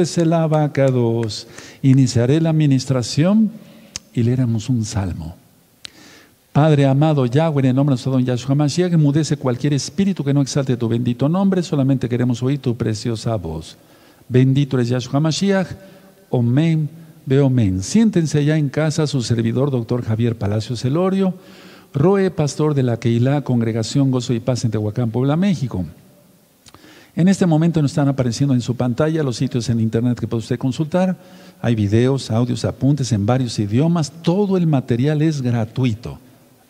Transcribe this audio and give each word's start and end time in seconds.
Es 0.00 0.16
el 0.18 0.32
abacados. 0.32 1.46
Iniciaré 1.82 2.40
la 2.40 2.50
administración 2.50 3.50
y 4.14 4.22
leeremos 4.22 4.68
un 4.68 4.84
salmo. 4.84 5.36
Padre 6.52 6.86
amado 6.86 7.26
Yahweh, 7.26 7.60
en 7.60 7.66
el 7.66 7.76
nombre 7.76 7.92
de 7.92 7.94
nuestro 7.94 8.12
don 8.12 8.24
Yahshua 8.24 8.54
Mashiach, 8.54 8.92
mudece 8.94 9.36
cualquier 9.36 9.72
espíritu 9.72 10.22
que 10.22 10.34
no 10.34 10.42
exalte 10.42 10.76
tu 10.76 10.88
bendito 10.88 11.28
nombre, 11.28 11.62
solamente 11.62 12.08
queremos 12.08 12.42
oír 12.42 12.58
tu 12.58 12.76
preciosa 12.76 13.36
voz. 13.36 13.76
Bendito 14.28 14.76
eres 14.76 14.88
Yahshua 14.88 15.20
Mashiach, 15.20 15.68
Omen, 16.30 16.88
Beomen. 17.24 17.82
Siéntense 17.82 18.44
ya 18.44 18.58
en 18.58 18.68
casa 18.68 19.06
su 19.06 19.22
servidor, 19.22 19.70
doctor 19.70 20.02
Javier 20.02 20.36
Palacios 20.36 20.84
Elorio, 20.84 21.34
Roe, 21.94 22.30
pastor 22.30 22.74
de 22.74 22.82
la 22.82 22.98
Keilah, 22.98 23.42
Congregación 23.42 24.10
Gozo 24.10 24.32
y 24.32 24.40
Paz 24.40 24.64
en 24.64 24.70
Tehuacán, 24.70 25.10
Puebla, 25.10 25.36
México. 25.36 25.84
En 27.14 27.28
este 27.28 27.44
momento 27.44 27.82
nos 27.82 27.90
están 27.90 28.08
apareciendo 28.08 28.54
en 28.54 28.62
su 28.62 28.74
pantalla 28.74 29.22
los 29.22 29.36
sitios 29.36 29.68
en 29.68 29.80
internet 29.80 30.18
que 30.18 30.26
puede 30.26 30.40
usted 30.40 30.58
consultar. 30.58 31.16
Hay 31.60 31.74
videos, 31.74 32.30
audios, 32.30 32.64
apuntes 32.64 33.12
en 33.12 33.26
varios 33.26 33.58
idiomas. 33.58 34.10
Todo 34.10 34.56
el 34.56 34.66
material 34.66 35.20
es 35.20 35.42
gratuito. 35.42 36.18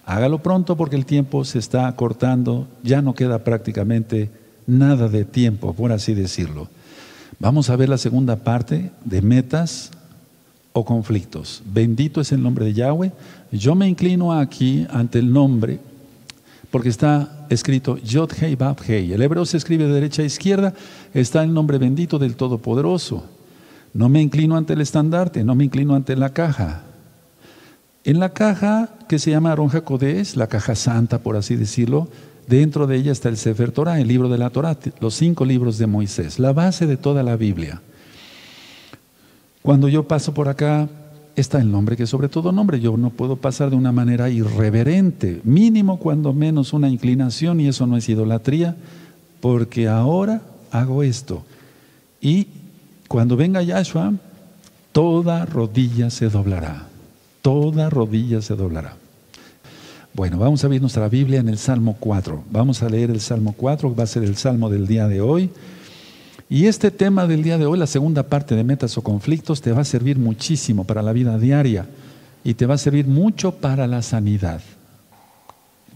Hágalo 0.05 0.43
pronto 0.43 0.77
porque 0.77 0.97
el 0.97 1.07
tiempo 1.07 1.45
se 1.45 1.61
está 1.61 1.95
cortando, 1.95 2.67
ya 2.83 3.03
no 3.03 3.15
queda 3.15 3.45
prácticamente 3.45 4.31
nada 4.67 5.09
de 5.09 5.25
tiempo, 5.25 5.75
por 5.75 5.93
así 5.93 6.13
decirlo. 6.13 6.69
Vamos 7.39 7.71
a 7.71 7.77
ver 7.77 7.89
la 7.89 7.99
segunda 7.99 8.35
parte 8.35 8.91
de 9.05 9.23
metas 9.23 9.93
o 10.73 10.85
conflictos. 10.85 11.63
Bendito 11.67 12.21
es 12.21 12.33
el 12.33 12.43
nombre 12.43 12.65
de 12.65 12.75
Yahweh. 12.75 13.13
Yo 13.53 13.77
me 13.77 13.89
inclino 13.89 14.33
aquí 14.33 14.89
ante 14.91 15.21
el 15.21 15.33
nombre 15.33 15.79
porque 16.73 16.89
está 16.89 17.42
escrito 17.53 17.97
Yod 17.99 18.33
Hei 18.41 18.57
Bab 18.57 18.79
Hei. 18.87 19.13
El 19.13 19.23
hebreo 19.23 19.45
se 19.47 19.57
escribe 19.57 19.87
de 19.87 19.95
derecha 19.95 20.23
a 20.23 20.27
izquierda, 20.27 20.75
está 21.15 21.43
el 21.43 21.53
nombre 21.53 21.79
bendito 21.79 22.19
del 22.19 22.37
Todopoderoso. 22.37 23.25
No 23.95 24.09
me 24.09 24.23
inclino 24.23 24.57
ante 24.57 24.73
el 24.73 24.81
estandarte, 24.81 25.45
no 25.45 25.55
me 25.55 25.65
inclino 25.65 25.95
ante 25.95 26.17
la 26.17 26.33
caja. 26.33 26.83
En 28.05 28.19
la 28.19 28.31
caja 28.31 28.89
que 29.09 29.19
se 29.19 29.31
llama 29.31 29.53
Aron 29.53 29.69
Jacodés, 29.69 30.37
la 30.37 30.49
caja 30.49 30.75
santa, 30.75 31.19
por 31.19 31.37
así 31.37 31.57
decirlo, 31.57 32.09
dentro 32.49 32.87
de 32.87 32.97
ella 32.97 33.13
está 33.13 33.29
el 33.29 33.37
Sefer 33.37 33.71
Torah, 33.71 34.01
el 34.01 34.09
libro 34.09 34.29
de 34.29 34.39
la 34.39 34.51
Torah, 34.51 34.77
los 35.01 35.15
cinco 35.15 35.45
libros 35.45 35.79
de 35.79 35.87
Moisés, 35.87 36.39
la 36.39 36.53
base 36.53 36.87
de 36.87 36.97
toda 36.97 37.23
la 37.23 37.37
Biblia. 37.37 37.81
Cuando 39.63 39.89
yo 39.89 40.09
paso 40.09 40.35
por 40.35 40.49
acá, 40.49 40.89
está 41.37 41.61
el 41.61 41.71
nombre 41.71 41.97
que 41.97 42.07
sobre 42.07 42.29
todo 42.29 42.53
nombre. 42.53 42.81
Yo 42.81 42.97
no 42.97 43.11
puedo 43.11 43.37
pasar 43.37 43.71
de 43.71 43.77
una 43.77 43.93
manera 43.93 44.31
irreverente, 44.31 45.41
mínimo 45.45 45.99
cuando 45.99 46.33
menos 46.33 46.73
una 46.73 46.89
inclinación, 46.89 47.61
y 47.61 47.69
eso 47.69 47.87
no 47.87 47.97
es 47.97 48.09
idolatría, 48.09 48.77
porque 49.41 49.89
ahora 49.89 50.43
hago 50.71 51.03
esto. 51.03 51.45
Y 52.21 52.49
cuando 53.09 53.37
venga 53.37 53.63
Yahshua, 53.63 54.13
toda 54.93 55.45
rodilla 55.47 56.11
se 56.11 56.29
doblará 56.29 56.93
toda 57.43 57.91
rodilla 57.91 58.41
se 58.41 58.55
doblará. 58.55 58.97
Bueno, 60.15 60.39
vamos 60.39 60.65
a 60.65 60.69
ver 60.69 60.81
nuestra 60.81 61.09
Biblia 61.09 61.41
en 61.41 61.49
el 61.49 61.59
Salmo 61.59 61.97
4. 61.99 62.45
Vamos 62.51 62.83
a 62.83 62.89
leer 62.89 63.11
el 63.11 63.21
Salmo 63.21 63.55
4, 63.57 63.91
que 63.91 63.97
va 63.97 64.05
a 64.05 64.07
ser 64.07 64.23
el 64.23 64.37
Salmo 64.37 64.71
del 64.71 64.87
día 64.87 65.09
de 65.09 65.21
hoy. 65.21 65.51
Y 66.53 66.67
este 66.67 66.91
tema 66.91 67.27
del 67.27 67.43
día 67.43 67.57
de 67.57 67.65
hoy, 67.65 67.79
la 67.79 67.87
segunda 67.87 68.25
parte 68.25 68.55
de 68.55 68.63
metas 68.63 68.99
o 68.99 69.03
conflictos, 69.03 69.63
te 69.63 69.73
va 69.73 69.81
a 69.81 69.85
servir 69.87 70.19
muchísimo 70.19 70.85
para 70.85 71.01
la 71.01 71.15
vida 71.15 71.39
diaria 71.39 71.87
y 72.45 72.53
te 72.53 72.67
va 72.67 72.75
a 72.75 72.79
servir 72.79 73.07
mucho 73.07 73.53
para 73.53 73.87
la 73.87 74.03
sanidad. 74.03 74.61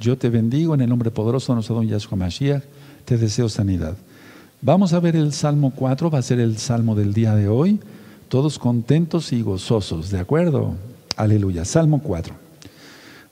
Yo 0.00 0.16
te 0.16 0.30
bendigo 0.30 0.74
en 0.74 0.80
el 0.80 0.88
nombre 0.88 1.10
poderoso 1.10 1.52
de 1.52 1.56
nuestro 1.56 1.74
don 1.74 1.86
Yahshua 1.86 2.16
Mashiach, 2.16 2.62
te 3.04 3.18
deseo 3.18 3.50
sanidad. 3.50 3.98
Vamos 4.62 4.94
a 4.94 5.00
ver 5.00 5.14
el 5.14 5.34
Salmo 5.34 5.74
4, 5.76 6.10
va 6.10 6.20
a 6.20 6.22
ser 6.22 6.40
el 6.40 6.56
Salmo 6.56 6.94
del 6.94 7.12
día 7.12 7.34
de 7.34 7.48
hoy, 7.48 7.78
todos 8.30 8.58
contentos 8.58 9.34
y 9.34 9.42
gozosos, 9.42 10.08
¿de 10.08 10.20
acuerdo? 10.20 10.74
Aleluya. 11.18 11.66
Salmo 11.66 12.00
4. 12.02 12.34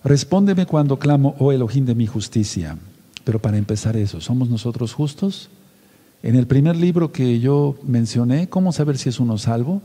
Respóndeme 0.04 0.66
cuando 0.66 0.98
clamo, 0.98 1.36
oh 1.38 1.52
Elohim 1.52 1.86
de 1.86 1.94
mi 1.94 2.06
justicia. 2.06 2.76
Pero 3.24 3.38
para 3.38 3.56
empezar 3.56 3.96
eso, 3.96 4.20
¿somos 4.20 4.50
nosotros 4.50 4.92
justos? 4.92 5.48
En 6.24 6.36
el 6.36 6.46
primer 6.46 6.74
libro 6.74 7.12
que 7.12 7.38
yo 7.38 7.76
mencioné, 7.82 8.48
¿cómo 8.48 8.72
saber 8.72 8.96
si 8.96 9.10
es 9.10 9.20
uno 9.20 9.36
salvo? 9.36 9.82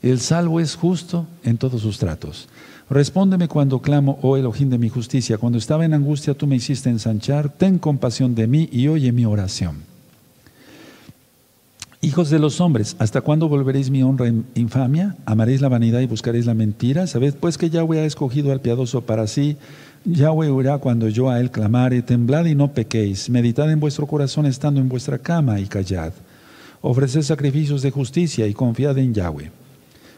El 0.00 0.20
salvo 0.20 0.60
es 0.60 0.76
justo 0.76 1.26
en 1.42 1.58
todos 1.58 1.82
sus 1.82 1.98
tratos. 1.98 2.48
Respóndeme 2.88 3.48
cuando 3.48 3.82
clamo, 3.82 4.16
oh 4.22 4.36
Elohim 4.36 4.70
de 4.70 4.78
mi 4.78 4.88
justicia. 4.88 5.38
Cuando 5.38 5.58
estaba 5.58 5.84
en 5.84 5.92
angustia, 5.92 6.34
tú 6.34 6.46
me 6.46 6.54
hiciste 6.54 6.88
ensanchar. 6.88 7.48
Ten 7.48 7.80
compasión 7.80 8.36
de 8.36 8.46
mí 8.46 8.68
y 8.70 8.86
oye 8.86 9.10
mi 9.10 9.24
oración. 9.24 9.78
Hijos 12.00 12.30
de 12.30 12.38
los 12.38 12.60
hombres, 12.60 12.94
¿hasta 13.00 13.20
cuándo 13.20 13.48
volveréis 13.48 13.90
mi 13.90 14.04
honra 14.04 14.28
en 14.28 14.44
infamia? 14.54 15.16
¿Amaréis 15.24 15.60
la 15.60 15.68
vanidad 15.68 15.98
y 15.98 16.06
buscaréis 16.06 16.46
la 16.46 16.54
mentira? 16.54 17.08
Sabed 17.08 17.34
pues 17.34 17.58
que 17.58 17.70
Yahweh 17.70 17.98
ha 17.98 18.04
escogido 18.04 18.52
al 18.52 18.60
piadoso 18.60 19.00
para 19.00 19.26
sí. 19.26 19.56
Yahweh 20.04 20.50
oirá 20.50 20.78
cuando 20.78 21.08
yo 21.08 21.30
a 21.30 21.38
él 21.38 21.50
clamare. 21.50 22.02
Temblad 22.02 22.46
y 22.46 22.54
no 22.54 22.72
pequéis. 22.72 23.30
Meditad 23.30 23.70
en 23.70 23.78
vuestro 23.78 24.06
corazón 24.06 24.46
estando 24.46 24.80
en 24.80 24.88
vuestra 24.88 25.18
cama 25.18 25.60
y 25.60 25.66
callad. 25.66 26.12
Ofreced 26.80 27.22
sacrificios 27.22 27.82
de 27.82 27.92
justicia 27.92 28.46
y 28.48 28.54
confiad 28.54 28.98
en 28.98 29.14
Yahweh. 29.14 29.52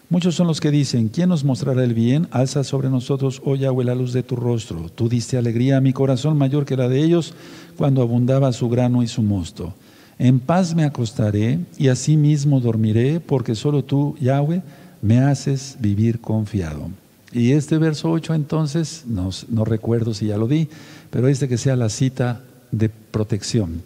Muchos 0.09 0.35
son 0.35 0.47
los 0.47 0.61
que 0.61 0.71
dicen, 0.71 1.09
¿quién 1.09 1.29
nos 1.29 1.45
mostrará 1.45 1.85
el 1.85 1.93
bien? 1.93 2.29
Alza 2.31 2.65
sobre 2.65 2.89
nosotros, 2.89 3.43
oh 3.45 3.57
Yahweh, 3.57 3.85
la 3.85 3.95
luz 3.95 4.13
de 4.13 4.23
tu 4.23 4.37
rostro. 4.37 4.89
Tú 4.95 5.09
diste 5.09 5.37
alegría 5.37 5.77
a 5.77 5.81
mi 5.81 5.93
corazón 5.93 6.39
mayor 6.39 6.65
que 6.65 6.77
la 6.77 6.89
de 6.89 7.03
ellos 7.03 7.35
cuando 7.77 8.01
abundaba 8.01 8.53
su 8.53 8.69
grano 8.69 9.03
y 9.03 9.09
su 9.09 9.23
mosto. 9.23 9.75
En 10.19 10.41
paz 10.41 10.75
me 10.75 10.85
acostaré 10.85 11.59
y 11.77 11.89
asimismo 11.89 12.61
dormiré, 12.61 13.21
porque 13.21 13.55
solo 13.55 13.83
tú, 13.83 14.17
Yahweh, 14.21 14.63
me 15.03 15.19
haces 15.19 15.77
vivir 15.81 16.21
confiado. 16.21 16.89
Y 17.35 17.51
este 17.51 17.79
verso 17.79 18.13
8 18.13 18.33
entonces, 18.35 19.03
no, 19.07 19.31
no 19.49 19.65
recuerdo 19.65 20.15
si 20.15 20.29
ya 20.29 20.39
lo 20.39 20.47
di, 20.47 20.69
pero 21.11 21.27
este 21.27 21.49
que 21.49 21.59
sea 21.59 21.75
la 21.75 21.89
cita 21.89 22.43
de 22.71 22.89
protección. 22.89 23.83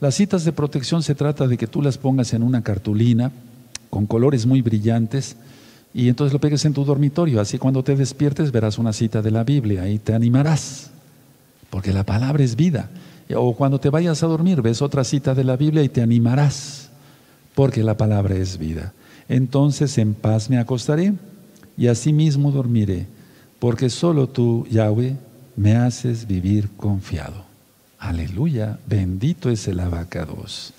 Las 0.00 0.14
citas 0.14 0.46
de 0.46 0.52
protección 0.52 1.02
se 1.02 1.14
trata 1.14 1.46
de 1.46 1.58
que 1.58 1.66
tú 1.66 1.82
las 1.82 1.98
pongas 1.98 2.32
en 2.32 2.42
una 2.42 2.62
cartulina 2.62 3.32
con 3.90 4.06
colores 4.06 4.46
muy 4.46 4.62
brillantes 4.62 5.36
y 5.92 6.08
entonces 6.08 6.32
lo 6.32 6.40
pegues 6.40 6.64
en 6.64 6.72
tu 6.72 6.84
dormitorio. 6.84 7.40
Así 7.40 7.58
cuando 7.58 7.82
te 7.82 7.96
despiertes 7.96 8.50
verás 8.50 8.78
una 8.78 8.94
cita 8.94 9.20
de 9.20 9.30
la 9.30 9.44
Biblia 9.44 9.88
y 9.88 9.98
te 9.98 10.14
animarás, 10.14 10.90
porque 11.68 11.92
la 11.92 12.04
palabra 12.04 12.44
es 12.44 12.56
vida. 12.56 12.88
O 13.34 13.54
cuando 13.56 13.78
te 13.78 13.90
vayas 13.90 14.22
a 14.22 14.26
dormir, 14.26 14.62
ves 14.62 14.80
otra 14.80 15.04
cita 15.04 15.34
de 15.34 15.44
la 15.44 15.56
Biblia 15.56 15.82
y 15.82 15.88
te 15.90 16.00
animarás, 16.00 16.90
porque 17.54 17.82
la 17.82 17.96
palabra 17.96 18.36
es 18.36 18.56
vida. 18.56 18.94
Entonces 19.28 19.98
en 19.98 20.14
paz 20.14 20.48
me 20.48 20.58
acostaré 20.58 21.14
y 21.76 21.88
asimismo 21.88 22.50
dormiré, 22.50 23.06
porque 23.58 23.90
solo 23.90 24.28
tú, 24.28 24.66
Yahweh, 24.70 25.16
me 25.56 25.76
haces 25.76 26.26
vivir 26.26 26.68
confiado. 26.76 27.44
Aleluya, 27.98 28.78
bendito 28.86 29.50
es 29.50 29.66
el 29.68 29.80
abacados. 29.80 30.72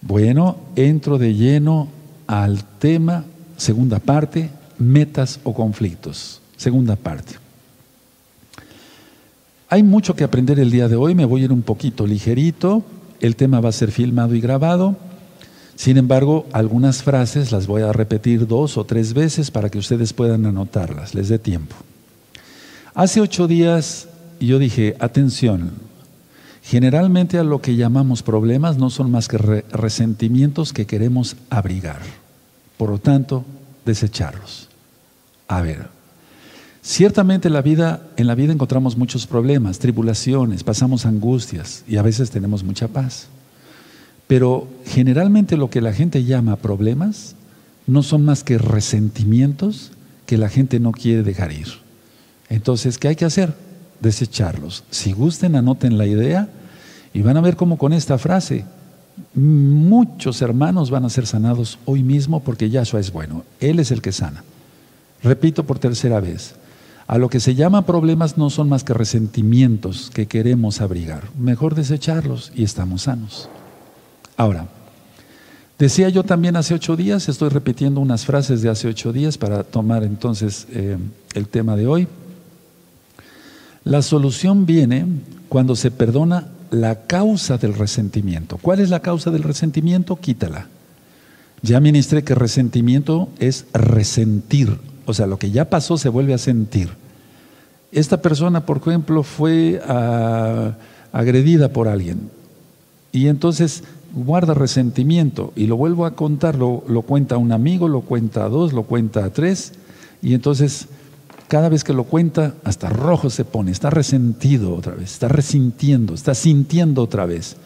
Bueno, 0.00 0.56
entro 0.76 1.18
de 1.18 1.34
lleno 1.34 1.88
al 2.26 2.62
tema, 2.78 3.24
segunda 3.56 3.98
parte, 3.98 4.50
metas 4.78 5.40
o 5.42 5.52
conflictos. 5.52 6.40
Segunda 6.56 6.96
parte. 6.96 7.34
Hay 9.68 9.82
mucho 9.82 10.14
que 10.14 10.24
aprender 10.24 10.58
el 10.58 10.70
día 10.70 10.88
de 10.88 10.96
hoy, 10.96 11.14
me 11.14 11.24
voy 11.24 11.42
a 11.42 11.44
ir 11.44 11.52
un 11.52 11.62
poquito 11.62 12.06
ligerito, 12.06 12.82
el 13.20 13.36
tema 13.36 13.60
va 13.60 13.68
a 13.68 13.72
ser 13.72 13.90
filmado 13.90 14.34
y 14.34 14.40
grabado. 14.40 14.96
Sin 15.78 15.96
embargo, 15.96 16.44
algunas 16.50 17.04
frases 17.04 17.52
las 17.52 17.68
voy 17.68 17.82
a 17.82 17.92
repetir 17.92 18.48
dos 18.48 18.76
o 18.76 18.82
tres 18.84 19.14
veces 19.14 19.52
para 19.52 19.70
que 19.70 19.78
ustedes 19.78 20.12
puedan 20.12 20.44
anotarlas, 20.44 21.14
les 21.14 21.28
dé 21.28 21.38
tiempo. 21.38 21.76
Hace 22.96 23.20
ocho 23.20 23.46
días 23.46 24.08
yo 24.40 24.58
dije, 24.58 24.96
atención, 24.98 25.70
generalmente 26.64 27.38
a 27.38 27.44
lo 27.44 27.62
que 27.62 27.76
llamamos 27.76 28.24
problemas 28.24 28.76
no 28.76 28.90
son 28.90 29.12
más 29.12 29.28
que 29.28 29.38
resentimientos 29.38 30.72
que 30.72 30.84
queremos 30.84 31.36
abrigar. 31.48 32.00
Por 32.76 32.90
lo 32.90 32.98
tanto, 32.98 33.44
desecharlos. 33.84 34.68
A 35.46 35.62
ver, 35.62 35.96
Ciertamente 36.82 37.50
la 37.50 37.60
vida, 37.60 38.02
en 38.16 38.26
la 38.26 38.34
vida 38.34 38.52
encontramos 38.52 38.96
muchos 38.96 39.26
problemas, 39.26 39.78
tribulaciones, 39.78 40.64
pasamos 40.64 41.04
angustias 41.04 41.84
y 41.86 41.98
a 41.98 42.02
veces 42.02 42.30
tenemos 42.30 42.64
mucha 42.64 42.88
paz. 42.88 43.28
Pero 44.28 44.68
generalmente 44.84 45.56
lo 45.56 45.70
que 45.70 45.80
la 45.80 45.92
gente 45.92 46.22
llama 46.22 46.56
problemas 46.56 47.34
no 47.88 48.02
son 48.04 48.24
más 48.24 48.44
que 48.44 48.58
resentimientos 48.58 49.90
que 50.26 50.36
la 50.36 50.50
gente 50.50 50.78
no 50.78 50.92
quiere 50.92 51.22
dejar 51.22 51.50
ir. 51.52 51.68
Entonces, 52.50 52.98
¿qué 52.98 53.08
hay 53.08 53.16
que 53.16 53.24
hacer? 53.24 53.54
Desecharlos. 54.00 54.84
Si 54.90 55.12
gusten, 55.12 55.56
anoten 55.56 55.98
la 55.98 56.06
idea 56.06 56.48
y 57.14 57.22
van 57.22 57.38
a 57.38 57.40
ver 57.40 57.56
cómo 57.56 57.78
con 57.78 57.94
esta 57.94 58.18
frase 58.18 58.64
muchos 59.34 60.42
hermanos 60.42 60.90
van 60.90 61.04
a 61.04 61.10
ser 61.10 61.26
sanados 61.26 61.78
hoy 61.86 62.02
mismo 62.02 62.40
porque 62.40 62.70
Yahshua 62.70 63.00
es 63.00 63.10
bueno. 63.10 63.44
Él 63.58 63.80
es 63.80 63.90
el 63.90 64.02
que 64.02 64.12
sana. 64.12 64.44
Repito 65.22 65.64
por 65.64 65.78
tercera 65.78 66.20
vez. 66.20 66.54
A 67.06 67.16
lo 67.16 67.30
que 67.30 67.40
se 67.40 67.54
llama 67.54 67.86
problemas 67.86 68.36
no 68.36 68.50
son 68.50 68.68
más 68.68 68.84
que 68.84 68.92
resentimientos 68.92 70.10
que 70.12 70.26
queremos 70.26 70.82
abrigar. 70.82 71.24
Mejor 71.38 71.74
desecharlos 71.74 72.52
y 72.54 72.64
estamos 72.64 73.02
sanos. 73.02 73.48
Ahora, 74.38 74.66
Decía 75.78 76.08
yo 76.08 76.24
también 76.24 76.56
hace 76.56 76.74
ocho 76.74 76.96
días, 76.96 77.28
estoy 77.28 77.50
repitiendo 77.50 78.00
unas 78.00 78.26
frases 78.26 78.62
de 78.62 78.68
hace 78.68 78.88
ocho 78.88 79.12
días 79.12 79.38
para 79.38 79.62
tomar 79.62 80.02
entonces 80.02 80.66
eh, 80.72 80.98
el 81.34 81.46
tema 81.46 81.76
de 81.76 81.86
hoy. 81.86 82.08
La 83.84 84.02
solución 84.02 84.66
viene 84.66 85.06
cuando 85.48 85.76
se 85.76 85.92
perdona 85.92 86.48
la 86.72 87.06
causa 87.06 87.58
del 87.58 87.74
resentimiento. 87.74 88.58
¿Cuál 88.60 88.80
es 88.80 88.90
la 88.90 88.98
causa 89.00 89.30
del 89.30 89.44
resentimiento? 89.44 90.16
Quítala. 90.16 90.66
Ya 91.62 91.78
ministré 91.78 92.24
que 92.24 92.34
resentimiento 92.34 93.28
es 93.38 93.66
resentir, 93.72 94.78
o 95.06 95.14
sea, 95.14 95.28
lo 95.28 95.38
que 95.38 95.52
ya 95.52 95.70
pasó 95.70 95.96
se 95.96 96.08
vuelve 96.08 96.34
a 96.34 96.38
sentir. 96.38 96.90
Esta 97.92 98.20
persona, 98.20 98.66
por 98.66 98.78
ejemplo, 98.78 99.22
fue 99.22 99.80
ah, 99.86 100.72
agredida 101.12 101.68
por 101.68 101.86
alguien 101.86 102.30
y 103.12 103.28
entonces 103.28 103.84
guarda 104.14 104.54
resentimiento 104.54 105.52
y 105.56 105.66
lo 105.66 105.76
vuelvo 105.76 106.06
a 106.06 106.14
contar, 106.14 106.56
lo, 106.56 106.84
lo 106.88 107.02
cuenta 107.02 107.36
un 107.36 107.52
amigo, 107.52 107.88
lo 107.88 108.00
cuenta 108.02 108.44
a 108.44 108.48
dos, 108.48 108.72
lo 108.72 108.84
cuenta 108.84 109.24
a 109.24 109.30
tres 109.30 109.72
y 110.22 110.34
entonces 110.34 110.88
cada 111.48 111.68
vez 111.68 111.82
que 111.82 111.94
lo 111.94 112.04
cuenta 112.04 112.54
hasta 112.64 112.90
rojo 112.90 113.30
se 113.30 113.44
pone, 113.44 113.70
está 113.70 113.90
resentido 113.90 114.74
otra 114.74 114.94
vez, 114.94 115.12
está 115.12 115.28
resintiendo, 115.28 116.14
está 116.14 116.34
sintiendo 116.34 117.02
otra 117.02 117.24
vez. 117.24 117.56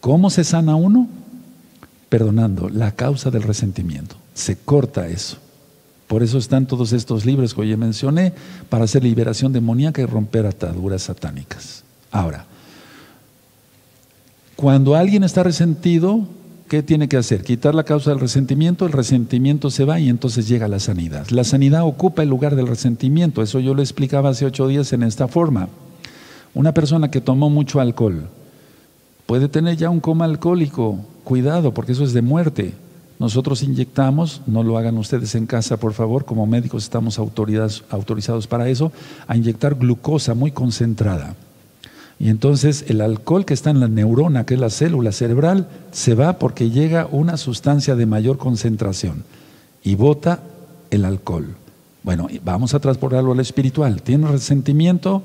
¿Cómo 0.00 0.30
se 0.30 0.44
sana 0.44 0.76
uno? 0.76 1.08
Perdonando 2.08 2.68
la 2.68 2.92
causa 2.92 3.30
del 3.30 3.42
resentimiento. 3.42 4.16
Se 4.34 4.56
corta 4.56 5.08
eso. 5.08 5.38
Por 6.06 6.22
eso 6.22 6.38
están 6.38 6.66
todos 6.66 6.92
estos 6.92 7.24
libros 7.24 7.54
que 7.54 7.62
hoy 7.62 7.76
mencioné 7.76 8.34
para 8.68 8.84
hacer 8.84 9.02
liberación 9.02 9.52
demoníaca 9.52 10.02
y 10.02 10.06
romper 10.06 10.46
ataduras 10.46 11.02
satánicas. 11.02 11.84
Ahora, 12.10 12.46
cuando 14.56 14.94
alguien 14.94 15.24
está 15.24 15.42
resentido, 15.42 16.26
¿qué 16.68 16.82
tiene 16.82 17.08
que 17.08 17.16
hacer? 17.16 17.42
Quitar 17.42 17.74
la 17.74 17.84
causa 17.84 18.10
del 18.10 18.20
resentimiento, 18.20 18.86
el 18.86 18.92
resentimiento 18.92 19.70
se 19.70 19.84
va 19.84 19.98
y 19.98 20.08
entonces 20.08 20.48
llega 20.48 20.68
la 20.68 20.78
sanidad. 20.78 21.28
La 21.30 21.44
sanidad 21.44 21.84
ocupa 21.84 22.22
el 22.22 22.28
lugar 22.28 22.56
del 22.56 22.66
resentimiento, 22.66 23.42
eso 23.42 23.60
yo 23.60 23.74
lo 23.74 23.82
explicaba 23.82 24.30
hace 24.30 24.46
ocho 24.46 24.68
días 24.68 24.92
en 24.92 25.02
esta 25.02 25.28
forma. 25.28 25.68
Una 26.54 26.72
persona 26.72 27.10
que 27.10 27.20
tomó 27.20 27.50
mucho 27.50 27.80
alcohol 27.80 28.28
puede 29.26 29.48
tener 29.48 29.76
ya 29.76 29.88
un 29.90 30.00
coma 30.00 30.26
alcohólico, 30.26 30.98
cuidado, 31.24 31.72
porque 31.72 31.92
eso 31.92 32.04
es 32.04 32.12
de 32.12 32.22
muerte. 32.22 32.74
Nosotros 33.18 33.62
inyectamos, 33.62 34.42
no 34.46 34.62
lo 34.62 34.76
hagan 34.76 34.98
ustedes 34.98 35.34
en 35.34 35.46
casa, 35.46 35.76
por 35.76 35.92
favor, 35.92 36.24
como 36.24 36.46
médicos 36.46 36.82
estamos 36.82 37.18
autorizados 37.18 38.46
para 38.46 38.68
eso, 38.68 38.92
a 39.26 39.36
inyectar 39.36 39.76
glucosa 39.76 40.34
muy 40.34 40.50
concentrada. 40.50 41.36
Y 42.22 42.28
entonces 42.28 42.84
el 42.86 43.00
alcohol 43.00 43.44
que 43.44 43.52
está 43.52 43.70
en 43.70 43.80
la 43.80 43.88
neurona, 43.88 44.46
que 44.46 44.54
es 44.54 44.60
la 44.60 44.70
célula 44.70 45.10
cerebral, 45.10 45.66
se 45.90 46.14
va 46.14 46.38
porque 46.38 46.70
llega 46.70 47.08
una 47.10 47.36
sustancia 47.36 47.96
de 47.96 48.06
mayor 48.06 48.38
concentración 48.38 49.24
y 49.82 49.96
bota 49.96 50.40
el 50.92 51.04
alcohol. 51.04 51.56
Bueno, 52.04 52.28
vamos 52.44 52.74
a 52.74 52.78
transportarlo 52.78 53.32
al 53.32 53.40
espiritual. 53.40 54.02
Tiene 54.02 54.28
resentimiento, 54.28 55.24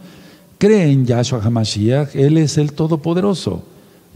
cree 0.58 0.92
en 0.92 1.06
Yahshua 1.06 1.44
HaMashiach, 1.44 2.16
Él 2.16 2.40
es 2.40 2.58
el 2.58 2.74
Todopoderoso. 2.74 3.62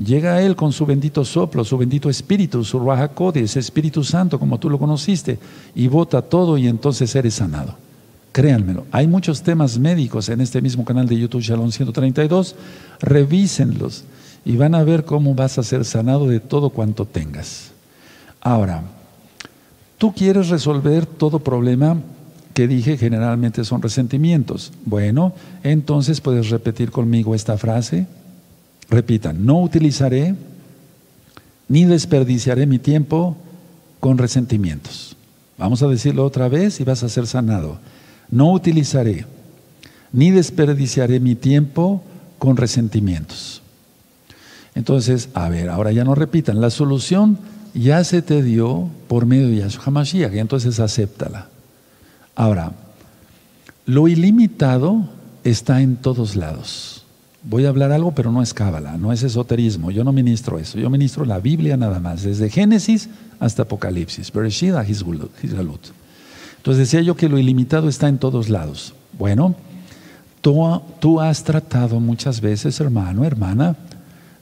Llega 0.03 0.33
a 0.33 0.41
Él 0.41 0.55
con 0.55 0.73
su 0.73 0.87
bendito 0.87 1.23
soplo, 1.23 1.63
su 1.63 1.77
bendito 1.77 2.09
espíritu, 2.09 2.63
su 2.63 2.79
Raja 2.79 3.11
Espíritu 3.35 4.03
Santo, 4.03 4.39
como 4.39 4.57
tú 4.57 4.71
lo 4.71 4.79
conociste, 4.79 5.37
y 5.75 5.87
bota 5.87 6.23
todo 6.23 6.57
y 6.57 6.67
entonces 6.67 7.13
eres 7.13 7.35
sanado. 7.35 7.75
Créanmelo, 8.31 8.85
hay 8.91 9.07
muchos 9.07 9.41
temas 9.41 9.77
médicos 9.77 10.29
en 10.29 10.39
este 10.39 10.61
mismo 10.61 10.85
canal 10.85 11.05
de 11.05 11.19
YouTube 11.19 11.41
Shalom 11.41 11.69
132. 11.69 12.55
Revísenlos 13.01 14.05
y 14.45 14.55
van 14.55 14.73
a 14.73 14.83
ver 14.83 15.03
cómo 15.03 15.35
vas 15.35 15.57
a 15.57 15.63
ser 15.63 15.83
sanado 15.83 16.27
de 16.27 16.39
todo 16.39 16.69
cuanto 16.69 17.05
tengas. 17.05 17.71
Ahora, 18.39 18.83
tú 19.97 20.13
quieres 20.13 20.47
resolver 20.47 21.05
todo 21.05 21.39
problema 21.39 21.97
que 22.53 22.67
dije 22.67 22.97
generalmente 22.97 23.65
son 23.65 23.81
resentimientos. 23.81 24.71
Bueno, 24.85 25.33
entonces 25.63 26.21
puedes 26.21 26.49
repetir 26.49 26.89
conmigo 26.89 27.35
esta 27.35 27.57
frase. 27.57 28.07
Repitan, 28.89 29.45
no 29.45 29.61
utilizaré 29.61 30.35
ni 31.67 31.83
desperdiciaré 31.83 32.65
mi 32.65 32.79
tiempo 32.79 33.35
con 33.99 34.17
resentimientos. 34.17 35.17
Vamos 35.57 35.83
a 35.83 35.87
decirlo 35.87 36.25
otra 36.25 36.47
vez 36.47 36.79
y 36.79 36.85
vas 36.85 37.03
a 37.03 37.09
ser 37.09 37.27
sanado 37.27 37.77
no 38.31 38.51
utilizaré 38.51 39.25
ni 40.13 40.31
desperdiciaré 40.31 41.19
mi 41.19 41.35
tiempo 41.35 42.03
con 42.39 42.57
resentimientos. 42.57 43.61
Entonces, 44.73 45.29
a 45.33 45.49
ver, 45.49 45.69
ahora 45.69 45.91
ya 45.91 46.03
no 46.03 46.15
repitan, 46.15 46.61
la 46.61 46.69
solución 46.69 47.37
ya 47.73 48.03
se 48.03 48.21
te 48.21 48.41
dio 48.41 48.89
por 49.07 49.25
medio 49.25 49.47
de 49.47 49.57
Yahshua 49.57 49.83
HaMashiach, 49.85 50.33
y 50.33 50.39
entonces 50.39 50.79
acéptala. 50.79 51.47
Ahora, 52.35 52.73
lo 53.85 54.07
ilimitado 54.07 55.09
está 55.43 55.81
en 55.81 55.97
todos 55.97 56.35
lados. 56.35 57.05
Voy 57.43 57.65
a 57.65 57.69
hablar 57.69 57.91
algo, 57.91 58.11
pero 58.13 58.31
no 58.31 58.41
es 58.41 58.53
cábala, 58.53 58.97
no 58.97 59.11
es 59.11 59.23
esoterismo. 59.23 59.89
Yo 59.89 60.03
no 60.03 60.13
ministro 60.13 60.59
eso. 60.59 60.77
Yo 60.77 60.89
ministro 60.89 61.25
la 61.25 61.39
Biblia 61.39 61.75
nada 61.75 61.99
más, 61.99 62.23
desde 62.23 62.49
Génesis 62.49 63.09
hasta 63.39 63.63
Apocalipsis. 63.63 64.31
Bereshit 64.31 64.73
a 64.75 64.83
entonces 66.61 66.91
decía 66.91 67.01
yo 67.01 67.15
que 67.15 67.27
lo 67.27 67.39
ilimitado 67.39 67.89
está 67.89 68.07
en 68.07 68.19
todos 68.19 68.47
lados. 68.47 68.93
Bueno, 69.17 69.55
tú, 70.41 71.19
has 71.19 71.43
tratado 71.43 71.99
muchas 71.99 72.39
veces, 72.39 72.79
hermano, 72.79 73.25
hermana, 73.25 73.75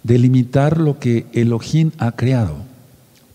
de 0.03 0.19
limitar 0.19 0.79
lo 0.79 0.99
que 0.99 1.27
Elohim 1.31 1.91
ha 1.97 2.11
creado 2.11 2.57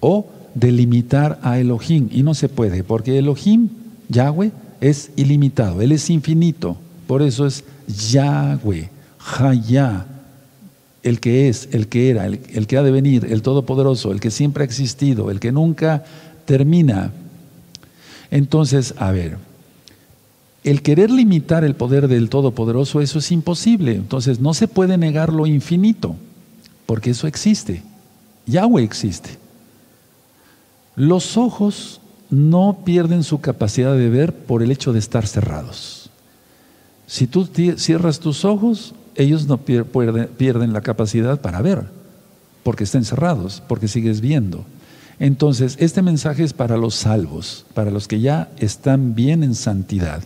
o 0.01 0.27
de 0.55 0.71
limitar 0.71 1.39
a 1.43 1.59
Elohim. 1.59 2.11
Y 2.13 2.23
no 2.23 2.35
se 2.35 2.51
puede 2.51 2.85
porque 2.85 3.17
Elohim, 3.17 3.71
Yahweh, 4.11 4.53
es 4.83 5.13
ilimitado, 5.17 5.81
Él 5.81 5.93
es 5.93 6.11
infinito, 6.11 6.77
por 7.07 7.23
eso 7.23 7.47
es 7.47 7.65
Yahweh, 7.87 8.91
Hayah, 9.39 10.05
el 11.03 11.21
que 11.21 11.49
es, 11.49 11.71
el 11.73 11.89
que 11.89 12.11
era, 12.11 12.27
el, 12.27 12.39
el 12.53 12.67
que 12.67 12.77
ha 12.77 12.83
de 12.83 12.91
venir, 12.91 13.27
el 13.31 13.41
Todopoderoso, 13.41 14.13
el 14.13 14.21
que 14.21 14.31
siempre 14.31 14.63
ha 14.63 14.67
existido, 14.67 15.31
el 15.31 15.41
que 15.41 15.53
nunca 15.53 16.05
termina, 16.45 17.13
entonces, 18.35 18.95
a 18.99 19.13
ver, 19.13 19.39
el 20.65 20.83
querer 20.83 21.09
limitar 21.09 21.63
el 21.63 21.77
poder 21.77 22.09
del 22.09 22.29
Todopoderoso, 22.29 23.01
eso 23.01 23.21
es 23.21 23.31
imposible. 23.31 23.95
Entonces, 23.95 24.41
no 24.41 24.55
se 24.55 24.67
puede 24.67 24.99
negar 24.99 25.33
lo 25.33 25.47
infinito, 25.47 26.17
porque 26.85 27.11
eso 27.11 27.29
existe. 27.29 27.85
Yahweh 28.47 28.83
existe. 28.83 29.39
Los 30.97 31.37
ojos 31.37 32.01
no 32.29 32.81
pierden 32.85 33.23
su 33.23 33.41
capacidad 33.41 33.95
de 33.95 34.11
ver 34.11 34.35
por 34.35 34.65
el 34.65 34.73
hecho 34.73 34.93
de 34.93 34.99
estar 34.99 35.29
cerrados. 35.29 36.11
Si 37.07 37.29
tú 37.29 37.49
cierras 37.77 38.19
tus 38.19 38.45
ojos, 38.45 38.97
ellos 39.15 39.47
no 39.47 39.59
pierden 39.59 40.73
la 40.73 40.81
capacidad 40.81 41.41
para 41.41 41.63
ver, 41.63 41.85
porque 42.65 42.83
están 42.83 43.05
cerrados, 43.05 43.63
porque 43.69 43.87
sigues 43.87 44.21
viendo. 44.21 44.65
Entonces, 45.19 45.77
este 45.79 46.03
mensaje 46.03 46.43
es 46.43 46.53
para 46.53 46.77
los 46.77 46.95
salvos, 46.95 47.67
para 47.75 47.91
los 47.91 48.09
que 48.09 48.21
ya 48.21 48.51
están 48.59 49.15
bien 49.15 49.43
en 49.43 49.55
santidad. 49.55 50.23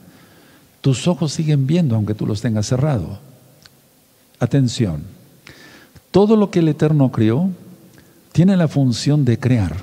Tus 0.80 1.06
ojos 1.06 1.32
siguen 1.32 1.66
viendo 1.66 1.94
aunque 1.94 2.14
tú 2.14 2.26
los 2.26 2.40
tengas 2.40 2.66
cerrado. 2.66 3.18
Atención, 4.40 5.02
todo 6.10 6.36
lo 6.36 6.50
que 6.50 6.60
el 6.60 6.68
Eterno 6.68 7.10
creó 7.10 7.50
tiene 8.32 8.56
la 8.56 8.68
función 8.68 9.24
de 9.24 9.38
crear. 9.38 9.76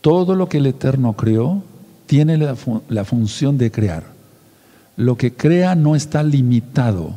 Todo 0.00 0.34
lo 0.34 0.48
que 0.48 0.58
el 0.58 0.66
Eterno 0.66 1.12
creó 1.12 1.62
tiene 2.06 2.38
la, 2.38 2.56
la 2.88 3.04
función 3.04 3.58
de 3.58 3.70
crear. 3.70 4.04
Lo 4.96 5.16
que 5.16 5.34
crea 5.34 5.74
no 5.74 5.94
está 5.94 6.22
limitado, 6.22 7.14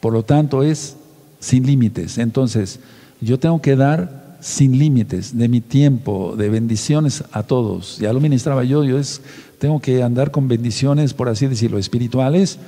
por 0.00 0.12
lo 0.12 0.24
tanto 0.24 0.62
es 0.62 0.96
sin 1.38 1.66
límites. 1.66 2.18
Entonces, 2.18 2.80
yo 3.20 3.38
tengo 3.38 3.60
que 3.62 3.76
dar 3.76 4.27
sin 4.40 4.78
límites 4.78 5.36
de 5.36 5.48
mi 5.48 5.60
tiempo, 5.60 6.34
de 6.36 6.48
bendiciones 6.48 7.24
a 7.32 7.42
todos. 7.42 7.98
Ya 7.98 8.12
lo 8.12 8.20
ministraba 8.20 8.64
yo, 8.64 8.84
yo 8.84 8.98
es, 8.98 9.20
tengo 9.58 9.80
que 9.80 10.02
andar 10.02 10.30
con 10.30 10.48
bendiciones, 10.48 11.14
por 11.14 11.28
así 11.28 11.46
decirlo, 11.46 11.78
espirituales, 11.78 12.58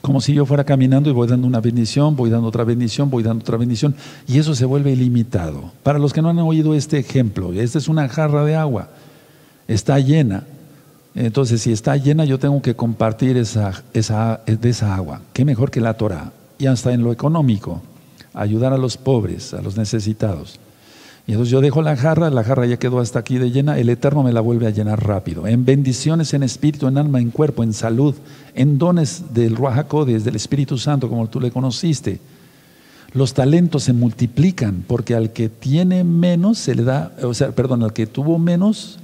como 0.00 0.20
si 0.20 0.32
yo 0.32 0.46
fuera 0.46 0.64
caminando 0.64 1.10
y 1.10 1.12
voy 1.12 1.26
dando 1.26 1.46
una 1.46 1.60
bendición, 1.60 2.14
voy 2.14 2.30
dando 2.30 2.48
otra 2.48 2.64
bendición, 2.64 3.10
voy 3.10 3.22
dando 3.22 3.42
otra 3.42 3.56
bendición, 3.56 3.94
y 4.26 4.38
eso 4.38 4.54
se 4.54 4.64
vuelve 4.64 4.92
ilimitado. 4.92 5.72
Para 5.82 5.98
los 5.98 6.12
que 6.12 6.22
no 6.22 6.28
han 6.28 6.38
oído 6.38 6.74
este 6.74 6.98
ejemplo, 6.98 7.52
esta 7.52 7.78
es 7.78 7.88
una 7.88 8.08
jarra 8.08 8.44
de 8.44 8.54
agua, 8.54 8.90
está 9.66 9.98
llena. 9.98 10.44
Entonces, 11.14 11.62
si 11.62 11.72
está 11.72 11.96
llena, 11.96 12.24
yo 12.24 12.38
tengo 12.38 12.62
que 12.62 12.76
compartir 12.76 13.36
esa, 13.36 13.82
esa, 13.92 14.40
de 14.46 14.68
esa 14.68 14.94
agua. 14.94 15.22
¿Qué 15.32 15.44
mejor 15.44 15.70
que 15.70 15.80
la 15.80 15.94
Torah? 15.94 16.32
Y 16.58 16.66
hasta 16.66 16.92
en 16.92 17.02
lo 17.02 17.10
económico, 17.10 17.82
ayudar 18.34 18.72
a 18.72 18.78
los 18.78 18.96
pobres, 18.96 19.52
a 19.52 19.62
los 19.62 19.76
necesitados. 19.76 20.60
Y 21.28 21.32
entonces 21.32 21.52
yo 21.52 21.60
dejo 21.60 21.82
la 21.82 21.94
jarra, 21.94 22.30
la 22.30 22.42
jarra 22.42 22.64
ya 22.64 22.78
quedó 22.78 23.00
hasta 23.00 23.18
aquí 23.18 23.36
de 23.36 23.50
llena, 23.50 23.78
el 23.78 23.90
Eterno 23.90 24.22
me 24.22 24.32
la 24.32 24.40
vuelve 24.40 24.66
a 24.66 24.70
llenar 24.70 25.06
rápido. 25.06 25.46
En 25.46 25.66
bendiciones 25.66 26.32
en 26.32 26.42
espíritu, 26.42 26.88
en 26.88 26.96
alma, 26.96 27.20
en 27.20 27.30
cuerpo, 27.30 27.62
en 27.62 27.74
salud, 27.74 28.14
en 28.54 28.78
dones 28.78 29.24
del 29.34 29.54
Ruajacodes, 29.54 30.24
del 30.24 30.36
Espíritu 30.36 30.78
Santo, 30.78 31.10
como 31.10 31.28
tú 31.28 31.38
le 31.38 31.50
conociste. 31.50 32.18
Los 33.12 33.34
talentos 33.34 33.82
se 33.82 33.92
multiplican 33.92 34.84
porque 34.86 35.14
al 35.14 35.34
que 35.34 35.50
tiene 35.50 36.02
menos 36.02 36.56
se 36.56 36.74
le 36.74 36.84
da, 36.84 37.12
o 37.22 37.34
sea, 37.34 37.50
perdón, 37.50 37.82
al 37.82 37.92
que 37.92 38.06
tuvo 38.06 38.38
menos, 38.38 38.98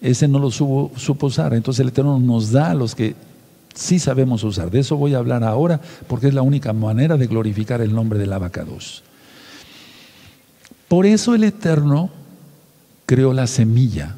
ese 0.00 0.26
no 0.26 0.40
lo 0.40 0.50
supo, 0.50 0.90
supo 0.96 1.28
usar. 1.28 1.54
Entonces 1.54 1.78
el 1.78 1.90
Eterno 1.90 2.18
nos 2.18 2.50
da 2.50 2.72
a 2.72 2.74
los 2.74 2.96
que 2.96 3.14
sí 3.76 4.00
sabemos 4.00 4.42
usar. 4.42 4.72
De 4.72 4.80
eso 4.80 4.96
voy 4.96 5.14
a 5.14 5.18
hablar 5.18 5.44
ahora 5.44 5.80
porque 6.08 6.26
es 6.26 6.34
la 6.34 6.42
única 6.42 6.72
manera 6.72 7.16
de 7.16 7.28
glorificar 7.28 7.80
el 7.80 7.94
nombre 7.94 8.18
del 8.18 8.32
abacados. 8.32 9.04
Por 10.90 11.06
eso 11.06 11.36
el 11.36 11.44
Eterno 11.44 12.10
creó 13.06 13.32
la 13.32 13.46
semilla. 13.46 14.16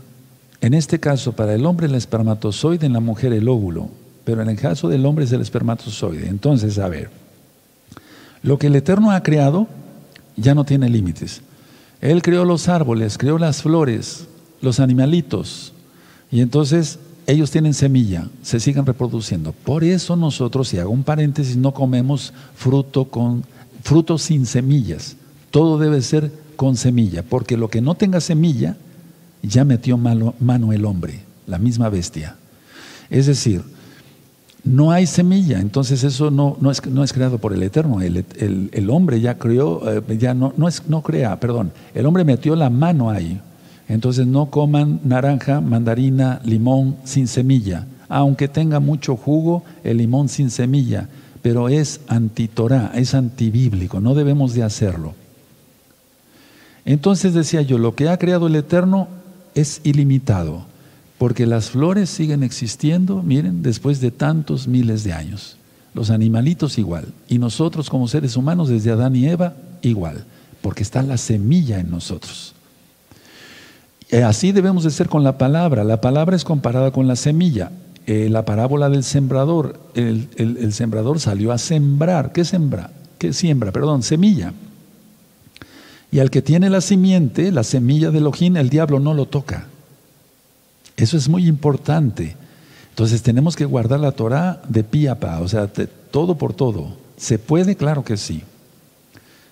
En 0.62 0.72
este 0.72 0.98
caso, 0.98 1.32
para 1.32 1.52
el 1.52 1.66
hombre 1.66 1.86
el 1.86 1.94
espermatozoide, 1.94 2.86
en 2.86 2.94
la 2.94 3.00
mujer 3.00 3.34
el 3.34 3.46
óvulo. 3.46 3.90
Pero 4.24 4.40
en 4.40 4.48
el 4.48 4.58
caso 4.58 4.88
del 4.88 5.04
hombre 5.04 5.26
es 5.26 5.32
el 5.32 5.42
espermatozoide. 5.42 6.28
Entonces, 6.28 6.78
a 6.78 6.88
ver, 6.88 7.10
lo 8.42 8.58
que 8.58 8.68
el 8.68 8.76
Eterno 8.76 9.10
ha 9.10 9.22
creado 9.22 9.66
ya 10.38 10.54
no 10.54 10.64
tiene 10.64 10.88
límites. 10.88 11.42
Él 12.00 12.22
creó 12.22 12.46
los 12.46 12.70
árboles, 12.70 13.18
creó 13.18 13.36
las 13.36 13.60
flores, 13.60 14.26
los 14.62 14.80
animalitos. 14.80 15.74
Y 16.30 16.40
entonces 16.40 16.98
ellos 17.26 17.50
tienen 17.50 17.74
semilla, 17.74 18.28
se 18.42 18.60
siguen 18.60 18.86
reproduciendo. 18.86 19.52
Por 19.52 19.84
eso 19.84 20.16
nosotros, 20.16 20.68
si 20.68 20.78
hago 20.78 20.90
un 20.90 21.04
paréntesis, 21.04 21.54
no 21.54 21.74
comemos 21.74 22.32
fruto 22.54 23.04
con 23.04 23.44
frutos 23.82 24.22
sin 24.22 24.46
semillas. 24.46 25.16
Todo 25.50 25.76
debe 25.76 26.00
ser 26.00 26.40
con 26.56 26.76
semilla, 26.76 27.22
porque 27.22 27.56
lo 27.56 27.68
que 27.68 27.80
no 27.80 27.94
tenga 27.94 28.20
semilla 28.20 28.76
ya 29.42 29.64
metió 29.64 29.96
mano 29.98 30.72
el 30.72 30.84
hombre, 30.84 31.20
la 31.46 31.58
misma 31.58 31.88
bestia. 31.88 32.36
Es 33.10 33.26
decir, 33.26 33.62
no 34.64 34.92
hay 34.92 35.06
semilla, 35.06 35.58
entonces 35.60 36.04
eso 36.04 36.30
no, 36.30 36.56
no, 36.60 36.70
es, 36.70 36.84
no 36.86 37.02
es 37.02 37.12
creado 37.12 37.38
por 37.38 37.52
el 37.52 37.62
Eterno. 37.62 38.00
El, 38.00 38.24
el, 38.38 38.90
hombre 38.90 39.20
ya 39.20 39.36
creó, 39.36 39.82
eh, 39.90 40.18
ya 40.18 40.34
no, 40.34 40.54
no, 40.56 40.68
es, 40.68 40.88
no 40.88 41.02
crea, 41.02 41.40
perdón, 41.40 41.72
el 41.94 42.06
hombre 42.06 42.24
metió 42.24 42.54
la 42.54 42.70
mano 42.70 43.10
ahí. 43.10 43.40
Entonces 43.88 44.26
no 44.26 44.46
coman 44.46 45.00
naranja, 45.04 45.60
mandarina, 45.60 46.40
limón 46.44 46.96
sin 47.04 47.26
semilla, 47.26 47.86
aunque 48.08 48.46
tenga 48.46 48.78
mucho 48.78 49.16
jugo, 49.16 49.64
el 49.82 49.98
limón 49.98 50.28
sin 50.28 50.50
semilla, 50.50 51.08
pero 51.42 51.68
es 51.68 52.00
antitorá, 52.06 52.92
es 52.94 53.14
antibíblico, 53.14 54.00
no 54.00 54.14
debemos 54.14 54.54
de 54.54 54.62
hacerlo. 54.62 55.14
Entonces 56.84 57.34
decía 57.34 57.62
yo, 57.62 57.78
lo 57.78 57.94
que 57.94 58.08
ha 58.08 58.18
creado 58.18 58.46
el 58.46 58.56
Eterno 58.56 59.08
es 59.54 59.80
ilimitado, 59.84 60.64
porque 61.18 61.46
las 61.46 61.70
flores 61.70 62.10
siguen 62.10 62.42
existiendo, 62.42 63.22
miren, 63.22 63.62
después 63.62 64.00
de 64.00 64.10
tantos 64.10 64.66
miles 64.66 65.04
de 65.04 65.12
años. 65.12 65.56
Los 65.94 66.10
animalitos 66.10 66.78
igual, 66.78 67.06
y 67.28 67.38
nosotros 67.38 67.90
como 67.90 68.08
seres 68.08 68.36
humanos 68.36 68.68
desde 68.68 68.90
Adán 68.90 69.14
y 69.14 69.28
Eva 69.28 69.54
igual, 69.82 70.24
porque 70.62 70.82
está 70.82 71.02
la 71.02 71.18
semilla 71.18 71.78
en 71.78 71.90
nosotros. 71.90 72.54
Eh, 74.12 74.22
así 74.22 74.52
debemos 74.52 74.84
de 74.84 74.90
ser 74.90 75.08
con 75.08 75.24
la 75.24 75.38
palabra. 75.38 75.84
La 75.84 76.02
palabra 76.02 76.36
es 76.36 76.44
comparada 76.44 76.90
con 76.90 77.08
la 77.08 77.16
semilla. 77.16 77.72
Eh, 78.06 78.28
la 78.30 78.44
parábola 78.44 78.90
del 78.90 79.04
sembrador, 79.04 79.80
el, 79.94 80.72
sembrador 80.72 81.18
salió 81.18 81.50
a 81.50 81.56
sembrar. 81.58 82.32
¿Qué 82.32 82.44
sembra? 82.44 82.90
¿Qué 83.18 83.32
siembra? 83.32 83.72
Perdón, 83.72 84.02
semilla. 84.02 84.52
Y 86.12 86.20
al 86.20 86.30
que 86.30 86.42
tiene 86.42 86.68
la 86.68 86.82
simiente, 86.82 87.50
la 87.50 87.64
semilla 87.64 88.10
del 88.10 88.26
ojín, 88.26 88.58
el 88.58 88.68
diablo 88.68 89.00
no 89.00 89.14
lo 89.14 89.26
toca. 89.26 89.66
Eso 90.96 91.16
es 91.16 91.26
muy 91.26 91.48
importante. 91.48 92.36
Entonces 92.90 93.22
tenemos 93.22 93.56
que 93.56 93.64
guardar 93.64 93.98
la 93.98 94.12
Torah 94.12 94.60
de 94.68 94.84
pie 94.84 95.10
o 95.10 95.48
sea, 95.48 95.68
todo 96.10 96.36
por 96.36 96.52
todo. 96.52 96.94
¿Se 97.16 97.38
puede? 97.38 97.76
Claro 97.76 98.04
que 98.04 98.18
sí. 98.18 98.42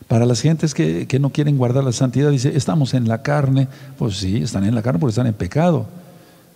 Para 0.07 0.27
las 0.27 0.43
gentes 0.43 0.75
que, 0.75 1.19
no 1.19 1.31
quieren 1.31 1.57
guardar 1.57 1.83
la 1.83 1.93
santidad, 1.93 2.31
dice, 2.31 2.55
estamos 2.55 2.93
en 2.93 3.09
la 3.09 3.23
carne. 3.23 3.69
Pues 3.97 4.19
sí, 4.19 4.37
están 4.37 4.65
en 4.65 4.75
la 4.75 4.83
carne 4.83 5.01
porque 5.01 5.13
están 5.13 5.29
en 5.29 5.35
pecado. 5.35 5.87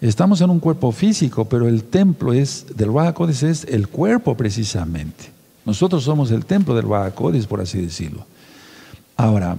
Estamos 0.03 0.43
en 0.43 0.51
un 0.51 0.61
cuerpo 0.61 0.93
físico, 0.93 1.47
pero 1.47 1.67
el 1.67 1.83
templo 1.83 2.35
es 2.35 2.67
del 2.77 2.91
Bajacodes 2.91 3.43
es 3.43 3.65
el 3.65 3.89
cuerpo 3.89 4.37
precisamente. 4.37 5.33
Nosotros 5.65 6.05
somos 6.05 6.31
el 6.31 6.45
templo 6.45 6.75
del 6.75 6.85
Bajacodes, 6.85 7.47
por 7.47 7.63
así 7.63 7.81
decirlo. 7.81 8.27
Ahora, 9.17 9.57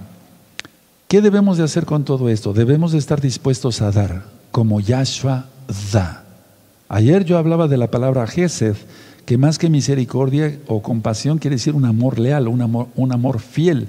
¿qué 1.08 1.20
debemos 1.20 1.58
de 1.58 1.64
hacer 1.64 1.86
con 1.86 2.04
todo 2.04 2.28
esto? 2.28 2.52
Debemos 2.52 2.92
de 2.92 2.98
estar 2.98 3.20
dispuestos 3.20 3.82
a 3.82 3.90
dar, 3.90 4.24
como 4.50 4.80
Yahshua 4.80 5.46
da. 5.92 6.24
Ayer 6.88 7.24
yo 7.24 7.38
hablaba 7.38 7.68
de 7.68 7.76
la 7.76 7.90
palabra 7.90 8.26
Gesed, 8.26 8.76
que 9.24 9.38
más 9.38 9.58
que 9.58 9.68
misericordia 9.68 10.58
o 10.68 10.82
compasión 10.82 11.38
quiere 11.38 11.56
decir 11.56 11.74
un 11.74 11.84
amor 11.84 12.18
leal, 12.18 12.46
un 12.46 12.62
amor, 12.62 12.88
un 12.94 13.12
amor 13.12 13.40
fiel, 13.40 13.88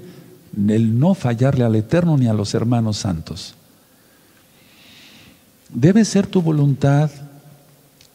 el 0.56 0.98
no 0.98 1.14
fallarle 1.14 1.64
al 1.64 1.76
Eterno 1.76 2.16
ni 2.16 2.26
a 2.26 2.34
los 2.34 2.54
hermanos 2.54 2.96
santos. 2.96 3.54
Debe 5.72 6.04
ser 6.04 6.26
tu 6.26 6.42
voluntad 6.42 7.10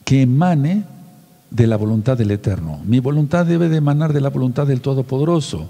que 0.03 0.23
emane 0.23 0.83
de 1.49 1.67
la 1.67 1.77
voluntad 1.77 2.17
del 2.17 2.31
Eterno. 2.31 2.81
Mi 2.83 2.99
voluntad 2.99 3.45
debe 3.45 3.69
de 3.69 3.77
emanar 3.77 4.11
de 4.11 4.21
la 4.21 4.29
voluntad 4.29 4.67
del 4.67 4.81
Todopoderoso, 4.81 5.69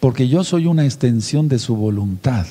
porque 0.00 0.28
yo 0.28 0.42
soy 0.42 0.66
una 0.66 0.84
extensión 0.84 1.48
de 1.48 1.58
su 1.58 1.76
voluntad. 1.76 2.46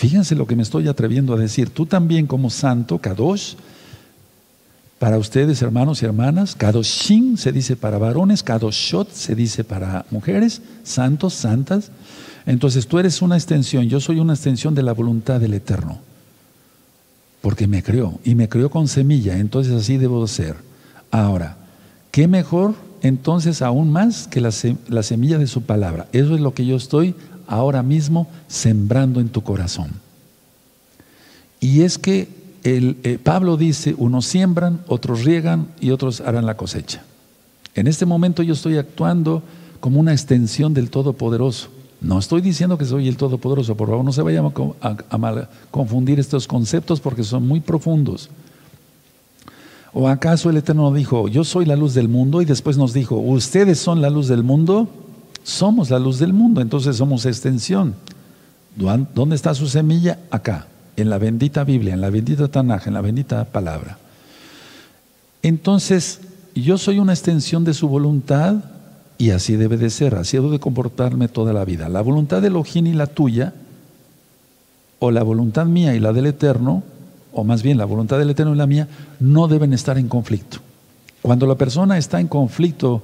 Fíjense 0.00 0.34
lo 0.34 0.46
que 0.46 0.56
me 0.56 0.62
estoy 0.62 0.88
atreviendo 0.88 1.34
a 1.34 1.36
decir. 1.36 1.68
Tú 1.68 1.84
también 1.84 2.26
como 2.26 2.48
santo, 2.48 2.96
Kadosh, 2.96 3.52
para 4.98 5.18
ustedes, 5.18 5.60
hermanos 5.60 6.00
y 6.00 6.06
hermanas, 6.06 6.54
Kadoshin 6.54 7.36
se 7.36 7.52
dice 7.52 7.76
para 7.76 7.98
varones, 7.98 8.42
Kadoshot 8.42 9.12
se 9.12 9.34
dice 9.34 9.62
para 9.62 10.06
mujeres, 10.10 10.62
santos, 10.84 11.34
santas. 11.34 11.90
Entonces 12.46 12.86
tú 12.86 12.98
eres 12.98 13.20
una 13.20 13.36
extensión, 13.36 13.90
yo 13.90 14.00
soy 14.00 14.20
una 14.20 14.32
extensión 14.32 14.74
de 14.74 14.84
la 14.84 14.94
voluntad 14.94 15.38
del 15.38 15.52
Eterno. 15.52 15.98
Porque 17.42 17.66
me 17.66 17.82
creó 17.82 18.20
y 18.24 18.34
me 18.34 18.48
creó 18.48 18.70
con 18.70 18.88
semilla, 18.88 19.36
entonces 19.36 19.74
así 19.74 19.98
debo 19.98 20.26
ser. 20.26 20.56
Ahora, 21.10 21.58
¿qué 22.10 22.26
mejor 22.26 22.74
entonces 23.02 23.60
aún 23.60 23.92
más 23.92 24.28
que 24.28 24.40
la, 24.40 24.50
la 24.88 25.02
semilla 25.02 25.36
de 25.36 25.46
su 25.46 25.60
palabra? 25.60 26.08
Eso 26.12 26.34
es 26.34 26.40
lo 26.40 26.54
que 26.54 26.64
yo 26.64 26.76
estoy 26.76 27.14
ahora 27.50 27.82
mismo 27.82 28.28
sembrando 28.46 29.20
en 29.20 29.28
tu 29.28 29.42
corazón. 29.42 29.90
Y 31.58 31.82
es 31.82 31.98
que 31.98 32.28
el, 32.62 32.96
eh, 33.02 33.18
Pablo 33.22 33.56
dice, 33.56 33.94
unos 33.98 34.24
siembran, 34.24 34.80
otros 34.86 35.24
riegan 35.24 35.68
y 35.80 35.90
otros 35.90 36.20
harán 36.20 36.46
la 36.46 36.56
cosecha. 36.56 37.02
En 37.74 37.88
este 37.88 38.06
momento 38.06 38.42
yo 38.42 38.54
estoy 38.54 38.78
actuando 38.78 39.42
como 39.80 39.98
una 39.98 40.12
extensión 40.12 40.72
del 40.72 40.90
Todopoderoso. 40.90 41.68
No 42.00 42.18
estoy 42.18 42.40
diciendo 42.40 42.78
que 42.78 42.84
soy 42.84 43.08
el 43.08 43.16
Todopoderoso, 43.16 43.76
por 43.76 43.88
favor 43.88 44.04
no 44.04 44.12
se 44.12 44.22
vayan 44.22 44.52
a, 44.80 45.48
confundir 45.70 46.20
estos 46.20 46.46
conceptos 46.46 47.00
porque 47.00 47.24
son 47.24 47.46
muy 47.46 47.60
profundos. 47.60 48.30
¿O 49.92 50.08
acaso 50.08 50.50
el 50.50 50.56
Eterno 50.56 50.92
dijo, 50.94 51.26
yo 51.26 51.42
soy 51.42 51.66
la 51.66 51.74
luz 51.74 51.94
del 51.94 52.08
mundo 52.08 52.42
y 52.42 52.44
después 52.44 52.78
nos 52.78 52.92
dijo, 52.92 53.16
ustedes 53.16 53.80
son 53.80 54.00
la 54.00 54.08
luz 54.08 54.28
del 54.28 54.44
mundo? 54.44 54.88
Somos 55.50 55.90
la 55.90 55.98
luz 55.98 56.20
del 56.20 56.32
mundo, 56.32 56.60
entonces 56.60 56.96
somos 56.96 57.26
extensión. 57.26 57.94
¿Dónde 58.76 59.34
está 59.34 59.52
su 59.52 59.66
semilla? 59.66 60.20
Acá 60.30 60.68
en 60.96 61.10
la 61.10 61.18
bendita 61.18 61.64
Biblia, 61.64 61.92
en 61.94 62.00
la 62.00 62.08
bendita 62.08 62.46
Tanaj, 62.46 62.86
en 62.86 62.94
la 62.94 63.00
bendita 63.00 63.44
palabra. 63.46 63.98
Entonces, 65.42 66.20
yo 66.54 66.78
soy 66.78 67.00
una 67.00 67.12
extensión 67.12 67.64
de 67.64 67.74
su 67.74 67.88
voluntad 67.88 68.56
y 69.18 69.30
así 69.30 69.56
debe 69.56 69.76
de 69.76 69.90
ser, 69.90 70.14
así 70.14 70.36
debo 70.36 70.50
de 70.50 70.60
comportarme 70.60 71.26
toda 71.26 71.52
la 71.52 71.64
vida. 71.64 71.88
La 71.88 72.00
voluntad 72.00 72.40
de 72.40 72.46
Elohim 72.46 72.86
y 72.86 72.92
la 72.92 73.08
tuya, 73.08 73.52
o 75.00 75.10
la 75.10 75.24
voluntad 75.24 75.66
mía 75.66 75.96
y 75.96 75.98
la 75.98 76.12
del 76.12 76.26
Eterno, 76.26 76.84
o 77.32 77.42
más 77.42 77.64
bien 77.64 77.76
la 77.76 77.86
voluntad 77.86 78.18
del 78.18 78.30
Eterno 78.30 78.54
y 78.54 78.58
la 78.58 78.68
mía, 78.68 78.86
no 79.18 79.48
deben 79.48 79.72
estar 79.72 79.98
en 79.98 80.06
conflicto. 80.06 80.58
Cuando 81.22 81.46
la 81.46 81.56
persona 81.56 81.98
está 81.98 82.20
en 82.20 82.28
conflicto 82.28 83.02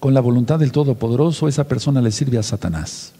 con 0.00 0.14
la 0.14 0.20
voluntad 0.20 0.58
del 0.58 0.72
Todopoderoso, 0.72 1.48
esa 1.48 1.64
persona 1.64 2.00
le 2.00 2.10
sirve 2.10 2.38
a 2.38 2.42
Satanás. 2.42 3.12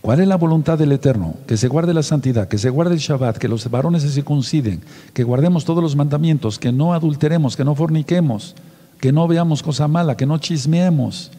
¿Cuál 0.00 0.20
es 0.20 0.28
la 0.28 0.36
voluntad 0.36 0.78
del 0.78 0.92
Eterno? 0.92 1.34
Que 1.46 1.56
se 1.56 1.68
guarde 1.68 1.92
la 1.92 2.02
santidad, 2.02 2.48
que 2.48 2.56
se 2.56 2.70
guarde 2.70 2.94
el 2.94 3.00
Shabbat, 3.00 3.36
que 3.36 3.48
los 3.48 3.70
varones 3.70 4.02
se 4.02 4.10
circunciden, 4.10 4.80
que 5.12 5.24
guardemos 5.24 5.64
todos 5.64 5.82
los 5.82 5.94
mandamientos, 5.94 6.58
que 6.58 6.72
no 6.72 6.94
adulteremos, 6.94 7.54
que 7.54 7.64
no 7.64 7.74
forniquemos, 7.74 8.54
que 8.98 9.12
no 9.12 9.28
veamos 9.28 9.62
cosa 9.62 9.88
mala, 9.88 10.16
que 10.16 10.24
no 10.24 10.38
chismeemos. 10.38 11.30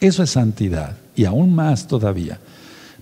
Eso 0.00 0.22
es 0.22 0.30
santidad 0.30 0.96
y 1.14 1.26
aún 1.26 1.54
más 1.54 1.86
todavía. 1.86 2.40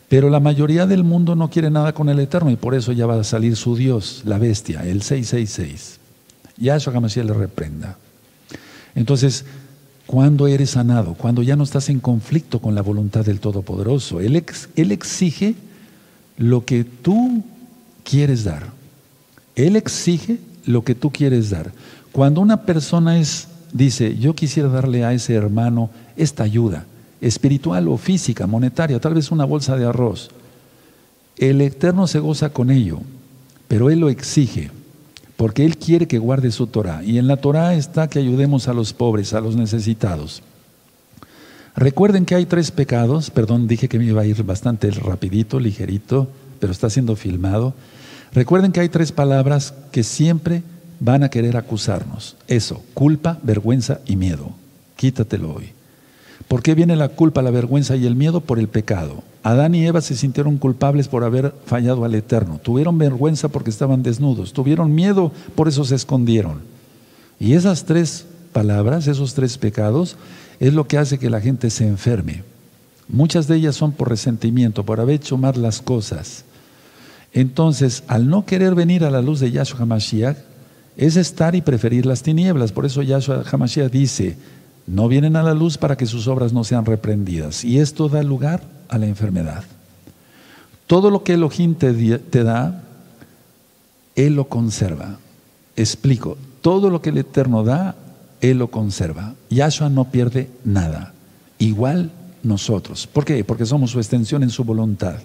Pero 0.09 0.29
la 0.29 0.39
mayoría 0.39 0.87
del 0.87 1.03
mundo 1.03 1.35
no 1.35 1.49
quiere 1.49 1.71
nada 1.71 1.95
con 1.95 2.11
el 2.11 2.21
Eterno 2.21 2.51
y 2.51 2.57
por 2.57 2.75
eso 2.75 2.93
ya 2.93 3.07
va 3.07 3.19
a 3.19 3.25
salir 3.25 3.57
su 3.57 3.75
Dios, 3.77 4.23
la 4.27 4.39
bestia, 4.39 4.83
el 4.83 5.01
666. 5.01 5.99
Yahshua 6.59 6.95
Hamashiach 6.95 7.27
le 7.27 7.33
reprenda. 7.33 7.97
Entonces, 8.95 9.45
cuando 10.07 10.47
eres 10.47 10.71
sanado, 10.71 11.15
cuando 11.15 11.43
ya 11.43 11.57
no 11.57 11.65
estás 11.65 11.89
en 11.89 12.01
conflicto 12.01 12.59
con 12.59 12.75
la 12.75 12.83
voluntad 12.83 13.25
del 13.25 13.41
Todopoderoso. 13.41 14.21
Él, 14.21 14.37
exige 14.37 15.55
lo 16.37 16.65
que 16.65 16.85
tú 16.85 17.43
quieres 18.05 18.45
dar. 18.45 18.65
Él 19.57 19.77
exige 19.77 20.39
lo 20.67 20.85
que 20.85 20.95
tú 20.95 21.11
quieres 21.11 21.51
dar. 21.51 21.73
Cuando 22.13 22.41
una 22.41 22.63
persona 22.63 23.19
es, 23.19 23.49
dice, 23.73 24.17
yo 24.19 24.35
quisiera 24.35 24.69
darle 24.69 25.05
a 25.05 25.13
ese 25.13 25.35
hermano 25.35 25.91
esta 26.17 26.45
ayuda, 26.45 26.85
espiritual 27.21 27.89
o 27.89 27.97
física, 27.97 28.47
monetaria, 28.47 29.01
tal 29.01 29.15
vez 29.15 29.31
una 29.31 29.45
bolsa 29.45 29.77
de 29.77 29.87
arroz. 29.87 30.31
El 31.39 31.61
Eterno 31.61 32.07
se 32.07 32.19
goza 32.19 32.51
con 32.51 32.71
ello, 32.71 33.01
pero 33.69 33.91
Él 33.91 34.01
lo 34.01 34.11
exige, 34.11 34.71
porque 35.37 35.65
Él 35.65 35.77
quiere 35.77 36.07
que 36.07 36.19
guarde 36.19 36.51
su 36.51 36.67
Torah. 36.67 37.03
Y 37.05 37.19
en 37.19 37.27
la 37.27 37.37
Torah 37.37 37.75
está 37.75 38.09
que 38.09 38.19
ayudemos 38.19 38.69
a 38.69 38.75
los 38.75 38.93
pobres, 38.93 39.35
a 39.35 39.41
los 39.41 39.57
necesitados. 39.57 40.43
Recuerden 41.77 42.25
que 42.25 42.37
hay 42.37 42.47
tres 42.47 42.71
pecados, 42.71 43.31
perdón, 43.31 43.67
dije 43.67 43.89
que 43.89 43.99
me 43.99 44.05
iba 44.05 44.23
a 44.23 44.27
ir 44.27 44.43
bastante 44.45 44.91
rapidito, 44.93 45.59
ligerito, 45.59 46.29
pero 46.61 46.73
está 46.73 46.89
siendo 46.89 47.17
filmado. 47.17 47.75
Recuerden 48.33 48.71
que 48.71 48.81
hay 48.81 48.89
tres 48.89 49.11
palabras 49.11 49.75
que 49.91 50.05
siempre 50.05 50.63
van 51.01 51.25
a 51.25 51.31
querer 51.31 51.57
acusarnos. 51.57 52.37
Eso, 52.47 52.83
culpa, 52.95 53.39
vergüenza 53.43 54.01
y 54.07 54.15
miedo. 54.17 54.53
Quítatelo 54.97 55.53
hoy. 55.53 55.73
¿Por 56.47 56.63
qué 56.63 56.75
viene 56.75 56.95
la 56.95 57.09
culpa, 57.09 57.43
la 57.43 57.51
vergüenza 57.51 57.97
y 57.97 58.07
el 58.07 58.15
miedo? 58.15 58.41
Por 58.41 58.59
el 58.61 58.69
pecado. 58.69 59.23
Adán 59.45 59.75
y 59.75 59.87
Eva 59.87 60.01
se 60.01 60.17
sintieron 60.17 60.57
culpables 60.57 61.07
por 61.07 61.23
haber 61.23 61.55
fallado 61.67 62.07
al 62.07 62.15
Eterno. 62.15 62.59
Tuvieron 62.63 62.97
vergüenza 62.97 63.49
porque 63.49 63.69
estaban 63.69 64.03
desnudos. 64.03 64.55
Tuvieron 64.55 64.95
miedo, 64.95 65.33
por 65.55 65.69
eso 65.69 65.85
se 65.85 65.95
escondieron. 65.95 66.63
Y 67.39 67.53
esas 67.53 67.85
tres 67.85 68.25
palabras, 68.55 69.07
esos 69.07 69.35
tres 69.35 69.59
pecados, 69.59 70.17
es 70.61 70.73
lo 70.73 70.87
que 70.87 70.97
hace 70.97 71.19
que 71.19 71.29
la 71.29 71.43
gente 71.43 71.69
se 71.69 71.87
enferme. 71.87 72.43
Muchas 73.07 73.47
de 73.47 73.57
ellas 73.57 73.77
son 73.77 73.93
por 73.93 74.09
resentimiento, 74.09 74.83
por 74.87 74.99
haber 74.99 75.17
hecho 75.17 75.37
mal 75.37 75.61
las 75.61 75.83
cosas. 75.83 76.45
Entonces, 77.35 78.03
al 78.07 78.31
no 78.31 78.47
querer 78.47 78.75
venir 78.75 79.05
a 79.05 79.11
la 79.11 79.21
luz 79.21 79.41
de 79.41 79.51
Yahshua 79.51 79.81
HaMashiach, 79.81 80.39
es 80.97 81.17
estar 81.17 81.55
y 81.55 81.61
preferir 81.61 82.07
las 82.07 82.23
tinieblas. 82.23 82.73
Por 82.73 82.87
eso 82.87 83.03
Yahshua 83.03 83.45
HaMashiach 83.45 83.93
dice, 83.93 84.39
no 84.87 85.09
vienen 85.09 85.37
a 85.37 85.43
la 85.43 85.55
luz 85.55 85.79
para 85.79 85.97
que 85.97 86.07
sus 86.07 86.29
obras 86.29 86.53
no 86.53 86.65
sean 86.65 86.85
reprendidas. 86.85 87.65
Y 87.65 87.79
esto 87.79 88.09
da 88.09 88.23
lugar 88.23 88.63
a 88.89 88.99
la 88.99 89.07
enfermedad. 89.07 89.65
Todo 90.87 91.11
lo 91.11 91.25
que 91.25 91.35
Elohim 91.35 91.75
te, 91.75 92.19
te 92.19 92.45
da, 92.45 92.83
Él 94.15 94.35
lo 94.35 94.49
conserva. 94.49 95.19
Explico, 95.77 96.37
todo 96.61 96.91
lo 96.91 97.03
que 97.03 97.11
el 97.11 97.19
Eterno 97.19 97.65
da, 97.65 97.97
él 98.51 98.59
lo 98.59 98.71
conserva. 98.71 99.35
Yahshua 99.51 99.89
no 99.89 100.11
pierde 100.11 100.51
nada. 100.65 101.13
Igual 101.59 102.11
nosotros. 102.43 103.07
¿Por 103.07 103.25
qué? 103.25 103.43
Porque 103.43 103.67
somos 103.67 103.91
su 103.91 103.99
extensión 103.99 104.43
en 104.43 104.51
su 104.51 104.65
voluntad. 104.65 105.17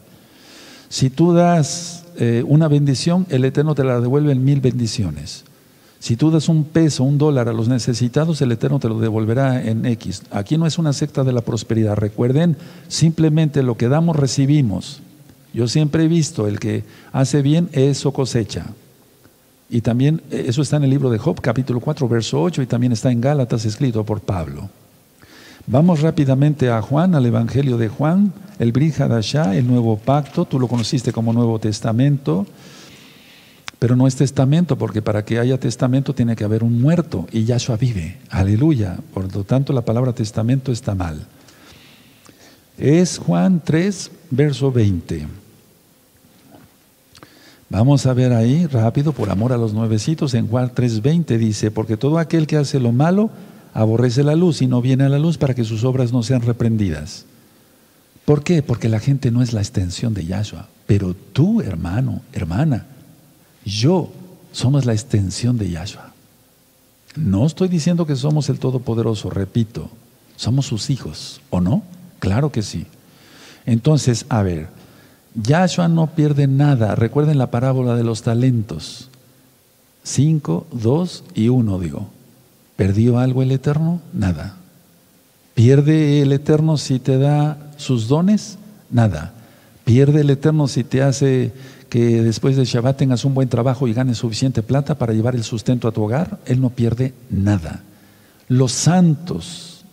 Si 0.88 1.10
tú 1.10 1.34
das 1.34 2.06
eh, 2.18 2.44
una 2.48 2.68
bendición, 2.68 3.26
el 3.30 3.46
Eterno 3.46 3.76
te 3.76 3.84
la 3.84 4.00
devuelve 4.00 4.32
en 4.32 4.44
mil 4.44 4.62
bendiciones. 4.62 5.44
Si 6.00 6.16
tú 6.16 6.32
das 6.32 6.48
un 6.48 6.64
peso, 6.64 7.04
un 7.04 7.18
dólar 7.18 7.50
a 7.50 7.54
los 7.54 7.68
necesitados, 7.68 8.42
el 8.42 8.54
Eterno 8.54 8.80
te 8.80 8.88
lo 8.88 9.00
devolverá 9.00 9.62
en 9.64 9.86
X. 9.86 10.24
Aquí 10.32 10.58
no 10.58 10.66
es 10.66 10.78
una 10.78 10.94
secta 10.94 11.26
de 11.26 11.34
la 11.34 11.42
prosperidad. 11.42 11.98
Recuerden, 11.98 12.56
simplemente 12.88 13.64
lo 13.64 13.76
que 13.76 13.90
damos, 13.90 14.16
recibimos. 14.16 15.02
Yo 15.54 15.68
siempre 15.68 16.06
he 16.06 16.08
visto, 16.08 16.48
el 16.48 16.60
que 16.60 16.84
hace 17.12 17.42
bien, 17.42 17.70
eso 17.74 18.14
cosecha. 18.14 18.68
Y 19.70 19.82
también 19.82 20.22
eh, 20.32 20.46
eso 20.48 20.62
está 20.62 20.78
en 20.78 20.84
el 20.84 20.90
libro 20.90 21.10
de 21.10 21.18
Job, 21.18 21.42
capítulo 21.42 21.80
4, 21.80 22.08
verso 22.08 22.42
8, 22.42 22.62
y 22.62 22.66
también 22.66 22.94
está 22.94 23.12
en 23.12 23.20
Gálatas 23.20 23.66
escrito 23.66 24.04
por 24.06 24.22
Pablo. 24.22 24.70
Vamos 25.68 26.02
rápidamente 26.02 26.70
a 26.70 26.82
Juan, 26.82 27.14
al 27.14 27.26
Evangelio 27.26 27.78
de 27.78 27.90
Juan, 27.90 28.34
el 28.58 28.72
Brihadashá, 28.72 29.56
el 29.56 29.68
Nuevo 29.68 29.98
Pacto, 29.98 30.46
tú 30.46 30.60
lo 30.60 30.68
conociste 30.68 31.12
como 31.12 31.34
Nuevo 31.34 31.60
Testamento, 31.60 32.48
pero 33.80 33.96
no 33.96 34.08
es 34.08 34.18
testamento, 34.18 34.78
porque 34.78 35.02
para 35.02 35.24
que 35.24 35.40
haya 35.40 35.58
testamento 35.58 36.14
tiene 36.14 36.36
que 36.36 36.44
haber 36.44 36.64
un 36.64 36.82
muerto, 36.82 37.28
y 37.32 37.46
Yahshua 37.46 37.78
vive, 37.78 38.18
aleluya, 38.30 38.98
por 39.14 39.34
lo 39.34 39.46
tanto 39.46 39.72
la 39.72 39.86
palabra 39.86 40.14
testamento 40.14 40.74
está 40.74 40.96
mal. 40.96 41.26
Es 42.78 43.18
Juan 43.18 43.62
3, 43.64 44.12
verso 44.32 44.72
20. 44.72 45.28
Vamos 47.70 48.06
a 48.06 48.14
ver 48.14 48.34
ahí 48.34 48.66
rápido, 48.66 49.14
por 49.14 49.30
amor 49.30 49.54
a 49.54 49.58
los 49.58 49.74
nuevecitos, 49.74 50.34
en 50.34 50.48
Juan 50.48 50.72
3:20 50.74 51.38
dice, 51.38 51.72
porque 51.72 51.98
todo 51.98 52.18
aquel 52.18 52.48
que 52.48 52.58
hace 52.58 52.80
lo 52.80 52.92
malo 52.92 53.30
aborrece 53.74 54.24
la 54.24 54.36
luz 54.36 54.62
y 54.62 54.68
no 54.68 54.82
viene 54.82 55.06
a 55.06 55.10
la 55.10 55.20
luz 55.20 55.38
para 55.38 55.54
que 55.54 55.64
sus 55.64 55.84
obras 55.84 56.12
no 56.12 56.24
sean 56.24 56.42
reprendidas. 56.42 57.26
¿Por 58.26 58.44
qué? 58.44 58.62
Porque 58.64 58.90
la 58.90 59.00
gente 59.00 59.32
no 59.32 59.42
es 59.42 59.54
la 59.54 59.62
extensión 59.62 60.14
de 60.14 60.26
Yahshua, 60.26 60.68
pero 60.88 61.14
tú, 61.14 61.62
hermano, 61.62 62.22
hermana, 62.34 62.88
yo 63.70 64.10
somos 64.52 64.86
la 64.86 64.94
extensión 64.94 65.58
de 65.58 65.70
Yahshua. 65.70 66.12
No 67.16 67.46
estoy 67.46 67.68
diciendo 67.68 68.06
que 68.06 68.16
somos 68.16 68.50
el 68.50 68.60
Todopoderoso, 68.60 69.30
repito, 69.30 69.90
somos 70.36 70.66
sus 70.66 70.90
hijos, 70.90 71.42
¿o 71.50 71.62
no? 71.62 71.84
Claro 72.20 72.52
que 72.52 72.62
sí. 72.62 72.86
Entonces, 73.66 74.26
a 74.30 74.42
ver, 74.42 74.70
Yahshua 75.36 75.88
no 75.88 76.08
pierde 76.08 76.48
nada. 76.48 76.96
Recuerden 76.96 77.38
la 77.38 77.52
parábola 77.52 77.96
de 77.96 78.04
los 78.04 78.24
talentos. 78.24 79.10
Cinco, 80.04 80.66
dos 80.72 81.24
y 81.36 81.50
uno, 81.50 81.80
digo. 81.80 82.10
¿Perdió 82.76 83.20
algo 83.20 83.44
el 83.44 83.52
Eterno? 83.52 84.02
Nada. 84.14 84.56
¿Pierde 85.54 86.22
el 86.22 86.32
Eterno 86.32 86.78
si 86.78 87.00
te 87.00 87.18
da 87.18 87.58
sus 87.78 88.08
dones? 88.08 88.58
Nada. 88.90 89.34
¿Pierde 89.84 90.22
el 90.22 90.30
Eterno 90.30 90.68
si 90.68 90.84
te 90.84 91.02
hace 91.04 91.52
que 91.90 92.22
después 92.22 92.56
de 92.56 92.66
Shabbat 92.66 92.98
tengas 92.98 93.26
un 93.26 93.34
buen 93.34 93.50
trabajo 93.50 93.88
y 93.88 93.94
ganes 93.94 94.18
suficiente 94.18 94.62
plata 94.64 94.98
para 94.98 95.14
llevar 95.14 95.36
el 95.36 95.44
sustento 95.44 95.88
a 95.88 95.92
tu 95.92 96.04
hogar? 96.04 96.40
Él 96.46 96.62
no 96.62 96.70
pierde 96.70 97.14
nada. 97.30 97.84
Los 98.48 98.72
santos 98.72 99.84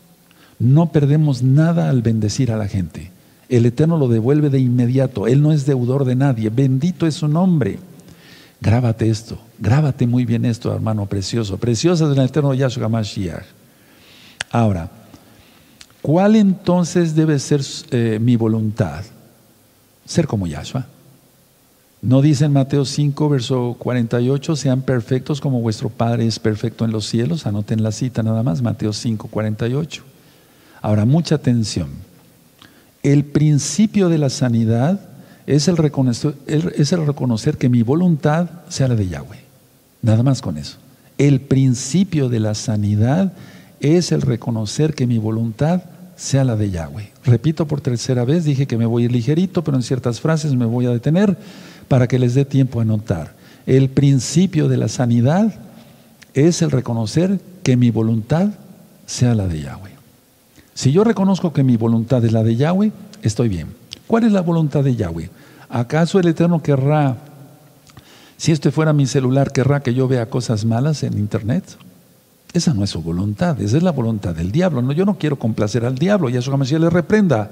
no 0.58 0.92
perdemos 0.92 1.42
nada 1.42 1.90
al 1.90 2.02
bendecir 2.02 2.52
a 2.52 2.56
la 2.56 2.68
gente 2.68 3.16
el 3.48 3.66
Eterno 3.66 3.96
lo 3.96 4.08
devuelve 4.08 4.50
de 4.50 4.58
inmediato. 4.58 5.26
Él 5.26 5.42
no 5.42 5.52
es 5.52 5.66
deudor 5.66 6.04
de 6.04 6.16
nadie. 6.16 6.50
Bendito 6.50 7.06
es 7.06 7.14
su 7.14 7.28
nombre. 7.28 7.78
Grábate 8.60 9.10
esto, 9.10 9.38
grábate 9.58 10.06
muy 10.06 10.24
bien 10.24 10.44
esto, 10.44 10.74
hermano 10.74 11.06
precioso. 11.06 11.58
Preciosa 11.58 12.08
del 12.08 12.24
Eterno 12.24 12.54
Yahshua 12.54 12.88
Mashiach. 12.88 13.44
Ahora, 14.50 14.90
¿cuál 16.00 16.36
entonces 16.36 17.14
debe 17.14 17.38
ser 17.38 17.60
eh, 17.90 18.18
mi 18.20 18.36
voluntad? 18.36 19.04
Ser 20.06 20.26
como 20.26 20.46
Yahshua. 20.46 20.86
¿No 22.06 22.22
dice 22.22 22.44
en 22.44 22.52
Mateo 22.52 22.84
5, 22.84 23.28
verso 23.28 23.74
48, 23.80 24.54
sean 24.54 24.82
perfectos 24.82 25.40
como 25.40 25.60
vuestro 25.60 25.88
Padre 25.88 26.24
es 26.24 26.38
perfecto 26.38 26.84
en 26.84 26.92
los 26.92 27.04
cielos? 27.04 27.46
Anoten 27.46 27.82
la 27.82 27.90
cita 27.90 28.22
nada 28.22 28.44
más, 28.44 28.62
Mateo 28.62 28.92
5, 28.92 29.26
48. 29.26 30.04
Ahora, 30.82 31.04
mucha 31.04 31.34
atención. 31.34 31.88
El 33.02 33.24
principio 33.24 34.08
de 34.08 34.18
la 34.18 34.30
sanidad 34.30 35.00
es 35.48 35.66
el, 35.66 35.76
reconocer, 35.76 36.36
es 36.46 36.92
el 36.92 37.04
reconocer 37.04 37.58
que 37.58 37.68
mi 37.68 37.82
voluntad 37.82 38.50
sea 38.68 38.86
la 38.86 38.94
de 38.94 39.08
Yahweh. 39.08 39.40
Nada 40.00 40.22
más 40.22 40.42
con 40.42 40.58
eso. 40.58 40.76
El 41.18 41.40
principio 41.40 42.28
de 42.28 42.38
la 42.38 42.54
sanidad 42.54 43.32
es 43.80 44.12
el 44.12 44.22
reconocer 44.22 44.94
que 44.94 45.08
mi 45.08 45.18
voluntad 45.18 45.82
sea 46.14 46.44
la 46.44 46.54
de 46.54 46.70
Yahweh. 46.70 47.10
Repito 47.24 47.66
por 47.66 47.80
tercera 47.80 48.24
vez, 48.24 48.44
dije 48.44 48.66
que 48.66 48.78
me 48.78 48.86
voy 48.86 49.02
a 49.02 49.06
ir 49.06 49.12
ligerito, 49.12 49.64
pero 49.64 49.76
en 49.76 49.82
ciertas 49.82 50.20
frases 50.20 50.54
me 50.54 50.66
voy 50.66 50.86
a 50.86 50.90
detener 50.90 51.36
para 51.88 52.06
que 52.06 52.18
les 52.18 52.34
dé 52.34 52.44
tiempo 52.44 52.80
a 52.80 52.84
notar. 52.84 53.34
El 53.66 53.88
principio 53.88 54.68
de 54.68 54.76
la 54.76 54.88
sanidad 54.88 55.54
es 56.34 56.62
el 56.62 56.70
reconocer 56.70 57.40
que 57.62 57.76
mi 57.76 57.90
voluntad 57.90 58.50
sea 59.06 59.34
la 59.34 59.48
de 59.48 59.62
Yahweh. 59.62 59.92
Si 60.74 60.92
yo 60.92 61.04
reconozco 61.04 61.52
que 61.52 61.64
mi 61.64 61.76
voluntad 61.76 62.24
es 62.24 62.32
la 62.32 62.42
de 62.42 62.56
Yahweh, 62.56 62.92
estoy 63.22 63.48
bien. 63.48 63.68
¿Cuál 64.06 64.24
es 64.24 64.32
la 64.32 64.42
voluntad 64.42 64.84
de 64.84 64.94
Yahweh? 64.94 65.30
¿Acaso 65.68 66.20
el 66.20 66.28
Eterno 66.28 66.62
querrá, 66.62 67.16
si 68.36 68.52
este 68.52 68.70
fuera 68.70 68.92
mi 68.92 69.06
celular, 69.06 69.52
querrá 69.52 69.80
que 69.80 69.94
yo 69.94 70.06
vea 70.06 70.28
cosas 70.28 70.64
malas 70.64 71.02
en 71.02 71.18
Internet? 71.18 71.64
Esa 72.52 72.72
no 72.72 72.84
es 72.84 72.90
su 72.90 73.02
voluntad, 73.02 73.60
esa 73.60 73.76
es 73.76 73.82
la 73.82 73.90
voluntad 73.90 74.34
del 74.34 74.52
diablo. 74.52 74.80
No, 74.80 74.92
yo 74.92 75.04
no 75.04 75.18
quiero 75.18 75.38
complacer 75.38 75.84
al 75.84 75.96
diablo, 75.96 76.28
Yahshua 76.28 76.56
Mashiach 76.56 76.80
le 76.80 76.90
reprenda. 76.90 77.50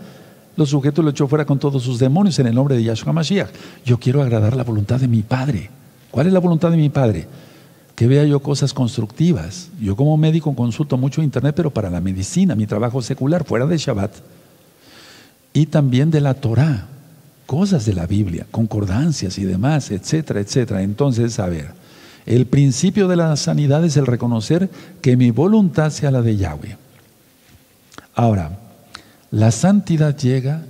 Los 0.56 0.70
sujetos 0.70 1.04
lo 1.04 1.10
echó 1.10 1.26
fuera 1.26 1.44
con 1.44 1.58
todos 1.58 1.82
sus 1.82 1.98
demonios 1.98 2.38
en 2.38 2.46
el 2.46 2.54
nombre 2.54 2.76
de 2.76 2.84
Yahshua 2.84 3.12
Mashiach. 3.12 3.50
Yo 3.84 3.98
quiero 3.98 4.22
agradar 4.22 4.56
la 4.56 4.64
voluntad 4.64 5.00
de 5.00 5.08
mi 5.08 5.22
Padre. 5.22 5.70
¿Cuál 6.10 6.28
es 6.28 6.32
la 6.32 6.40
voluntad 6.40 6.70
de 6.70 6.76
mi 6.76 6.88
Padre? 6.90 7.26
que 7.94 8.08
vea 8.08 8.24
yo 8.24 8.40
cosas 8.40 8.72
constructivas. 8.72 9.70
Yo 9.80 9.96
como 9.96 10.16
médico 10.16 10.54
consulto 10.54 10.96
mucho 10.96 11.22
internet, 11.22 11.54
pero 11.56 11.70
para 11.70 11.90
la 11.90 12.00
medicina, 12.00 12.54
mi 12.54 12.66
trabajo 12.66 13.02
secular, 13.02 13.44
fuera 13.44 13.66
de 13.66 13.78
Shabbat. 13.78 14.12
Y 15.52 15.66
también 15.66 16.10
de 16.10 16.20
la 16.20 16.34
Torah, 16.34 16.88
cosas 17.46 17.86
de 17.86 17.94
la 17.94 18.06
Biblia, 18.06 18.46
concordancias 18.50 19.38
y 19.38 19.44
demás, 19.44 19.90
etcétera, 19.92 20.40
etcétera. 20.40 20.82
Entonces, 20.82 21.38
a 21.38 21.46
ver, 21.46 21.72
el 22.26 22.46
principio 22.46 23.06
de 23.06 23.16
la 23.16 23.36
sanidad 23.36 23.84
es 23.84 23.96
el 23.96 24.06
reconocer 24.06 24.70
que 25.00 25.16
mi 25.16 25.30
voluntad 25.30 25.90
sea 25.90 26.10
la 26.10 26.22
de 26.22 26.36
Yahweh. 26.36 26.76
Ahora, 28.16 28.58
la 29.34 29.50
santidad 29.50 30.16
llega 30.16 30.62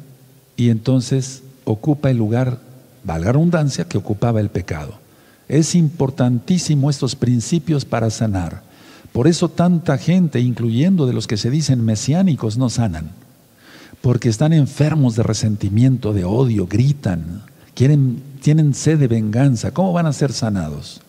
y 0.57 0.71
entonces 0.71 1.43
ocupa 1.65 2.11
el 2.11 2.17
lugar, 2.17 2.61
valga 3.05 3.33
redundancia, 3.33 3.85
que 3.85 3.99
ocupaba 3.99 4.41
el 4.41 4.49
pecado. 4.49 4.95
Es 5.49 5.75
importantísimo 5.75 6.89
estos 6.89 7.15
principios 7.15 7.85
para 7.85 8.09
sanar. 8.09 8.63
Por 9.13 9.29
eso 9.29 9.51
tanta 9.51 9.99
gente, 9.99 10.41
incluyendo 10.41 11.05
de 11.05 11.13
los 11.13 11.27
que 11.27 11.37
se 11.37 11.51
dicen 11.51 11.85
mesiánicos, 11.85 12.57
no 12.57 12.71
sanan. 12.71 13.11
porque 14.01 14.31
están 14.31 14.55
enfermos 14.55 15.15
de 15.15 15.23
resentimiento, 15.25 16.15
de 16.15 16.25
odio, 16.25 16.67
gritan, 16.67 17.43
quieren, 17.75 18.23
tienen 18.43 18.73
sed 18.73 18.99
de 18.99 19.09
venganza. 19.09 19.73
¿Cómo 19.73 19.93
van 19.93 20.07
a 20.07 20.13
ser 20.15 20.33
sanados? 20.33 21.03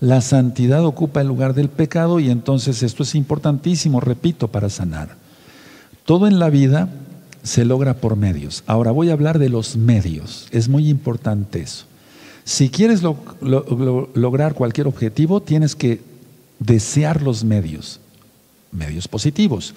La 0.00 0.20
santidad 0.20 0.84
ocupa 0.84 1.22
el 1.22 1.28
lugar 1.28 1.54
del 1.54 1.70
pecado 1.70 2.20
y 2.20 2.30
entonces 2.30 2.82
esto 2.82 3.02
es 3.02 3.14
importantísimo, 3.14 4.00
repito, 4.00 4.48
para 4.48 4.68
sanar. 4.68 5.21
Todo 6.04 6.26
en 6.26 6.38
la 6.38 6.50
vida 6.50 6.88
se 7.42 7.64
logra 7.64 7.94
por 7.94 8.16
medios. 8.16 8.62
Ahora 8.66 8.90
voy 8.90 9.10
a 9.10 9.12
hablar 9.12 9.38
de 9.38 9.48
los 9.48 9.76
medios. 9.76 10.48
Es 10.50 10.68
muy 10.68 10.88
importante 10.88 11.60
eso. 11.60 11.86
Si 12.44 12.70
quieres 12.70 13.02
lograr 13.02 14.54
cualquier 14.54 14.88
objetivo, 14.88 15.40
tienes 15.40 15.76
que 15.76 16.00
desear 16.58 17.22
los 17.22 17.44
medios, 17.44 18.00
medios 18.72 19.06
positivos. 19.06 19.74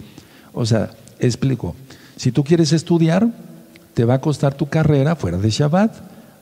O 0.53 0.65
sea, 0.65 0.91
explico, 1.19 1.75
si 2.15 2.31
tú 2.31 2.43
quieres 2.43 2.73
estudiar, 2.73 3.27
te 3.93 4.05
va 4.05 4.15
a 4.15 4.21
costar 4.21 4.55
tu 4.55 4.67
carrera 4.67 5.15
fuera 5.15 5.37
de 5.37 5.49
Shabbat 5.49 5.93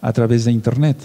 a 0.02 0.14
través 0.14 0.46
de 0.46 0.52
Internet. 0.52 0.98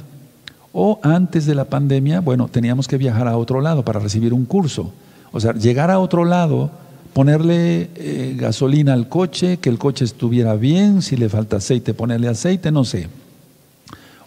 O 0.73 1.01
antes 1.03 1.47
de 1.47 1.55
la 1.55 1.65
pandemia, 1.65 2.21
bueno, 2.21 2.49
teníamos 2.49 2.87
que 2.87 2.99
viajar 2.99 3.27
a 3.27 3.37
otro 3.37 3.61
lado 3.61 3.85
para 3.85 4.01
recibir 4.01 4.33
un 4.33 4.45
curso. 4.45 4.93
O 5.33 5.41
sea, 5.41 5.53
llegar 5.53 5.91
a 5.91 5.99
otro 5.99 6.25
lado, 6.25 6.71
ponerle 7.19 7.91
eh, 7.97 8.37
gasolina 8.39 8.93
al 8.93 9.09
coche, 9.09 9.57
que 9.57 9.71
el 9.71 9.77
coche 9.77 10.05
estuviera 10.05 10.55
bien, 10.55 11.03
si 11.03 11.17
le 11.17 11.29
falta 11.29 11.57
aceite, 11.57 11.93
ponerle 11.93 12.29
aceite, 12.29 12.71
no 12.71 12.85
sé. 12.85 13.09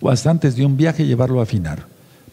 O 0.01 0.09
hasta 0.09 0.29
antes 0.29 0.57
de 0.57 0.65
un 0.65 0.75
viaje 0.75 1.05
llevarlo 1.05 1.39
a 1.39 1.43
afinar. 1.43 1.85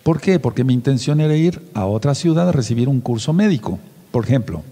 ¿Por 0.03 0.21
qué? 0.21 0.41
Porque 0.41 0.65
mi 0.65 0.75
intención 0.75 1.21
era 1.21 1.37
ir 1.37 1.63
a 1.75 1.87
otra 1.87 2.13
ciudad 2.17 2.49
a 2.49 2.51
recibir 2.51 2.89
un 2.89 3.01
curso 3.01 3.33
médico, 3.33 3.79
por 4.11 4.25
ejemplo. 4.25 4.65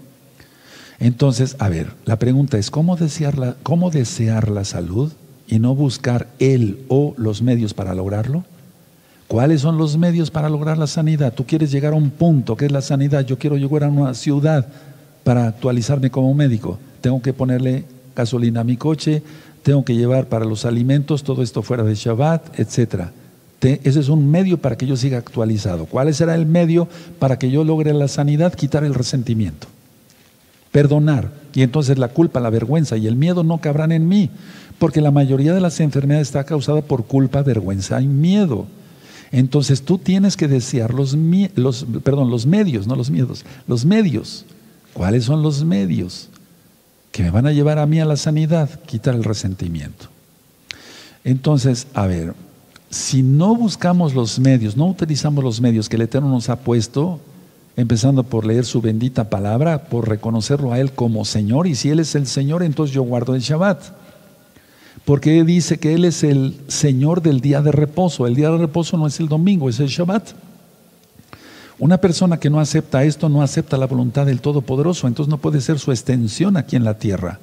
Entonces, 0.99 1.55
a 1.57 1.69
ver, 1.69 1.93
la 2.03 2.19
pregunta 2.19 2.57
es, 2.57 2.69
¿cómo 2.69 2.97
desear 2.97 3.37
la, 3.37 3.55
cómo 3.63 3.89
desear 3.89 4.49
la 4.49 4.65
salud 4.65 5.13
y 5.47 5.59
no 5.59 5.73
buscar 5.73 6.27
él 6.39 6.83
o 6.89 7.13
los 7.15 7.41
medios 7.41 7.73
para 7.73 7.95
lograrlo? 7.95 8.43
¿Cuáles 9.29 9.61
son 9.61 9.77
los 9.77 9.95
medios 9.95 10.31
para 10.31 10.49
lograr 10.49 10.77
la 10.77 10.87
sanidad? 10.87 11.33
Tú 11.33 11.45
quieres 11.45 11.71
llegar 11.71 11.93
a 11.93 11.95
un 11.95 12.09
punto 12.09 12.57
que 12.57 12.65
es 12.65 12.73
la 12.73 12.81
sanidad. 12.81 13.25
Yo 13.25 13.37
quiero 13.39 13.55
llegar 13.55 13.85
a 13.85 13.89
una 13.89 14.13
ciudad 14.15 14.67
para 15.27 15.45
actualizarme 15.45 16.09
como 16.09 16.33
médico. 16.33 16.79
Tengo 17.01 17.21
que 17.21 17.33
ponerle 17.33 17.83
gasolina 18.15 18.61
a 18.61 18.63
mi 18.63 18.77
coche, 18.77 19.21
tengo 19.61 19.83
que 19.83 19.93
llevar 19.93 20.29
para 20.29 20.45
los 20.45 20.63
alimentos 20.63 21.21
todo 21.21 21.43
esto 21.43 21.61
fuera 21.63 21.83
de 21.83 21.95
Shabbat, 21.95 22.57
etc. 22.57 23.09
ese 23.59 23.99
es 23.99 24.07
un 24.07 24.31
medio 24.31 24.57
para 24.59 24.77
que 24.77 24.87
yo 24.87 24.95
siga 24.95 25.17
actualizado. 25.17 25.85
¿Cuál 25.85 26.13
será 26.13 26.33
el 26.33 26.45
medio 26.45 26.87
para 27.19 27.37
que 27.37 27.51
yo 27.51 27.65
logre 27.65 27.93
la 27.93 28.07
sanidad? 28.07 28.53
Quitar 28.53 28.85
el 28.85 28.93
resentimiento. 28.93 29.67
Perdonar. 30.71 31.29
Y 31.53 31.61
entonces 31.61 31.97
la 31.97 32.07
culpa, 32.07 32.39
la 32.39 32.49
vergüenza 32.49 32.95
y 32.95 33.05
el 33.05 33.17
miedo 33.17 33.43
no 33.43 33.57
cabrán 33.57 33.91
en 33.91 34.07
mí. 34.07 34.29
Porque 34.79 35.01
la 35.01 35.11
mayoría 35.11 35.53
de 35.53 35.59
las 35.59 35.81
enfermedades 35.81 36.29
está 36.29 36.45
causada 36.45 36.83
por 36.83 37.03
culpa, 37.03 37.41
vergüenza 37.41 37.99
y 37.99 38.07
miedo. 38.07 38.65
Entonces 39.33 39.81
tú 39.81 39.97
tienes 39.97 40.37
que 40.37 40.47
desear 40.47 40.93
los, 40.93 41.17
los, 41.55 41.85
perdón, 42.05 42.29
los 42.29 42.45
medios, 42.45 42.87
no 42.87 42.95
los 42.95 43.09
miedos, 43.09 43.43
los 43.67 43.83
medios. 43.83 44.45
¿Cuáles 44.97 45.25
son 45.25 45.43
los 45.43 45.63
medios 45.63 46.27
que 47.11 47.21
me 47.21 47.29
van 47.29 47.45
a 47.45 47.51
llevar 47.51 47.77
a 47.77 47.85
mí 47.85 47.99
a 47.99 48.05
la 48.05 48.17
sanidad? 48.17 48.79
Quitar 48.87 49.13
el 49.13 49.23
resentimiento. 49.23 50.07
Entonces, 51.23 51.85
a 51.93 52.07
ver, 52.07 52.33
si 52.89 53.21
no 53.21 53.55
buscamos 53.55 54.15
los 54.15 54.39
medios, 54.39 54.75
no 54.75 54.87
utilizamos 54.87 55.43
los 55.43 55.61
medios 55.61 55.87
que 55.87 55.97
el 55.97 56.01
Eterno 56.01 56.29
nos 56.29 56.49
ha 56.49 56.55
puesto, 56.55 57.19
empezando 57.75 58.23
por 58.23 58.43
leer 58.43 58.65
su 58.65 58.81
bendita 58.81 59.29
palabra, 59.29 59.83
por 59.83 60.09
reconocerlo 60.09 60.73
a 60.73 60.79
Él 60.79 60.91
como 60.91 61.25
Señor, 61.25 61.67
y 61.67 61.75
si 61.75 61.91
Él 61.91 61.99
es 61.99 62.15
el 62.15 62.25
Señor, 62.25 62.63
entonces 62.63 62.95
yo 62.95 63.03
guardo 63.03 63.35
el 63.35 63.41
Shabbat 63.41 63.83
porque 65.05 65.43
dice 65.43 65.77
que 65.77 65.93
Él 65.93 66.05
es 66.05 66.23
el 66.23 66.57
Señor 66.69 67.21
del 67.21 67.39
día 67.39 67.61
de 67.61 67.71
reposo. 67.71 68.25
El 68.25 68.33
día 68.33 68.49
de 68.49 68.57
reposo 68.57 68.97
no 68.97 69.05
es 69.05 69.19
el 69.19 69.27
domingo, 69.27 69.69
es 69.69 69.79
el 69.79 69.89
Shabbat. 69.89 70.31
Una 71.79 71.99
persona 71.99 72.39
que 72.39 72.49
no 72.49 72.59
acepta 72.59 73.03
esto 73.03 73.29
no 73.29 73.43
acepta 73.43 73.77
la 73.77 73.85
voluntad 73.85 74.25
del 74.25 74.41
Todopoderoso, 74.41 75.07
entonces 75.07 75.29
no 75.29 75.37
puede 75.37 75.61
ser 75.61 75.77
su 75.77 75.91
extensión 75.91 76.57
aquí 76.57 76.75
en 76.75 76.83
la 76.83 76.97
tierra. 76.97 77.39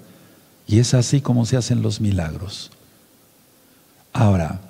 Y 0.66 0.80
es 0.80 0.94
así 0.94 1.20
como 1.20 1.46
se 1.46 1.56
hacen 1.56 1.82
los 1.82 2.00
milagros. 2.00 2.72
Ahora, 4.12 4.60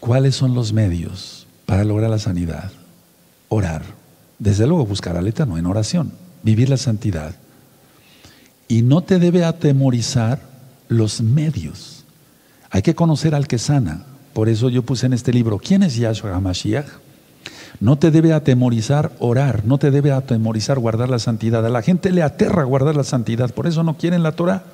¿cuáles 0.00 0.34
son 0.34 0.54
los 0.54 0.72
medios 0.72 1.46
para 1.64 1.84
lograr 1.84 2.10
la 2.10 2.18
sanidad? 2.18 2.72
Orar. 3.48 3.82
Desde 4.38 4.66
luego 4.66 4.84
buscar 4.84 5.16
al 5.16 5.26
Eterno 5.26 5.56
en 5.56 5.66
oración, 5.66 6.12
vivir 6.42 6.68
la 6.68 6.76
santidad. 6.76 7.34
Y 8.68 8.82
no 8.82 9.02
te 9.02 9.18
debe 9.18 9.44
atemorizar 9.44 10.40
los 10.88 11.22
medios. 11.22 12.04
Hay 12.70 12.82
que 12.82 12.94
conocer 12.94 13.34
al 13.34 13.48
que 13.48 13.58
sana. 13.58 14.04
Por 14.34 14.48
eso 14.48 14.68
yo 14.68 14.82
puse 14.82 15.06
en 15.06 15.14
este 15.14 15.32
libro, 15.32 15.58
¿quién 15.58 15.82
es 15.82 15.96
Yahshua 15.96 16.34
HaMashiach? 16.34 16.86
No 17.80 17.98
te 17.98 18.10
debe 18.10 18.32
atemorizar 18.32 19.12
orar, 19.18 19.64
no 19.64 19.78
te 19.78 19.90
debe 19.90 20.12
atemorizar 20.12 20.78
guardar 20.78 21.08
la 21.08 21.18
santidad. 21.18 21.64
A 21.64 21.68
la 21.68 21.82
gente 21.82 22.10
le 22.10 22.22
aterra 22.22 22.64
guardar 22.64 22.96
la 22.96 23.04
santidad, 23.04 23.52
por 23.52 23.66
eso 23.66 23.82
no 23.82 23.96
quieren 23.96 24.22
la 24.22 24.32
Torah. 24.32 24.64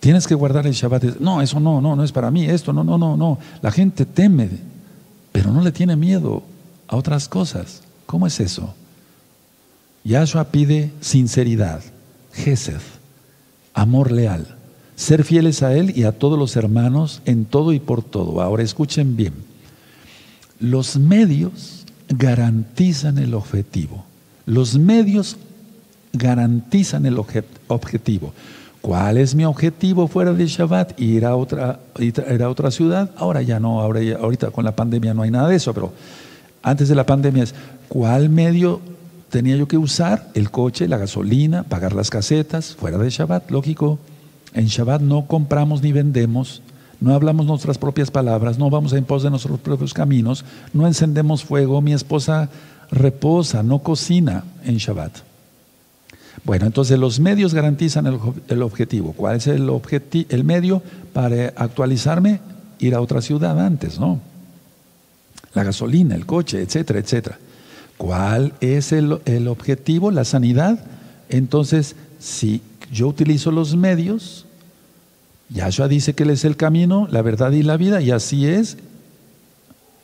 Tienes 0.00 0.26
que 0.26 0.34
guardar 0.34 0.66
el 0.66 0.72
Shabbat. 0.72 1.18
No, 1.20 1.42
eso 1.42 1.60
no, 1.60 1.80
no, 1.80 1.94
no 1.96 2.04
es 2.04 2.12
para 2.12 2.30
mí, 2.30 2.46
esto, 2.46 2.72
no, 2.72 2.84
no, 2.84 2.96
no, 2.96 3.16
no. 3.16 3.38
La 3.60 3.70
gente 3.70 4.06
teme, 4.06 4.48
pero 5.32 5.52
no 5.52 5.60
le 5.62 5.72
tiene 5.72 5.96
miedo 5.96 6.42
a 6.88 6.96
otras 6.96 7.28
cosas. 7.28 7.82
¿Cómo 8.06 8.26
es 8.26 8.40
eso? 8.40 8.74
Yahshua 10.04 10.44
pide 10.44 10.92
sinceridad, 11.00 11.82
gesed, 12.32 12.80
amor 13.74 14.10
leal 14.10 14.56
ser 15.00 15.24
fieles 15.24 15.62
a 15.62 15.74
Él 15.74 15.96
y 15.96 16.04
a 16.04 16.12
todos 16.12 16.38
los 16.38 16.56
hermanos 16.56 17.22
en 17.24 17.46
todo 17.46 17.72
y 17.72 17.80
por 17.80 18.02
todo. 18.02 18.42
Ahora 18.42 18.62
escuchen 18.62 19.16
bien, 19.16 19.32
los 20.60 20.96
medios 20.96 21.84
garantizan 22.08 23.18
el 23.18 23.34
objetivo. 23.34 24.04
Los 24.46 24.78
medios 24.78 25.36
garantizan 26.12 27.06
el 27.06 27.18
objetivo. 27.18 28.32
¿Cuál 28.80 29.18
es 29.18 29.34
mi 29.34 29.44
objetivo 29.44 30.08
fuera 30.08 30.32
de 30.32 30.46
Shabbat? 30.46 30.98
Ir 31.00 31.26
a 31.26 31.36
otra, 31.36 31.80
ir 31.98 32.42
a 32.42 32.48
otra 32.48 32.70
ciudad. 32.70 33.10
Ahora 33.16 33.42
ya 33.42 33.60
no, 33.60 33.80
ahora 33.80 34.00
ahorita 34.20 34.50
con 34.50 34.64
la 34.64 34.74
pandemia 34.74 35.12
no 35.12 35.22
hay 35.22 35.30
nada 35.30 35.48
de 35.48 35.56
eso, 35.56 35.74
pero 35.74 35.92
antes 36.62 36.88
de 36.88 36.94
la 36.94 37.04
pandemia 37.04 37.44
es, 37.44 37.54
¿cuál 37.88 38.30
medio 38.30 38.80
tenía 39.28 39.56
yo 39.56 39.68
que 39.68 39.76
usar? 39.76 40.30
El 40.34 40.50
coche, 40.50 40.88
la 40.88 40.98
gasolina, 40.98 41.62
pagar 41.62 41.94
las 41.94 42.10
casetas, 42.10 42.74
fuera 42.74 42.98
de 42.98 43.10
Shabbat, 43.10 43.50
lógico. 43.50 43.98
En 44.54 44.66
Shabbat 44.66 45.02
no 45.02 45.26
compramos 45.26 45.82
ni 45.82 45.92
vendemos, 45.92 46.62
no 47.00 47.14
hablamos 47.14 47.46
nuestras 47.46 47.78
propias 47.78 48.10
palabras, 48.10 48.58
no 48.58 48.68
vamos 48.68 48.92
en 48.92 49.04
pos 49.04 49.22
de 49.22 49.30
nuestros 49.30 49.58
propios 49.60 49.94
caminos, 49.94 50.44
no 50.72 50.86
encendemos 50.86 51.44
fuego, 51.44 51.80
mi 51.80 51.92
esposa 51.92 52.50
reposa, 52.90 53.62
no 53.62 53.78
cocina 53.78 54.44
en 54.64 54.76
Shabbat. 54.76 55.12
Bueno, 56.44 56.66
entonces 56.66 56.98
los 56.98 57.20
medios 57.20 57.54
garantizan 57.54 58.06
el, 58.06 58.62
objetivo. 58.62 59.12
¿Cuál 59.12 59.36
es 59.36 59.46
el, 59.46 59.70
el 60.28 60.44
medio 60.44 60.82
para 61.12 61.52
actualizarme? 61.56 62.40
Ir 62.78 62.94
a 62.94 63.00
otra 63.00 63.20
ciudad 63.20 63.58
antes, 63.60 63.98
¿no? 63.98 64.20
La 65.54 65.64
gasolina, 65.64 66.14
el 66.14 66.26
coche, 66.26 66.62
etcétera, 66.62 66.98
etcétera. 66.98 67.38
¿Cuál 67.98 68.54
es 68.60 68.92
el, 68.92 69.20
el 69.26 69.48
objetivo? 69.48 70.10
La 70.10 70.24
sanidad. 70.24 70.82
Entonces, 71.28 71.96
si 72.18 72.62
yo 72.90 73.08
utilizo 73.08 73.50
los 73.50 73.76
medios, 73.76 74.46
Yahshua 75.50 75.88
dice 75.88 76.14
que 76.14 76.22
Él 76.22 76.30
es 76.30 76.44
el 76.44 76.56
camino, 76.56 77.08
la 77.10 77.22
verdad 77.22 77.52
y 77.52 77.62
la 77.62 77.76
vida, 77.76 78.00
y 78.00 78.10
así 78.10 78.46
es. 78.46 78.78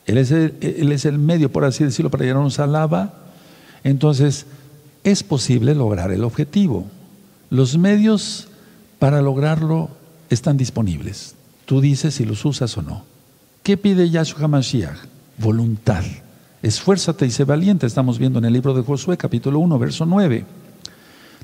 Él 0.05 0.17
es 0.17 0.31
el, 0.31 0.55
es 0.61 1.05
el 1.05 1.17
medio, 1.17 1.51
por 1.51 1.65
así 1.65 1.83
decirlo, 1.83 2.09
para 2.11 2.25
llevarnos 2.25 2.59
a. 2.59 3.13
Entonces, 3.83 4.45
es 5.03 5.23
posible 5.23 5.75
lograr 5.75 6.11
el 6.11 6.23
objetivo. 6.23 6.85
Los 7.49 7.77
medios 7.77 8.47
para 8.99 9.21
lograrlo 9.21 9.89
están 10.29 10.57
disponibles. 10.57 11.35
Tú 11.65 11.81
dices 11.81 12.15
si 12.15 12.25
los 12.25 12.43
usas 12.45 12.77
o 12.77 12.81
no. 12.81 13.03
¿Qué 13.63 13.77
pide 13.77 14.09
Yahshua 14.09 14.43
HaMashiach? 14.43 14.97
Voluntad. 15.37 16.03
Esfuérzate 16.61 17.25
y 17.25 17.31
sé 17.31 17.43
valiente. 17.43 17.85
Estamos 17.85 18.17
viendo 18.19 18.39
en 18.39 18.45
el 18.45 18.53
libro 18.53 18.73
de 18.73 18.83
Josué, 18.83 19.17
capítulo 19.17 19.59
1, 19.59 19.79
verso 19.79 20.05
9. 20.05 20.45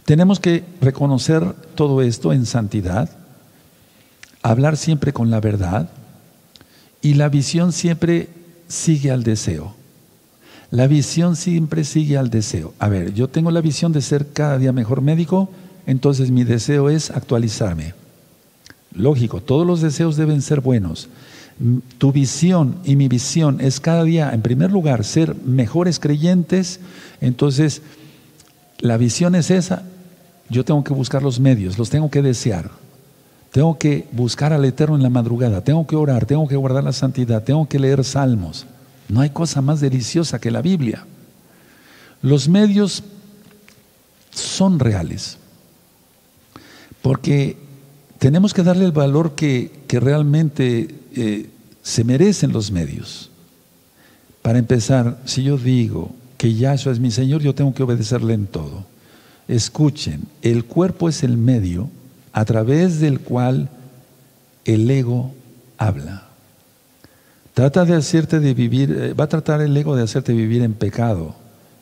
Tenemos 0.06 0.40
que 0.40 0.64
reconocer 0.82 1.54
todo 1.76 2.02
esto 2.02 2.34
en 2.34 2.46
santidad, 2.46 3.10
hablar 4.44 4.78
siempre 4.78 5.14
con 5.14 5.32
la 5.32 5.40
verdad 5.40 5.90
y 7.02 7.16
la 7.16 7.30
visión 7.30 7.72
siempre 7.72 8.30
sigue 8.68 9.10
al 9.12 9.24
deseo. 9.24 9.76
La 10.70 10.88
visión 10.88 11.36
siempre 11.36 11.84
sigue 11.84 12.18
al 12.18 12.30
deseo. 12.30 12.74
A 12.80 12.88
ver, 12.90 13.14
yo 13.14 13.28
tengo 13.30 13.52
la 13.52 13.62
visión 13.62 13.92
de 13.92 14.02
ser 14.02 14.28
cada 14.32 14.58
día 14.58 14.72
mejor 14.72 15.02
médico, 15.02 15.50
entonces 15.86 16.32
mi 16.32 16.44
deseo 16.44 16.90
es 16.90 17.10
actualizarme. 17.12 17.94
Lógico, 18.94 19.42
todos 19.42 19.66
los 19.66 19.82
deseos 19.82 20.16
deben 20.16 20.42
ser 20.42 20.62
buenos. 20.62 21.10
Tu 21.98 22.12
visión 22.12 22.78
y 22.84 22.96
mi 22.96 23.08
visión 23.08 23.62
es 23.62 23.80
cada 23.80 24.04
día, 24.04 24.32
en 24.34 24.42
primer 24.42 24.72
lugar, 24.72 25.04
ser 25.04 25.36
mejores 25.46 26.00
creyentes, 26.00 26.80
entonces 27.22 27.82
la 28.80 28.98
visión 28.98 29.36
es 29.36 29.52
esa 29.52 29.84
yo 30.50 30.64
tengo 30.64 30.84
que 30.84 30.94
buscar 30.94 31.24
los 31.24 31.40
medios, 31.40 31.78
los 31.78 31.90
tengo 31.90 32.10
que 32.10 32.22
desear. 32.22 32.70
Tengo 33.54 33.78
que 33.78 34.08
buscar 34.12 34.52
al 34.52 34.66
Eterno 34.66 34.96
en 34.96 35.04
la 35.04 35.12
madrugada, 35.12 35.64
tengo 35.64 35.86
que 35.86 35.96
orar, 35.96 36.26
tengo 36.26 36.48
que 36.48 36.56
guardar 36.56 36.84
la 36.84 36.92
santidad, 36.92 37.44
tengo 37.44 37.70
que 37.70 37.78
leer 37.78 38.04
salmos. 38.04 38.66
No 39.08 39.22
hay 39.22 39.30
cosa 39.30 39.62
más 39.62 39.80
deliciosa 39.80 40.42
que 40.42 40.50
la 40.50 40.64
Biblia. 40.64 41.06
Los 42.24 42.50
medios 42.50 43.04
son 44.32 44.80
reales, 44.80 45.38
porque 47.04 47.56
tenemos 48.18 48.56
que 48.56 48.64
darle 48.64 48.86
el 48.86 48.92
valor 48.92 49.36
que, 49.36 49.84
realmente 49.88 50.96
eh, 51.16 51.52
se 51.84 52.04
merecen 52.04 52.54
los 52.54 52.72
medios. 52.72 53.30
Para 54.42 54.58
empezar, 54.58 55.20
si 55.26 55.44
yo 55.44 55.60
digo 55.60 56.10
que 56.40 56.56
Yahshua 56.56 56.92
es 56.92 57.00
mi 57.00 57.12
Señor, 57.12 57.44
yo 57.44 57.54
tengo 57.54 57.76
que 57.76 57.84
obedecerle 57.84 58.34
en 58.34 58.48
todo. 58.48 58.84
Escuchen, 59.48 60.24
el 60.42 60.66
cuerpo 60.66 61.08
es 61.08 61.22
el 61.22 61.38
medio 61.38 61.92
a 62.34 62.46
través 62.46 63.00
del 63.00 63.20
cual 63.20 63.70
el 64.66 64.90
ego 64.90 65.32
habla. 65.78 66.28
Trata 67.54 67.86
de 67.86 67.96
hacerte 67.96 68.40
de 68.40 68.54
vivir, 68.54 68.92
eh, 68.92 69.14
va 69.14 69.26
a 69.26 69.30
tratar 69.30 69.62
el 69.62 69.78
ego 69.78 69.96
de 69.96 70.04
hacerte 70.04 70.34
vivir 70.34 70.64
en 70.64 70.74
pecado. 70.74 71.36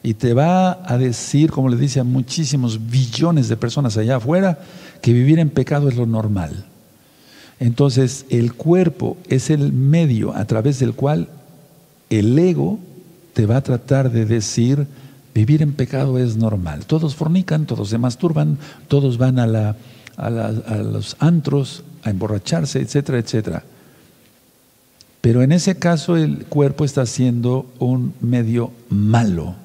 Y 0.04 0.16
te 0.16 0.34
va 0.34 0.84
a 0.86 0.98
decir, 0.98 1.52
como 1.52 1.70
le 1.70 1.78
dice 1.78 2.00
a 2.00 2.04
muchísimos 2.04 2.90
billones 2.90 3.48
de 3.48 3.56
personas 3.56 3.98
allá 3.98 4.18
afuera, 4.18 4.60
que 5.02 5.14
vivir 5.14 5.40
en 5.40 5.50
pecado 5.50 5.88
es 5.88 5.96
lo 5.96 6.06
normal. 6.06 6.66
Entonces, 7.60 8.26
el 8.30 8.54
cuerpo 8.54 9.18
es 9.30 9.50
el 9.50 9.72
medio 9.72 10.36
a 10.36 10.46
través 10.46 10.80
del 10.80 10.94
cual 10.94 11.30
el 12.10 12.38
ego 12.38 12.80
te 13.34 13.46
va 13.46 13.58
a 13.58 13.64
tratar 13.64 14.12
de 14.12 14.26
decir, 14.26 14.88
vivir 15.34 15.62
en 15.62 15.74
pecado 15.74 16.18
es 16.18 16.36
normal. 16.36 16.86
Todos 16.86 17.16
fornican, 17.16 17.66
todos 17.66 17.90
se 17.90 17.98
masturban, 17.98 18.58
todos 18.88 19.18
van 19.18 19.40
a, 19.40 19.76
a 20.22 20.78
los 20.78 21.16
antros 21.20 21.84
a 22.04 22.10
emborracharse, 22.10 22.80
etcétera, 22.80 23.20
etcétera. 23.20 23.64
Pero 25.22 25.44
en 25.44 25.52
ese 25.52 25.76
caso 25.78 26.18
el 26.18 26.46
cuerpo 26.46 26.84
está 26.84 27.06
siendo 27.06 27.68
un 27.80 28.14
medio 28.22 28.72
malo. 28.90 29.56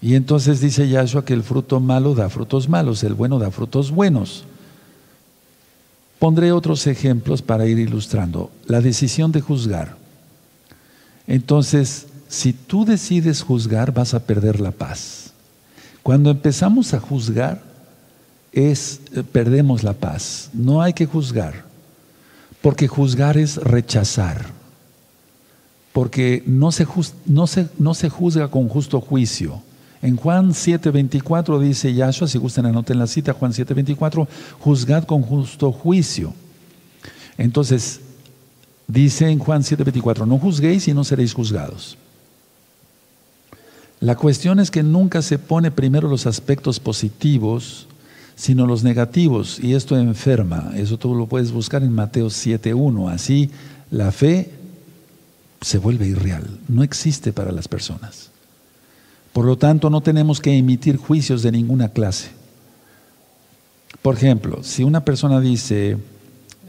Y 0.00 0.14
entonces 0.14 0.60
dice 0.60 0.88
Yahshua 0.88 1.24
que 1.24 1.34
el 1.34 1.42
fruto 1.42 1.80
malo 1.80 2.14
da 2.14 2.30
frutos 2.30 2.68
malos, 2.68 3.02
el 3.02 3.14
bueno 3.14 3.38
da 3.38 3.50
frutos 3.50 3.90
buenos. 3.90 4.44
Pondré 6.20 6.52
otros 6.52 6.86
ejemplos 6.86 7.42
para 7.42 7.66
ir 7.66 7.78
ilustrando. 7.78 8.50
La 8.66 8.80
decisión 8.80 9.32
de 9.32 9.40
juzgar. 9.40 9.96
Entonces, 11.26 12.06
si 12.28 12.52
tú 12.52 12.84
decides 12.84 13.42
juzgar, 13.42 13.92
vas 13.92 14.14
a 14.14 14.20
perder 14.20 14.60
la 14.60 14.70
paz. 14.70 15.32
Cuando 16.02 16.30
empezamos 16.30 16.94
a 16.94 17.00
juzgar, 17.00 17.62
es 18.52 19.00
eh, 19.14 19.22
perdemos 19.22 19.82
la 19.82 19.92
paz. 19.92 20.50
No 20.52 20.82
hay 20.82 20.92
que 20.92 21.06
juzgar, 21.06 21.64
porque 22.60 22.88
juzgar 22.88 23.36
es 23.36 23.56
rechazar. 23.56 24.46
Porque 25.92 26.42
no 26.46 26.70
se, 26.70 26.86
no 27.26 27.46
se, 27.46 27.68
no 27.78 27.94
se 27.94 28.08
juzga 28.08 28.48
con 28.48 28.68
justo 28.68 29.00
juicio. 29.00 29.62
En 30.00 30.16
Juan 30.16 30.50
7:24 30.50 31.58
dice 31.58 31.92
Yahshua, 31.92 32.28
si 32.28 32.38
gustan 32.38 32.66
anoten 32.66 32.98
la 32.98 33.06
cita, 33.06 33.32
Juan 33.32 33.52
7:24, 33.52 34.28
juzgad 34.60 35.04
con 35.04 35.22
justo 35.22 35.72
juicio. 35.72 36.34
Entonces, 37.36 38.00
dice 38.86 39.28
en 39.28 39.38
Juan 39.38 39.62
7:24, 39.62 40.26
no 40.26 40.38
juzguéis 40.38 40.86
y 40.86 40.94
no 40.94 41.02
seréis 41.02 41.34
juzgados. 41.34 41.96
La 44.00 44.14
cuestión 44.14 44.60
es 44.60 44.70
que 44.70 44.84
nunca 44.84 45.22
se 45.22 45.38
pone 45.38 45.72
primero 45.72 46.08
los 46.08 46.26
aspectos 46.26 46.78
positivos, 46.78 47.87
sino 48.38 48.68
los 48.68 48.84
negativos, 48.84 49.58
y 49.58 49.74
esto 49.74 49.98
enferma. 49.98 50.70
Eso 50.76 50.96
tú 50.96 51.12
lo 51.12 51.26
puedes 51.26 51.50
buscar 51.50 51.82
en 51.82 51.92
Mateo 51.92 52.30
7:1. 52.30 53.08
Así 53.08 53.50
la 53.90 54.12
fe 54.12 54.52
se 55.60 55.78
vuelve 55.78 56.06
irreal, 56.06 56.44
no 56.68 56.84
existe 56.84 57.32
para 57.32 57.50
las 57.50 57.66
personas. 57.66 58.30
Por 59.32 59.44
lo 59.44 59.58
tanto, 59.58 59.90
no 59.90 60.02
tenemos 60.02 60.40
que 60.40 60.56
emitir 60.56 60.98
juicios 60.98 61.42
de 61.42 61.50
ninguna 61.50 61.88
clase. 61.88 62.28
Por 64.02 64.14
ejemplo, 64.14 64.62
si 64.62 64.84
una 64.84 65.04
persona 65.04 65.40
dice, 65.40 65.98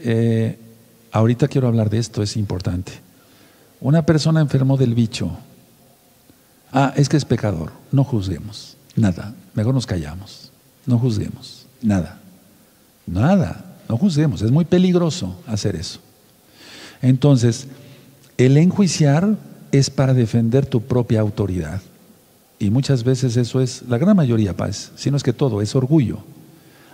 eh, 0.00 0.58
ahorita 1.12 1.46
quiero 1.46 1.68
hablar 1.68 1.88
de 1.88 1.98
esto, 1.98 2.20
es 2.20 2.36
importante. 2.36 2.92
Una 3.80 4.04
persona 4.04 4.40
enfermó 4.40 4.76
del 4.76 4.96
bicho. 4.96 5.30
Ah, 6.72 6.92
es 6.96 7.08
que 7.08 7.16
es 7.16 7.24
pecador. 7.24 7.70
No 7.92 8.02
juzguemos. 8.02 8.76
Nada. 8.96 9.34
Mejor 9.54 9.72
nos 9.72 9.86
callamos. 9.86 10.50
No 10.84 10.98
juzguemos. 10.98 11.59
Nada. 11.82 12.18
Nada. 13.06 13.64
No 13.88 13.96
juzguemos. 13.96 14.42
Es 14.42 14.50
muy 14.50 14.64
peligroso 14.64 15.40
hacer 15.46 15.76
eso. 15.76 16.00
Entonces, 17.02 17.66
el 18.36 18.56
enjuiciar 18.56 19.36
es 19.72 19.90
para 19.90 20.14
defender 20.14 20.66
tu 20.66 20.82
propia 20.82 21.20
autoridad. 21.20 21.80
Y 22.58 22.70
muchas 22.70 23.04
veces 23.04 23.36
eso 23.36 23.60
es, 23.60 23.82
la 23.88 23.98
gran 23.98 24.16
mayoría, 24.16 24.56
paz, 24.56 24.92
si 24.94 25.10
no 25.10 25.16
es 25.16 25.22
que 25.22 25.32
todo, 25.32 25.62
es 25.62 25.74
orgullo. 25.74 26.18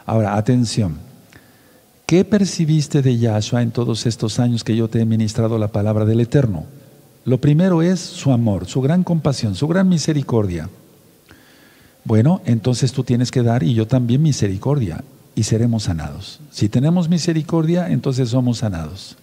Ahora, 0.04 0.36
atención. 0.36 0.96
¿Qué 2.06 2.24
percibiste 2.24 3.02
de 3.02 3.18
Yahshua 3.18 3.62
en 3.62 3.72
todos 3.72 4.06
estos 4.06 4.38
años 4.38 4.62
que 4.62 4.76
yo 4.76 4.88
te 4.88 5.00
he 5.00 5.04
ministrado 5.04 5.58
la 5.58 5.68
palabra 5.68 6.04
del 6.04 6.20
Eterno? 6.20 6.64
Lo 7.24 7.40
primero 7.40 7.82
es 7.82 7.98
su 7.98 8.30
amor, 8.30 8.66
su 8.66 8.80
gran 8.80 9.02
compasión, 9.02 9.56
su 9.56 9.66
gran 9.66 9.88
misericordia. 9.88 10.70
Bueno, 12.06 12.40
entonces 12.44 12.92
tú 12.92 13.02
tienes 13.02 13.32
que 13.32 13.42
dar 13.42 13.64
y 13.64 13.74
yo 13.74 13.88
también 13.88 14.22
misericordia 14.22 15.02
y 15.34 15.42
seremos 15.42 15.82
sanados. 15.82 16.38
Si 16.52 16.68
tenemos 16.68 17.08
misericordia, 17.08 17.90
entonces 17.90 18.28
somos 18.28 18.58
sanados. 18.58 19.16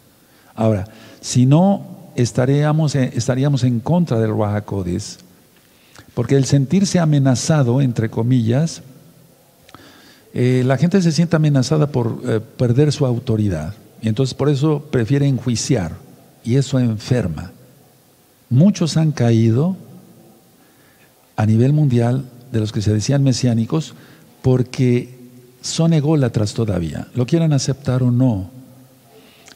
Ahora, 0.53 0.89
si 1.21 1.45
no, 1.45 1.85
estaríamos, 2.15 2.95
estaríamos 2.95 3.63
en 3.63 3.79
contra 3.79 4.19
del 4.19 4.37
Rahakodis 4.37 5.19
porque 6.13 6.35
el 6.35 6.43
sentirse 6.43 6.99
amenazado, 6.99 7.79
entre 7.79 8.09
comillas, 8.09 8.81
eh, 10.33 10.63
la 10.65 10.75
gente 10.75 11.01
se 11.01 11.13
siente 11.13 11.37
amenazada 11.37 11.87
por 11.87 12.19
eh, 12.25 12.41
perder 12.57 12.91
su 12.91 13.05
autoridad. 13.05 13.75
Y 14.01 14.09
entonces 14.09 14.33
por 14.33 14.49
eso 14.49 14.83
prefiere 14.91 15.25
enjuiciar. 15.25 15.93
Y 16.43 16.57
eso 16.57 16.79
enferma. 16.79 17.53
Muchos 18.49 18.97
han 18.97 19.13
caído 19.13 19.77
a 21.37 21.45
nivel 21.45 21.71
mundial 21.71 22.25
de 22.53 22.59
los 22.59 22.71
que 22.71 22.81
se 22.81 22.93
decían 22.93 23.23
mesiánicos 23.23 23.95
porque 24.41 25.19
son 25.61 25.93
ególatras 25.93 26.53
todavía, 26.53 27.07
lo 27.15 27.25
quieran 27.25 27.51
aceptar 27.51 28.03
o 28.03 28.11
no. 28.11 28.51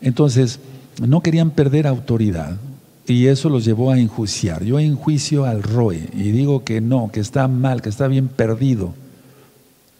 Entonces, 0.02 0.60
no 1.00 1.22
querían 1.22 1.52
perder 1.52 1.86
autoridad. 1.88 2.58
Y 3.06 3.28
eso 3.28 3.50
los 3.50 3.64
llevó 3.64 3.92
a 3.92 4.00
enjuiciar. 4.00 4.64
Yo 4.64 4.80
enjuicio 4.80 5.46
al 5.46 5.64
Roe 5.64 6.10
y 6.14 6.32
digo 6.32 6.66
que 6.66 6.82
no, 6.82 7.10
que 7.12 7.22
está 7.22 7.48
mal, 7.48 7.82
que 7.82 7.90
está 7.90 8.08
bien 8.08 8.28
perdido, 8.28 8.94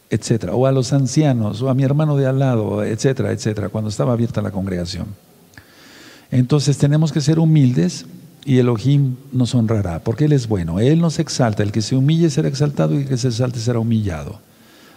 etcétera. 0.10 0.56
O 0.56 0.66
a 0.66 0.72
los 0.72 0.92
ancianos, 0.92 1.62
o 1.62 1.70
a 1.70 1.74
mi 1.74 1.84
hermano 1.84 2.18
de 2.18 2.26
al 2.26 2.40
lado, 2.40 2.84
etcétera, 2.84 3.32
etcétera, 3.32 3.70
cuando 3.70 3.90
estaba 3.90 4.14
abierta 4.14 4.42
la 4.42 4.52
congregación. 4.52 5.06
Entonces 6.32 6.78
tenemos 6.78 7.14
que 7.14 7.22
ser 7.22 7.40
humildes 7.40 8.06
y 8.48 8.60
Elohim 8.60 9.18
nos 9.34 9.54
honrará, 9.54 10.00
porque 10.00 10.24
Él 10.24 10.32
es 10.32 10.48
bueno. 10.48 10.80
Él 10.80 11.02
nos 11.02 11.20
exalta. 11.20 11.64
El 11.64 11.74
que 11.74 11.82
se 11.82 11.98
humille 11.98 12.30
será 12.30 12.48
exaltado 12.48 12.96
y 12.96 13.00
el 13.00 13.08
que 13.10 13.18
se 13.18 13.28
exalte 13.28 13.60
será 13.60 13.80
humillado. 13.80 14.40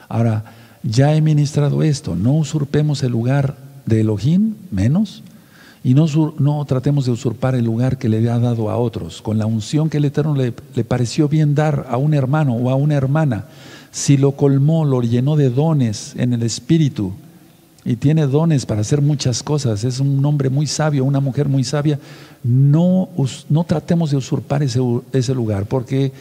Ahora, 0.08 0.44
ya 0.84 1.16
he 1.16 1.20
ministrado 1.20 1.82
esto. 1.82 2.14
No 2.14 2.32
usurpemos 2.34 3.02
el 3.02 3.10
lugar 3.10 3.56
de 3.86 4.02
Elohim, 4.02 4.54
menos 4.70 5.24
y 5.82 5.94
no, 5.94 6.06
no, 6.38 6.64
tratemos 6.64 7.06
de 7.06 7.10
usurpar 7.10 7.56
el 7.56 7.64
lugar 7.64 7.98
que 7.98 8.08
le 8.08 8.30
ha 8.30 8.38
dado 8.38 8.70
a 8.70 8.76
otros, 8.76 9.20
con 9.20 9.36
la 9.36 9.46
unción 9.46 9.90
que 9.90 9.96
el 9.96 10.04
Eterno 10.04 10.36
le, 10.36 10.54
le, 10.76 10.84
pareció 10.84 11.28
bien 11.28 11.56
dar 11.56 11.86
a 11.90 11.96
un 11.96 12.14
hermano 12.14 12.54
o 12.54 12.70
a 12.70 12.76
una 12.76 12.94
hermana. 12.94 13.46
Si 13.90 14.16
lo 14.16 14.32
colmó, 14.32 14.84
lo 14.84 15.02
llenó 15.02 15.34
de 15.34 15.50
dones 15.50 16.14
en 16.16 16.34
el 16.34 16.44
Espíritu 16.44 17.14
y 17.84 17.96
tiene 17.96 18.26
dones 18.26 18.66
para 18.66 18.82
hacer 18.82 19.00
muchas 19.00 19.42
cosas, 19.42 19.84
es 19.84 20.00
un 20.00 20.24
hombre 20.24 20.50
muy 20.50 20.66
sabio, 20.66 21.04
una 21.04 21.20
mujer 21.20 21.48
muy 21.48 21.64
sabia, 21.64 21.98
no, 22.42 23.08
no 23.48 23.64
tratemos 23.64 24.10
de 24.10 24.16
usurpar 24.16 24.62
ese, 24.62 24.80
ese 25.12 25.34
lugar, 25.34 25.66
porque 25.66 26.12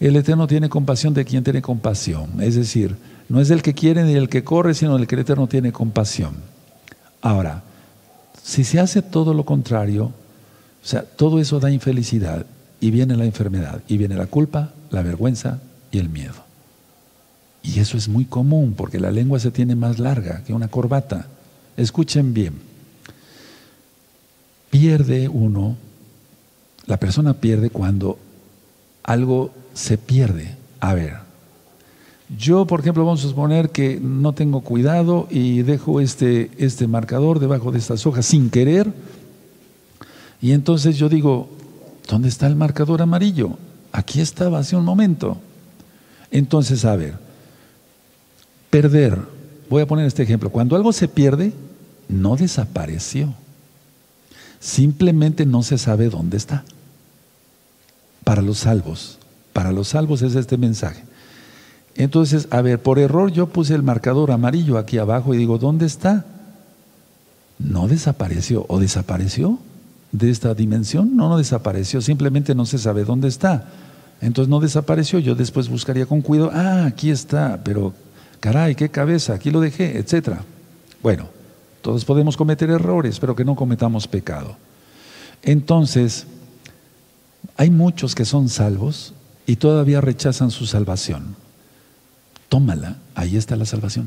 el 0.00 0.16
Eterno 0.16 0.46
tiene 0.46 0.68
compasión 0.68 1.14
de 1.14 1.24
quien 1.24 1.44
tiene 1.44 1.62
compasión. 1.62 2.42
Es 2.42 2.56
decir, 2.56 2.96
no 3.28 3.40
es 3.40 3.48
del 3.48 3.62
que 3.62 3.74
quiere 3.74 4.04
ni 4.04 4.14
del 4.14 4.28
que 4.28 4.44
corre, 4.44 4.74
sino 4.74 4.96
del 4.96 5.06
que 5.06 5.14
el 5.14 5.20
Eterno 5.22 5.46
tiene 5.46 5.72
compasión. 5.72 6.34
Ahora, 7.22 7.62
si 8.42 8.64
se 8.64 8.80
hace 8.80 9.00
todo 9.00 9.32
lo 9.32 9.44
contrario, 9.44 10.06
o 10.06 10.86
sea, 10.86 11.02
todo 11.02 11.40
eso 11.40 11.60
da 11.60 11.70
infelicidad 11.70 12.44
y 12.80 12.90
viene 12.90 13.16
la 13.16 13.24
enfermedad, 13.24 13.80
y 13.88 13.96
viene 13.96 14.16
la 14.16 14.26
culpa, 14.26 14.72
la 14.90 15.02
vergüenza 15.02 15.60
y 15.90 15.98
el 15.98 16.10
miedo. 16.10 16.43
Y 17.64 17.80
eso 17.80 17.96
es 17.96 18.08
muy 18.08 18.26
común 18.26 18.74
porque 18.76 19.00
la 19.00 19.10
lengua 19.10 19.40
se 19.40 19.50
tiene 19.50 19.74
más 19.74 19.98
larga 19.98 20.44
que 20.44 20.52
una 20.52 20.68
corbata. 20.68 21.26
Escuchen 21.78 22.34
bien. 22.34 22.52
Pierde 24.70 25.28
uno, 25.28 25.76
la 26.84 26.98
persona 26.98 27.32
pierde 27.32 27.70
cuando 27.70 28.18
algo 29.02 29.50
se 29.72 29.96
pierde. 29.96 30.56
A 30.80 30.92
ver, 30.92 31.24
Yo, 32.38 32.66
por 32.66 32.80
ejemplo, 32.80 33.04
vamos 33.04 33.24
a 33.24 33.28
suponer 33.28 33.70
que 33.70 33.98
no 34.00 34.32
tengo 34.32 34.60
cuidado 34.60 35.26
y 35.30 35.62
dejo 35.62 36.00
este, 36.00 36.50
este 36.58 36.86
marcador 36.86 37.38
debajo 37.38 37.70
de 37.70 37.78
estas 37.78 38.06
hojas 38.06 38.26
sin 38.26 38.50
querer. 38.50 38.92
Y 40.40 40.52
entonces 40.52 40.96
yo 40.96 41.08
digo, 41.08 41.48
¿dónde 42.08 42.28
está 42.28 42.46
el 42.46 42.56
marcador 42.56 43.00
amarillo? 43.02 43.56
Aquí 43.92 44.20
estaba 44.20 44.58
hace 44.58 44.74
un 44.74 44.84
momento. 44.84 45.38
Entonces, 46.30 46.84
a 46.84 46.96
ver, 46.96 47.23
perder, 48.74 49.20
voy 49.70 49.82
a 49.82 49.86
poner 49.86 50.04
este 50.04 50.24
ejemplo, 50.24 50.50
cuando 50.50 50.74
algo 50.74 50.92
se 50.92 51.06
pierde, 51.06 51.52
no 52.08 52.34
desapareció. 52.34 53.32
Simplemente 54.58 55.46
no 55.46 55.62
se 55.62 55.78
sabe 55.78 56.08
dónde 56.08 56.38
está. 56.38 56.64
Para 58.24 58.42
los 58.42 58.58
salvos, 58.58 59.20
para 59.52 59.70
los 59.70 59.86
salvos 59.86 60.22
es 60.22 60.34
este 60.34 60.56
mensaje. 60.56 61.04
Entonces, 61.94 62.48
a 62.50 62.62
ver, 62.62 62.82
por 62.82 62.98
error 62.98 63.30
yo 63.30 63.46
puse 63.46 63.76
el 63.76 63.84
marcador 63.84 64.32
amarillo 64.32 64.76
aquí 64.76 64.98
abajo 64.98 65.34
y 65.34 65.38
digo, 65.38 65.58
¿dónde 65.58 65.86
está? 65.86 66.24
No 67.60 67.86
desapareció. 67.86 68.66
¿O 68.68 68.80
desapareció 68.80 69.60
de 70.10 70.30
esta 70.30 70.52
dimensión? 70.52 71.16
No, 71.16 71.28
no 71.28 71.38
desapareció, 71.38 72.02
simplemente 72.02 72.56
no 72.56 72.66
se 72.66 72.78
sabe 72.78 73.04
dónde 73.04 73.28
está. 73.28 73.68
Entonces 74.20 74.48
no 74.48 74.58
desapareció, 74.58 75.20
yo 75.20 75.36
después 75.36 75.68
buscaría 75.68 76.06
con 76.06 76.22
cuidado, 76.22 76.50
ah, 76.52 76.86
aquí 76.86 77.10
está, 77.10 77.60
pero 77.62 77.94
caray, 78.44 78.74
qué 78.74 78.90
cabeza, 78.90 79.34
aquí 79.34 79.50
lo 79.50 79.60
dejé, 79.60 79.98
etcétera. 79.98 80.44
Bueno, 81.02 81.28
todos 81.80 82.04
podemos 82.04 82.36
cometer 82.36 82.70
errores, 82.70 83.18
pero 83.18 83.34
que 83.34 83.44
no 83.44 83.56
cometamos 83.56 84.06
pecado. 84.06 84.56
Entonces, 85.42 86.26
hay 87.56 87.70
muchos 87.70 88.14
que 88.14 88.24
son 88.24 88.48
salvos 88.48 89.14
y 89.46 89.56
todavía 89.56 90.00
rechazan 90.00 90.50
su 90.50 90.66
salvación 90.66 91.36
tómala, 92.54 92.98
ahí 93.16 93.36
está 93.36 93.56
la 93.56 93.64
salvación. 93.64 94.06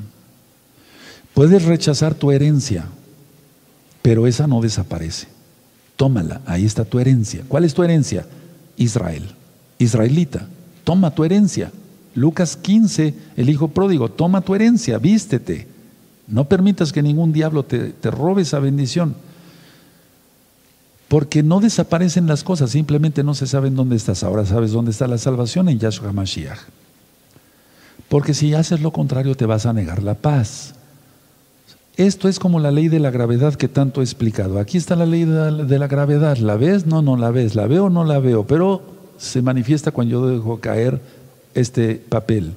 Puedes 1.34 1.66
rechazar 1.66 2.16
tu 2.16 2.32
herencia, 2.32 2.86
pero 4.02 4.26
esa 4.26 4.48
no 4.48 4.62
desaparece. 4.62 5.28
Tómala, 5.98 6.40
ahí 6.46 6.64
está 6.64 6.86
tu 6.86 6.98
herencia. 6.98 7.44
¿Cuál 7.50 7.66
es 7.66 7.74
tu 7.74 7.84
herencia? 7.84 8.26
Israel, 8.78 9.36
israelita. 9.80 10.48
Toma 10.86 11.14
tu 11.14 11.26
herencia. 11.26 11.74
Lucas 12.18 12.58
15, 12.58 13.14
el 13.36 13.48
hijo 13.48 13.68
pródigo, 13.68 14.10
toma 14.10 14.42
tu 14.42 14.56
herencia, 14.56 14.98
vístete. 14.98 15.68
No 16.26 16.46
permitas 16.46 16.92
que 16.92 17.04
ningún 17.04 17.32
diablo 17.32 17.62
te, 17.62 17.94
robe 18.10 18.42
esa 18.42 18.58
bendición. 18.58 19.14
Porque 21.10 21.44
no 21.44 21.60
desaparecen 21.60 22.26
las 22.26 22.44
cosas, 22.44 22.72
simplemente 22.72 23.24
no 23.24 23.36
se 23.36 23.46
saben 23.46 23.76
dónde 23.76 23.96
estás. 23.96 24.24
Ahora 24.24 24.48
sabes 24.48 24.72
dónde 24.72 24.90
está 24.90 25.08
la 25.08 25.20
salvación 25.20 25.70
en 25.70 25.78
Yahshua 25.78 26.12
Mashiach. 26.12 26.58
Porque 28.10 28.34
si 28.34 28.56
haces 28.56 28.82
lo 28.82 28.92
contrario 28.92 29.36
te 29.36 29.46
vas 29.46 29.68
a 29.68 29.74
negar 29.74 30.02
la 30.02 30.16
paz. 30.16 30.74
Esto 31.98 32.28
es 32.28 32.40
como 32.40 32.60
la 32.60 32.72
ley 32.72 32.88
de 32.88 33.00
la 33.00 33.12
gravedad 33.12 33.54
que 33.54 33.68
tanto 33.68 34.02
he 34.02 34.04
explicado. 34.04 34.58
Aquí 34.58 34.80
está 34.80 34.96
la 34.96 35.06
ley 35.06 35.26
de 35.26 35.80
la 35.80 35.88
gravedad. 35.88 36.38
¿La 36.38 36.56
ves? 36.56 36.88
No, 36.88 37.04
no 37.04 37.16
la 37.16 37.30
ves. 37.30 37.54
¿La 37.54 37.68
veo? 37.68 37.92
No 37.92 38.04
la 38.04 38.18
veo. 38.18 38.48
Pero 38.48 38.82
se 39.18 39.44
manifiesta 39.44 39.92
cuando 39.92 40.12
yo 40.12 40.28
dejo 40.28 40.60
caer 40.60 41.00
este 41.54 41.96
papel. 41.96 42.54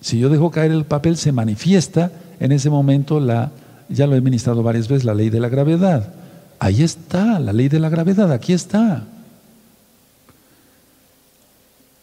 Si 0.00 0.18
yo 0.18 0.28
dejo 0.28 0.50
caer 0.50 0.72
el 0.72 0.84
papel, 0.84 1.16
se 1.16 1.32
manifiesta 1.32 2.10
en 2.40 2.52
ese 2.52 2.70
momento 2.70 3.20
la, 3.20 3.50
ya 3.88 4.06
lo 4.06 4.16
he 4.16 4.20
ministrado 4.20 4.62
varias 4.62 4.88
veces, 4.88 5.04
la 5.04 5.14
ley 5.14 5.30
de 5.30 5.40
la 5.40 5.48
gravedad. 5.48 6.12
Ahí 6.58 6.82
está, 6.82 7.38
la 7.38 7.52
ley 7.52 7.68
de 7.68 7.80
la 7.80 7.88
gravedad, 7.88 8.32
aquí 8.32 8.52
está. 8.52 9.04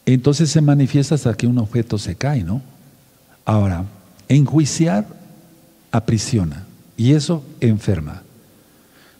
Entonces 0.05 0.49
se 0.51 0.61
manifiesta 0.61 1.15
hasta 1.15 1.33
que 1.33 1.47
un 1.47 1.57
objeto 1.57 1.97
se 1.97 2.15
cae, 2.15 2.43
¿no? 2.43 2.61
Ahora, 3.43 3.85
enjuiciar 4.27 5.05
aprisiona 5.91 6.65
y 6.97 7.13
eso 7.13 7.43
enferma. 7.59 8.21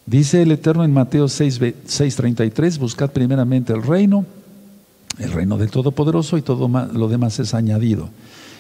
Dice 0.06 0.44
el 0.44 0.52
Eterno 0.52 0.84
en 0.84 0.94
Mateo 0.94 1.26
6:33, 1.26 2.78
buscad 2.78 3.10
primeramente 3.10 3.74
el 3.74 3.82
reino, 3.82 4.26
el 5.20 5.32
reino 5.32 5.58
del 5.58 5.70
Todopoderoso 5.70 6.38
y 6.38 6.42
todo 6.42 6.68
lo 6.68 7.08
demás 7.08 7.40
es 7.40 7.54
añadido. 7.54 8.10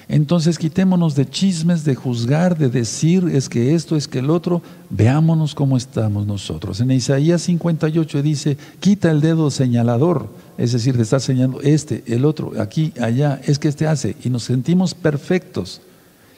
Entonces 0.08 0.60
quitémonos 0.60 1.15
de 1.15 1.28
chismes, 1.28 1.84
de 1.84 1.96
juzgar, 1.96 2.58
de 2.58 2.70
decir 2.70 3.28
es 3.34 3.50
que 3.50 3.74
esto, 3.74 3.96
es 3.96 4.08
que 4.08 4.20
el 4.20 4.30
otro, 4.30 4.62
veámonos 4.91 5.56
cómo 5.56 5.78
estamos 5.78 6.28
nosotros. 6.28 6.80
En 6.80 6.91
Isaías 6.91 7.41
58 7.41 8.22
dice, 8.22 8.58
quita 8.80 9.10
el 9.10 9.20
dedo 9.20 9.50
señalador, 9.50 10.30
es 10.60 10.74
decir, 10.74 10.96
de 10.96 11.04
estar 11.04 11.22
señalando 11.22 11.62
este, 11.62 12.04
el 12.06 12.26
otro, 12.26 12.52
aquí, 12.60 12.94
allá, 13.02 13.41
es 13.46 13.58
que 13.58 13.68
este 13.68 13.88
hace, 13.88 14.15
y 14.24 14.30
nos 14.30 14.44
sentimos 14.44 14.94
perfectos. 14.94 15.82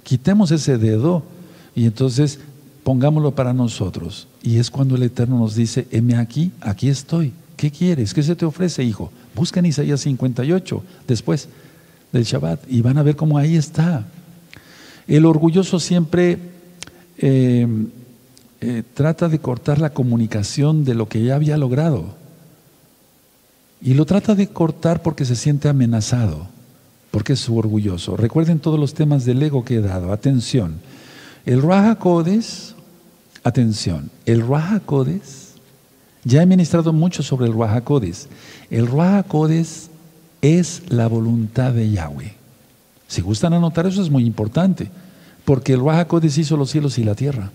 Quitemos 0.04 0.52
ese 0.52 0.78
dedo 0.78 1.24
y 1.76 1.86
entonces 1.86 2.40
pongámoslo 2.84 3.36
para 3.36 3.52
nosotros. 3.52 4.30
Y 4.42 4.60
es 4.60 4.72
cuando 4.72 4.96
el 4.96 5.04
Eterno 5.04 5.38
nos 5.40 5.56
dice, 5.56 5.88
heme 5.92 6.16
aquí, 6.16 6.54
aquí 6.62 6.88
estoy. 6.88 7.34
¿Qué 7.58 7.70
quieres? 7.70 8.14
¿Qué 8.14 8.24
se 8.24 8.36
te 8.36 8.46
ofrece, 8.46 8.82
hijo? 8.82 9.12
Busca 9.38 9.60
en 9.60 9.68
Isaías 9.68 10.02
58 10.02 10.84
después 11.08 11.48
del 12.12 12.24
Shabbat 12.24 12.62
y 12.68 12.82
van 12.82 12.98
a 12.98 13.04
ver 13.04 13.16
cómo 13.16 13.38
ahí 13.38 13.56
está. 13.56 14.08
El 15.08 15.26
orgulloso 15.26 15.80
siempre 15.80 16.40
eh, 17.20 17.68
eh, 18.62 18.84
trata 18.96 19.30
de 19.30 19.38
cortar 19.38 19.80
la 19.80 19.92
comunicación 19.92 20.84
de 20.84 20.96
lo 20.96 21.08
que 21.08 21.24
ya 21.24 21.36
había 21.36 21.56
logrado. 21.56 22.16
Y 23.80 23.94
lo 23.94 24.08
trata 24.08 24.34
de 24.34 24.48
cortar 24.48 25.04
porque 25.04 25.24
se 25.24 25.36
siente 25.36 25.70
amenazado, 25.70 26.48
porque 27.12 27.34
es 27.34 27.40
su 27.40 27.56
orgulloso. 27.56 28.18
Recuerden 28.18 28.58
todos 28.58 28.80
los 28.80 28.96
temas 28.96 29.24
del 29.24 29.44
ego 29.44 29.64
que 29.64 29.76
he 29.76 29.82
dado. 29.82 30.12
Atención. 30.12 30.80
El 31.46 31.62
Raja 31.62 32.00
Codes, 32.00 32.74
atención, 33.44 34.10
el 34.26 34.46
Raja 34.46 34.80
Codes, 34.80 35.47
ya 36.24 36.42
he 36.42 36.46
ministrado 36.46 36.94
mucho 36.94 37.24
sobre 37.24 37.48
el 37.48 37.84
Codes. 37.84 38.28
El 38.70 38.90
Codes 39.28 39.90
es 40.42 40.84
la 40.90 41.08
voluntad 41.08 41.74
de 41.74 41.90
Yahweh. 41.90 42.34
Si 43.08 43.22
gustan 43.22 43.54
anotar 43.54 43.88
eso 43.88 44.02
es 44.02 44.10
muy 44.10 44.26
importante, 44.26 44.90
porque 45.46 45.74
el 45.74 45.82
Codes 46.08 46.38
hizo 46.38 46.58
los 46.58 46.70
cielos 46.70 46.98
y 46.98 47.04
la 47.04 47.16
tierra 47.16 47.52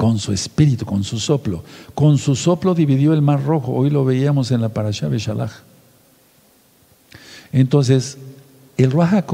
con 0.00 0.18
su 0.18 0.32
espíritu, 0.32 0.86
con 0.86 1.04
su 1.04 1.18
soplo. 1.18 1.62
Con 1.94 2.16
su 2.16 2.34
soplo 2.34 2.74
dividió 2.74 3.12
el 3.12 3.20
mar 3.20 3.44
rojo. 3.44 3.72
Hoy 3.72 3.90
lo 3.90 4.02
veíamos 4.02 4.50
en 4.50 4.62
la 4.62 4.70
Parashá 4.70 5.08
Beshalach. 5.08 5.52
Entonces, 7.52 8.16
el 8.78 8.92
Raja 8.92 9.26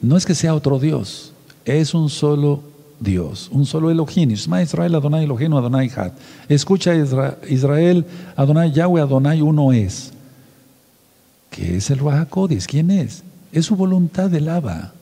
no 0.00 0.16
es 0.16 0.24
que 0.24 0.34
sea 0.34 0.54
otro 0.54 0.78
Dios, 0.78 1.34
es 1.66 1.92
un 1.92 2.08
solo 2.08 2.62
Dios, 3.00 3.48
un 3.52 3.66
solo 3.66 3.90
Elohim. 3.90 4.30
Isma 4.30 4.62
Israel, 4.62 4.94
Adonai 4.94 5.24
Elohim, 5.24 5.54
Adonai 5.54 5.90
Had. 5.94 6.12
Escucha 6.48 6.94
Israel, 6.94 8.04
Adonai 8.36 8.72
Yahweh, 8.72 9.00
Adonai 9.00 9.42
uno 9.42 9.72
es. 9.72 10.12
¿Qué 11.50 11.76
es 11.76 11.90
el 11.90 11.98
Raja 11.98 12.26
¿Quién 12.66 12.90
es? 12.90 13.22
Es 13.52 13.66
su 13.66 13.76
voluntad 13.76 14.30
de 14.30 14.40
lava. 14.40 14.92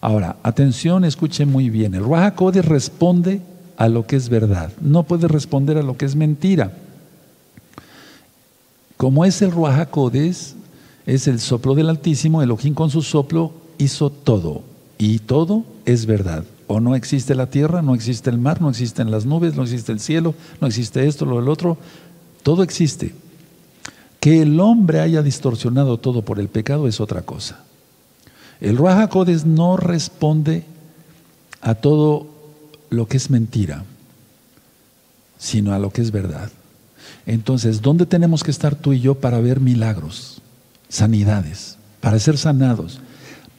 Ahora, 0.00 0.36
atención, 0.42 1.04
escuchen 1.04 1.50
muy 1.50 1.68
bien. 1.68 1.94
El 1.94 2.08
Raja 2.08 2.34
responde 2.62 3.42
a 3.80 3.88
lo 3.88 4.06
que 4.06 4.16
es 4.16 4.28
verdad, 4.28 4.70
no 4.82 5.04
puede 5.04 5.26
responder 5.26 5.78
a 5.78 5.82
lo 5.82 5.96
que 5.96 6.04
es 6.04 6.14
mentira. 6.14 6.70
Como 8.98 9.24
es 9.24 9.40
el 9.40 9.52
Ruach 9.52 9.88
es 11.06 11.26
el 11.26 11.40
soplo 11.40 11.74
del 11.74 11.88
Altísimo, 11.88 12.42
Elohim 12.42 12.74
con 12.74 12.90
su 12.90 13.00
soplo 13.00 13.54
hizo 13.78 14.10
todo, 14.10 14.64
y 15.00 15.18
todo 15.18 15.64
es 15.86 16.04
verdad. 16.04 16.44
O 16.66 16.78
no 16.78 16.94
existe 16.94 17.34
la 17.34 17.46
tierra, 17.46 17.80
no 17.80 17.94
existe 17.94 18.28
el 18.28 18.36
mar, 18.36 18.60
no 18.60 18.68
existen 18.68 19.10
las 19.10 19.24
nubes, 19.24 19.56
no 19.56 19.62
existe 19.62 19.92
el 19.92 19.98
cielo, 19.98 20.34
no 20.60 20.66
existe 20.66 21.08
esto, 21.08 21.24
lo 21.24 21.36
del 21.36 21.48
otro, 21.48 21.78
todo 22.42 22.62
existe. 22.62 23.14
Que 24.20 24.42
el 24.42 24.60
hombre 24.60 25.00
haya 25.00 25.22
distorsionado 25.22 25.96
todo 25.96 26.22
por 26.22 26.38
el 26.38 26.48
pecado 26.48 26.86
es 26.86 27.00
otra 27.00 27.22
cosa. 27.22 27.60
El 28.60 28.76
Ruach 28.76 29.16
no 29.46 29.78
responde 29.78 30.64
a 31.62 31.76
todo 31.76 32.26
lo 32.90 33.08
que 33.08 33.16
es 33.16 33.30
mentira, 33.30 33.84
sino 35.38 35.72
a 35.72 35.78
lo 35.78 35.90
que 35.90 36.02
es 36.02 36.10
verdad. 36.10 36.50
Entonces, 37.24 37.80
¿dónde 37.80 38.04
tenemos 38.04 38.44
que 38.44 38.50
estar 38.50 38.74
tú 38.74 38.92
y 38.92 39.00
yo 39.00 39.14
para 39.14 39.40
ver 39.40 39.60
milagros, 39.60 40.42
sanidades, 40.90 41.78
para 42.02 42.18
ser 42.18 42.36
sanados, 42.36 43.00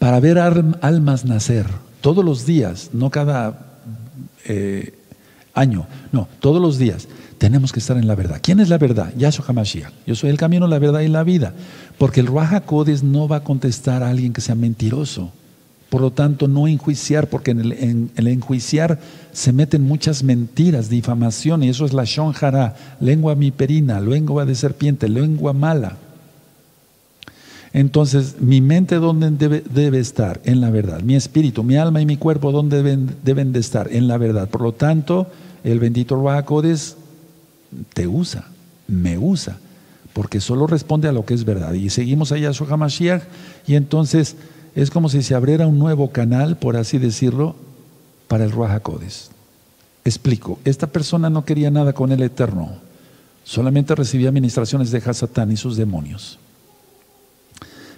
para 0.02 0.20
ver 0.20 0.40
almas 0.40 1.26
nacer 1.26 1.68
todos 2.02 2.26
los 2.26 2.48
días, 2.48 2.90
no 2.92 3.12
cada 3.12 3.78
eh, 4.46 4.96
año, 5.54 5.86
no, 6.12 6.28
todos 6.40 6.60
los 6.60 6.80
días? 6.80 7.08
Tenemos 7.38 7.72
que 7.72 7.78
estar 7.78 7.98
en 7.98 8.08
la 8.08 8.16
verdad. 8.16 8.40
¿Quién 8.42 8.60
es 8.60 8.70
la 8.70 8.80
verdad? 8.80 9.14
Yahshua 9.16 9.46
HaMashiach. 9.48 9.94
Yo 10.08 10.16
soy 10.16 10.32
el 10.32 10.38
camino, 10.38 10.66
la 10.66 10.80
verdad 10.80 11.02
y 11.02 11.08
la 11.08 11.24
vida. 11.24 11.54
Porque 12.00 12.20
el 12.20 12.26
Ruach 12.26 12.64
no 13.04 13.28
va 13.28 13.36
a 13.36 13.44
contestar 13.44 14.02
a 14.02 14.10
alguien 14.10 14.34
que 14.34 14.42
sea 14.42 14.56
mentiroso. 14.56 15.32
Por 15.90 16.02
lo 16.02 16.10
tanto, 16.10 16.48
no 16.48 16.68
enjuiciar, 16.68 17.28
porque 17.30 17.52
en 17.52 17.60
el, 18.16 18.28
enjuiciar 18.28 18.98
se 19.32 19.54
meten 19.54 19.84
muchas 19.84 20.24
mentiras, 20.24 20.90
difamación, 20.90 21.62
y 21.62 21.70
eso 21.70 21.86
es 21.86 21.94
la 21.94 22.06
shonjara, 22.06 22.76
lengua 23.00 23.36
miperina, 23.36 24.00
lengua 24.00 24.46
de 24.46 24.56
serpiente, 24.56 25.08
lengua 25.08 25.54
mala. 25.54 25.98
Entonces, 27.74 28.36
mi 28.42 28.60
mente, 28.60 28.96
¿dónde 28.96 29.32
debe, 29.32 30.00
estar? 30.00 30.42
En 30.44 30.60
la 30.60 30.70
verdad. 30.70 31.02
Mi 31.02 31.16
espíritu, 31.16 31.64
mi 31.64 31.78
alma 31.78 32.02
y 32.02 32.06
mi 32.06 32.18
cuerpo, 32.18 32.52
¿dónde 32.52 32.84
deben, 32.84 33.54
de 33.54 33.60
estar? 33.60 33.88
En 33.92 34.08
la 34.08 34.18
verdad. 34.18 34.50
Por 34.50 34.62
lo 34.62 34.74
tanto, 34.74 35.28
el 35.64 35.80
bendito 35.80 36.16
Ruajacodes 36.16 36.98
te 37.94 38.08
usa, 38.08 38.50
me 38.88 39.18
usa, 39.18 39.58
porque 40.12 40.42
solo 40.42 40.68
responde 40.68 41.08
a 41.08 41.14
lo 41.14 41.26
que 41.26 41.34
es 41.34 41.46
verdad. 41.46 41.72
Y 41.74 41.90
seguimos 41.90 42.34
a 42.34 42.38
Yahshua 42.38 42.68
HaMashiach, 42.72 43.24
y 43.66 43.76
entonces 43.76 44.36
es 44.76 44.92
como 44.92 45.08
si 45.08 45.24
se 45.24 45.34
abriera 45.34 45.66
un 45.66 45.80
nuevo 45.80 46.12
canal, 46.12 46.58
por 46.58 46.76
así 46.76 46.98
decirlo, 46.98 47.56
para 48.28 48.44
el 48.44 48.52
Ruajacodes. 48.52 49.32
Explico, 50.04 50.60
esta 50.66 50.88
persona 50.88 51.30
no 51.30 51.46
quería 51.46 51.72
nada 51.72 51.94
con 51.94 52.12
el 52.12 52.22
Eterno, 52.22 52.74
solamente 53.46 53.96
recibía 53.96 54.28
administraciones 54.28 54.92
de 54.92 54.98
Hasatán 54.98 55.54
y 55.54 55.58
sus 55.58 55.78
demonios 55.78 56.38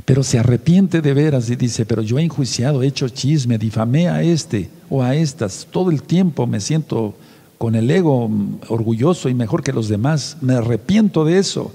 pero 0.06 0.24
se 0.24 0.39
arrepiente 0.39 1.01
de 1.01 1.14
veras 1.14 1.49
y 1.49 1.56
dice, 1.56 1.86
pero 1.86 2.01
yo 2.01 2.20
he 2.20 2.24
enjuiciado, 2.24 2.84
he 2.84 2.88
hecho 2.88 3.08
chisme, 3.10 3.58
difamé 3.58 4.10
a 4.10 4.22
este 4.22 4.70
o 4.89 5.01
a 5.01 5.16
estas, 5.16 5.68
todo 5.72 5.91
el 5.91 6.04
tiempo 6.04 6.45
me 6.45 6.60
siento 6.60 7.16
con 7.58 7.76
el 7.76 7.89
ego 7.89 8.30
orgulloso 8.68 9.30
y 9.30 9.34
mejor 9.34 9.64
que 9.64 9.72
los 9.72 9.88
demás, 9.88 10.38
me 10.41 10.54
arrepiento 10.54 11.24
de 11.24 11.38
eso. 11.38 11.74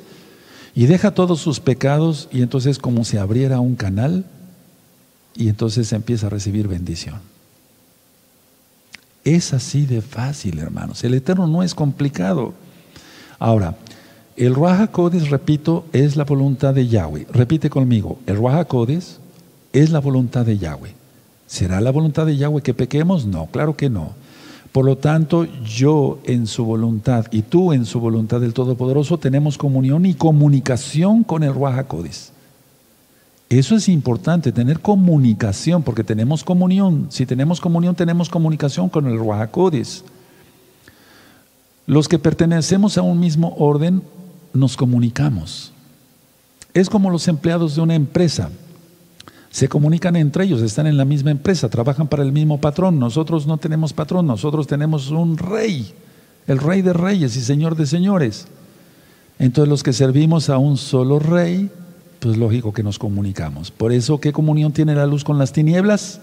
Y 0.75 0.87
deja 0.87 1.13
todos 1.13 1.41
sus 1.41 1.61
pecados 1.61 2.29
y 2.31 2.43
entonces 2.43 2.79
como 2.79 3.05
si 3.05 3.17
abriera 3.17 3.61
un 3.61 3.75
canal 3.75 4.27
y 5.35 5.49
entonces 5.49 5.93
empieza 5.95 6.27
a 6.27 6.31
recibir 6.31 6.69
bendición. 6.69 7.17
Es 9.25 9.55
así 9.55 9.87
de 9.87 10.03
fácil, 10.03 10.59
hermanos. 10.59 11.03
El 11.05 11.15
Eterno 11.15 11.47
no 11.47 11.63
es 11.63 11.75
complicado. 11.75 12.53
Ahora, 13.39 13.77
el 14.39 14.55
Ruach 14.55 14.91
repito, 15.29 15.85
es 15.93 16.17
la 16.17 16.25
voluntad 16.25 16.73
de 16.73 16.87
Yahweh. 16.87 17.27
Repite 17.33 17.69
conmigo, 17.69 18.19
el 18.27 18.37
Ruach 18.37 18.69
es 19.73 19.91
la 19.91 19.99
voluntad 19.99 20.47
de 20.47 20.59
Yahweh. 20.59 20.95
¿Será 21.47 21.81
la 21.81 21.91
voluntad 21.91 22.27
de 22.27 22.37
Yahweh 22.37 22.63
que 22.63 22.75
pequemos? 22.75 23.27
No, 23.27 23.47
claro 23.47 23.77
que 23.77 23.91
no. 23.91 24.13
Por 24.71 24.85
lo 24.85 24.97
tanto, 24.97 25.45
yo 25.65 26.21
en 26.25 26.47
su 26.47 26.65
voluntad 26.65 27.27
y 27.33 27.43
tú 27.43 27.73
en 27.73 27.85
su 27.85 28.01
voluntad 28.01 28.41
del 28.41 28.53
Todopoderoso 28.53 29.19
tenemos 29.19 29.59
comunión 29.59 30.07
y 30.07 30.15
comunicación 30.15 31.25
con 31.25 31.43
el 31.43 31.55
Ruach 31.55 31.87
Eso 33.49 33.75
es 33.75 33.89
importante, 33.89 34.53
tener 34.53 34.81
comunicación, 34.81 35.83
porque 35.83 36.05
tenemos 36.05 36.45
comunión. 36.45 37.07
Si 37.09 37.27
tenemos 37.27 37.61
comunión, 37.61 37.97
tenemos 37.97 38.29
comunicación 38.29 38.89
con 38.89 39.07
el 39.07 39.19
Ruach 39.19 39.51
Los 41.87 42.07
que 42.07 42.19
pertenecemos 42.19 42.99
a 42.99 43.03
un 43.03 43.19
mismo 43.19 43.57
orden 43.59 44.03
nos 44.53 44.77
comunicamos. 44.77 45.73
Es 46.75 46.89
como 46.89 47.11
los 47.11 47.27
empleados 47.29 47.75
de 47.75 47.81
una 47.81 47.95
empresa. 47.95 48.51
Se 49.51 49.69
comunican 49.69 50.15
entre 50.17 50.45
ellos, 50.45 50.61
están 50.61 50.87
en 50.87 50.97
la 50.97 51.05
misma 51.05 51.31
empresa, 51.31 51.69
trabajan 51.69 52.07
para 52.07 52.23
el 52.23 52.33
mismo 52.33 52.61
patrón. 52.61 52.99
Nosotros 52.99 53.47
no 53.47 53.57
tenemos 53.57 53.93
patrón, 53.93 54.27
nosotros 54.27 54.67
tenemos 54.67 55.11
un 55.11 55.39
rey, 55.39 55.93
el 56.47 56.59
rey 56.59 56.83
de 56.83 56.93
reyes 56.93 57.35
y 57.37 57.41
señor 57.41 57.75
de 57.75 57.87
señores. 57.87 58.47
Entonces 59.39 59.69
los 59.69 59.83
que 59.83 59.93
servimos 59.93 60.51
a 60.51 60.59
un 60.59 60.77
solo 60.77 61.19
rey, 61.19 61.71
pues 62.21 62.37
lógico 62.37 62.73
que 62.73 62.83
nos 62.83 62.99
comunicamos. 62.99 63.71
Por 63.71 63.93
eso, 63.93 64.21
¿qué 64.21 64.33
comunión 64.33 64.73
tiene 64.73 64.95
la 64.95 65.07
luz 65.07 65.25
con 65.25 65.39
las 65.39 65.53
tinieblas? 65.53 66.21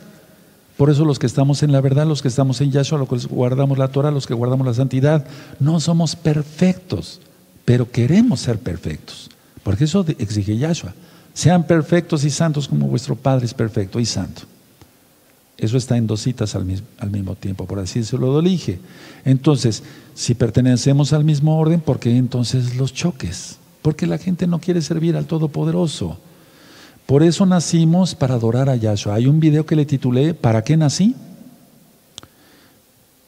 Por 0.78 0.90
eso 0.90 1.06
los 1.06 1.20
que 1.20 1.26
estamos 1.26 1.64
en 1.64 1.72
la 1.72 1.82
verdad, 1.82 2.06
los 2.06 2.22
que 2.22 2.28
estamos 2.28 2.60
en 2.62 2.72
Yahshua, 2.72 3.00
los 3.00 3.10
que 3.10 3.28
guardamos 3.28 3.78
la 3.78 3.88
Torah, 3.88 4.12
los 4.12 4.28
que 4.28 4.34
guardamos 4.34 4.68
la 4.68 4.74
santidad, 4.74 5.26
no 5.60 5.80
somos 5.80 6.16
perfectos 6.16 7.22
pero 7.66 7.90
queremos 7.92 8.40
ser 8.40 8.60
perfectos, 8.60 9.30
porque 9.64 9.86
eso 9.86 10.06
exige 10.20 10.58
Yahshua. 10.58 10.94
Sean 11.34 11.66
perfectos 11.68 12.24
y 12.24 12.30
santos 12.30 12.68
como 12.68 12.88
vuestro 12.88 13.16
Padre 13.16 13.46
es 13.46 13.54
perfecto 13.54 14.00
y 14.00 14.06
santo. 14.06 14.44
Eso 15.58 15.78
está 15.78 15.98
en 15.98 16.06
dos 16.08 16.22
citas 16.22 16.54
al 16.56 16.66
mismo, 16.66 17.36
tiempo, 17.36 17.66
por 17.66 17.80
así 17.80 18.00
decirlo, 18.00 18.32
lo 18.32 18.42
dije. 18.42 18.80
Entonces, 19.24 19.84
si 20.14 20.36
pertenecemos 20.36 21.14
al 21.14 21.24
mismo 21.24 21.58
orden, 21.58 21.80
¿por 21.80 22.00
qué 22.00 22.16
entonces 22.16 22.76
los 22.76 22.94
choques? 22.94 23.58
Porque 23.82 24.06
la 24.06 24.18
gente 24.18 24.48
no 24.48 24.60
quiere 24.60 24.82
servir 24.82 25.16
al 25.16 25.26
Todopoderoso. 25.26 26.20
Por 27.06 27.24
eso 27.24 27.46
nacimos 27.46 28.16
para 28.16 28.36
adorar 28.36 28.70
a 28.70 28.76
Yahshua. 28.76 29.16
Hay 29.16 29.28
un 29.28 29.40
video 29.40 29.66
que 29.66 29.76
le 29.76 29.86
titulé 29.86 30.34
¿Para 30.34 30.64
qué 30.64 30.76
nací? 30.76 31.16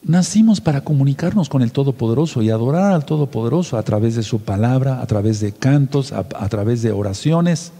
Nacimos 0.08 0.62
para 0.62 0.86
comunicarnos 0.86 1.50
con 1.50 1.62
el 1.62 1.74
Todopoderoso 1.74 2.42
y 2.42 2.50
adorar 2.50 2.94
al 2.94 3.04
Todopoderoso 3.04 3.78
a 3.78 3.84
través 3.84 4.16
de 4.16 4.24
su 4.24 4.40
palabra, 4.40 5.02
a 5.02 5.06
través 5.06 5.42
de 5.42 5.52
cantos, 5.52 6.14
a, 6.14 6.24
través 6.48 6.82
de 6.82 6.94
oraciones. 6.94 7.74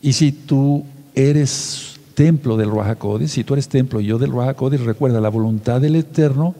Y 0.00 0.14
si 0.14 0.32
tú 0.32 0.86
eres 1.14 2.00
templo 2.14 2.56
del 2.56 2.70
Ruajacodes, 2.70 3.30
si 3.30 3.44
tú 3.44 3.52
eres 3.52 3.68
templo 3.68 4.00
y 4.00 4.06
yo 4.06 4.16
del 4.16 4.30
Ruajacodes, 4.30 4.80
recuerda, 4.80 5.20
la 5.20 5.28
voluntad 5.28 5.82
del 5.82 5.96
Eterno 5.96 6.54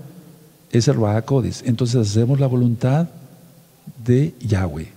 es 0.70 0.86
el 0.86 0.96
Ruajacodes. 0.96 1.62
Entonces 1.64 2.06
hacemos 2.06 2.38
la 2.38 2.46
voluntad 2.46 3.08
de 4.04 4.34
Yahweh. 4.40 4.92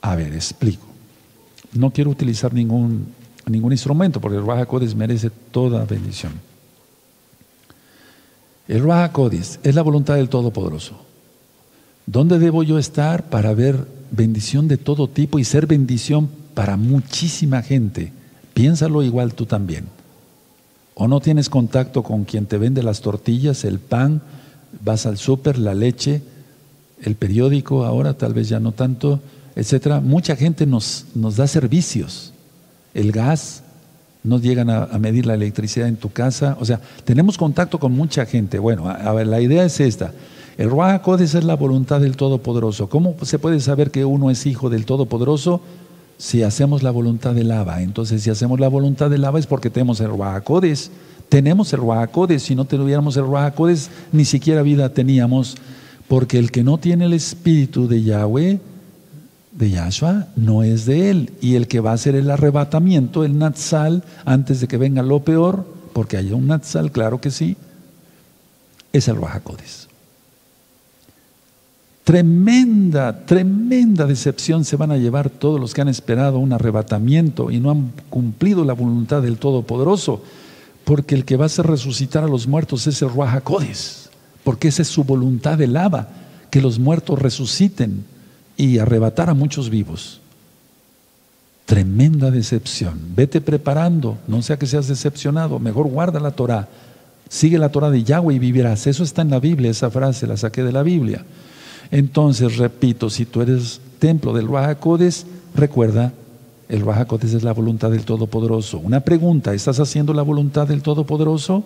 A 0.00 0.16
ver, 0.16 0.34
explico. 0.34 0.86
No 1.72 1.92
quiero 1.92 2.10
utilizar 2.10 2.52
ningún, 2.52 3.06
ningún 3.46 3.70
instrumento 3.70 4.20
porque 4.20 4.38
el 4.38 4.42
Ruajacodes 4.42 4.96
merece 4.96 5.30
toda 5.52 5.84
bendición. 5.84 6.32
El 8.66 8.80
Ruach 8.82 9.12
es 9.62 9.74
la 9.74 9.82
voluntad 9.82 10.14
del 10.14 10.28
Todopoderoso. 10.28 10.94
¿Dónde 12.06 12.38
debo 12.38 12.62
yo 12.62 12.78
estar 12.78 13.28
para 13.28 13.54
ver 13.54 13.86
bendición 14.10 14.68
de 14.68 14.76
todo 14.76 15.08
tipo 15.08 15.38
y 15.38 15.44
ser 15.44 15.66
bendición 15.66 16.28
para 16.54 16.76
muchísima 16.76 17.62
gente? 17.62 18.12
Piénsalo 18.54 19.02
igual 19.02 19.34
tú 19.34 19.46
también. 19.46 19.86
¿O 20.94 21.08
no 21.08 21.20
tienes 21.20 21.48
contacto 21.48 22.02
con 22.02 22.24
quien 22.24 22.46
te 22.46 22.56
vende 22.56 22.82
las 22.82 23.00
tortillas, 23.00 23.64
el 23.64 23.80
pan, 23.80 24.22
vas 24.82 25.06
al 25.06 25.18
súper, 25.18 25.58
la 25.58 25.74
leche, 25.74 26.22
el 27.02 27.16
periódico 27.16 27.84
ahora, 27.84 28.14
tal 28.14 28.32
vez 28.32 28.48
ya 28.48 28.60
no 28.60 28.72
tanto, 28.72 29.20
etcétera? 29.56 30.00
Mucha 30.00 30.36
gente 30.36 30.66
nos, 30.66 31.06
nos 31.14 31.36
da 31.36 31.46
servicios, 31.48 32.32
el 32.94 33.12
gas, 33.12 33.63
no 34.24 34.38
llegan 34.40 34.70
a, 34.70 34.86
medir 34.98 35.26
la 35.26 35.34
electricidad 35.34 35.86
en 35.86 35.96
tu 35.96 36.10
casa. 36.10 36.56
O 36.58 36.64
sea, 36.64 36.80
tenemos 37.04 37.36
contacto 37.36 37.78
con 37.78 37.92
mucha 37.92 38.24
gente. 38.24 38.58
Bueno, 38.58 38.88
a, 38.88 39.12
ver, 39.12 39.26
la 39.26 39.40
idea 39.40 39.64
es 39.64 39.78
esta. 39.80 40.12
El 40.56 40.70
Ruach 40.70 41.06
es 41.20 41.44
la 41.44 41.54
voluntad 41.56 42.00
del 42.00 42.16
Todopoderoso. 42.16 42.88
¿Cómo 42.88 43.16
se 43.22 43.38
puede 43.38 43.60
saber 43.60 43.90
que 43.90 44.04
uno 44.04 44.30
es 44.30 44.46
hijo 44.46 44.70
del 44.70 44.86
Todopoderoso? 44.86 45.60
Si 46.16 46.42
hacemos 46.42 46.82
la 46.82 46.90
voluntad 46.90 47.34
del 47.34 47.52
Abba. 47.52 47.82
Entonces, 47.82 48.22
si 48.22 48.30
hacemos 48.30 48.58
la 48.58 48.68
voluntad 48.68 49.10
del 49.10 49.24
Abba 49.24 49.38
es 49.38 49.46
porque 49.46 49.68
tenemos 49.68 50.00
el 50.00 50.08
Ruach 50.08 50.44
Tenemos 51.28 51.72
el 51.74 51.80
Ruach 51.80 52.10
Si 52.38 52.54
no 52.54 52.64
tuviéramos 52.64 53.16
el 53.18 53.24
Ruach 53.24 53.54
ni 54.10 54.24
siquiera 54.24 54.62
vida 54.62 54.88
teníamos. 54.88 55.56
Porque 56.08 56.38
el 56.38 56.50
que 56.50 56.64
no 56.64 56.78
tiene 56.78 57.04
el 57.04 57.12
espíritu 57.12 57.88
de 57.88 58.02
Yahweh, 58.02 58.60
de 59.54 59.70
Yahshua 59.70 60.26
no 60.36 60.62
es 60.62 60.84
de 60.84 61.10
él. 61.10 61.32
Y 61.40 61.54
el 61.54 61.68
que 61.68 61.80
va 61.80 61.92
a 61.92 61.94
hacer 61.94 62.14
el 62.14 62.30
arrebatamiento, 62.30 63.24
el 63.24 63.38
Natsal, 63.38 64.02
antes 64.24 64.60
de 64.60 64.68
que 64.68 64.76
venga 64.76 65.02
lo 65.02 65.20
peor, 65.20 65.64
porque 65.92 66.16
haya 66.16 66.34
un 66.34 66.48
Natsal, 66.48 66.92
claro 66.92 67.20
que 67.20 67.30
sí, 67.30 67.56
es 68.92 69.08
el 69.08 69.16
Rahakodes. 69.16 69.88
Tremenda, 72.02 73.24
tremenda 73.24 74.04
decepción 74.04 74.66
se 74.66 74.76
van 74.76 74.90
a 74.90 74.98
llevar 74.98 75.30
todos 75.30 75.58
los 75.58 75.72
que 75.72 75.80
han 75.80 75.88
esperado 75.88 76.38
un 76.38 76.52
arrebatamiento 76.52 77.50
y 77.50 77.60
no 77.60 77.70
han 77.70 77.92
cumplido 78.10 78.62
la 78.64 78.74
voluntad 78.74 79.22
del 79.22 79.38
Todopoderoso, 79.38 80.22
porque 80.84 81.14
el 81.14 81.24
que 81.24 81.38
va 81.38 81.44
a 81.44 81.46
hacer 81.46 81.66
resucitar 81.66 82.22
a 82.22 82.28
los 82.28 82.46
muertos 82.46 82.86
es 82.86 83.00
el 83.00 83.08
Rahakodes, 83.14 84.10
porque 84.42 84.68
esa 84.68 84.82
es 84.82 84.88
su 84.88 85.04
voluntad 85.04 85.56
de 85.56 85.66
lava, 85.66 86.08
que 86.50 86.60
los 86.60 86.78
muertos 86.78 87.18
resuciten 87.18 88.04
y 88.56 88.78
arrebatar 88.78 89.30
a 89.30 89.34
muchos 89.34 89.70
vivos. 89.70 90.20
Tremenda 91.66 92.30
decepción. 92.30 93.00
Vete 93.16 93.40
preparando, 93.40 94.18
no 94.28 94.42
sea 94.42 94.58
que 94.58 94.66
seas 94.66 94.88
decepcionado. 94.88 95.58
Mejor 95.58 95.88
guarda 95.88 96.20
la 96.20 96.32
Torah. 96.32 96.68
Sigue 97.28 97.58
la 97.58 97.70
Torah 97.70 97.90
de 97.90 98.04
Yahweh 98.04 98.34
y 98.34 98.38
vivirás. 98.38 98.86
Eso 98.86 99.02
está 99.02 99.22
en 99.22 99.30
la 99.30 99.40
Biblia, 99.40 99.70
esa 99.70 99.90
frase 99.90 100.26
la 100.26 100.36
saqué 100.36 100.62
de 100.62 100.72
la 100.72 100.82
Biblia. 100.82 101.24
Entonces, 101.90 102.58
repito, 102.58 103.08
si 103.08 103.24
tú 103.24 103.40
eres 103.40 103.80
templo 103.98 104.32
del 104.32 104.48
Rahakodes, 104.48 105.26
recuerda, 105.54 106.12
el 106.68 106.84
Rahakodes 106.84 107.32
es 107.34 107.42
la 107.42 107.52
voluntad 107.52 107.90
del 107.90 108.04
Todopoderoso. 108.04 108.78
Una 108.78 109.00
pregunta, 109.00 109.54
¿estás 109.54 109.80
haciendo 109.80 110.12
la 110.12 110.22
voluntad 110.22 110.66
del 110.68 110.82
Todopoderoso? 110.82 111.64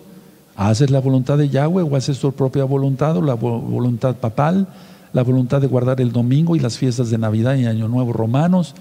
¿Haces 0.55 0.89
la 0.89 0.99
voluntad 0.99 1.37
de 1.37 1.49
Yahweh 1.49 1.83
o 1.83 1.95
haces 1.95 2.19
tu 2.19 2.31
propia 2.31 2.63
voluntad 2.65 3.17
o 3.17 3.21
la 3.21 3.33
voluntad 3.33 4.15
papal? 4.15 4.67
La 5.13 5.23
voluntad 5.23 5.61
de 5.61 5.67
guardar 5.67 6.01
el 6.01 6.11
domingo 6.11 6.55
y 6.55 6.59
las 6.59 6.77
fiestas 6.77 7.09
de 7.09 7.17
Navidad 7.17 7.55
y 7.55 7.65
Año 7.65 7.87
Nuevo 7.87 8.13
romanos. 8.13 8.75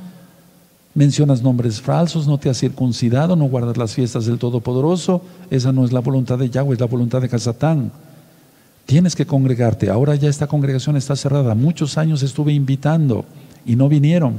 Mencionas 0.95 1.43
nombres 1.43 1.81
falsos, 1.81 2.27
no 2.27 2.39
te 2.39 2.51
has 2.51 2.59
circuncidado, 2.59 3.37
no 3.37 3.45
guardas 3.45 3.77
las 3.77 3.95
fiestas 3.95 4.27
del 4.27 4.39
Todopoderoso. 4.39 5.23
Esa 5.51 5.73
no 5.73 5.85
es 5.85 5.93
la 5.93 6.01
voluntad 6.01 6.39
de 6.39 6.51
Yahweh, 6.51 6.75
es 6.75 6.81
la 6.81 6.87
voluntad 6.87 7.21
de 7.21 7.29
Casatán. 7.29 7.93
Tienes 8.85 9.15
que 9.15 9.27
congregarte. 9.27 9.91
Ahora 9.91 10.15
ya 10.15 10.29
esta 10.29 10.47
congregación 10.47 10.97
está 10.97 11.15
cerrada. 11.15 11.55
Muchos 11.55 11.99
años 11.99 12.23
estuve 12.23 12.53
invitando 12.53 13.25
y 13.65 13.77
no 13.77 13.89
vinieron. 13.89 14.39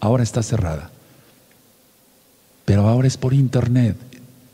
ahora 0.00 0.22
está 0.22 0.42
cerrada. 0.42 0.90
Pero 2.64 2.86
ahora 2.86 3.08
es 3.08 3.16
por 3.16 3.34
internet. 3.34 3.96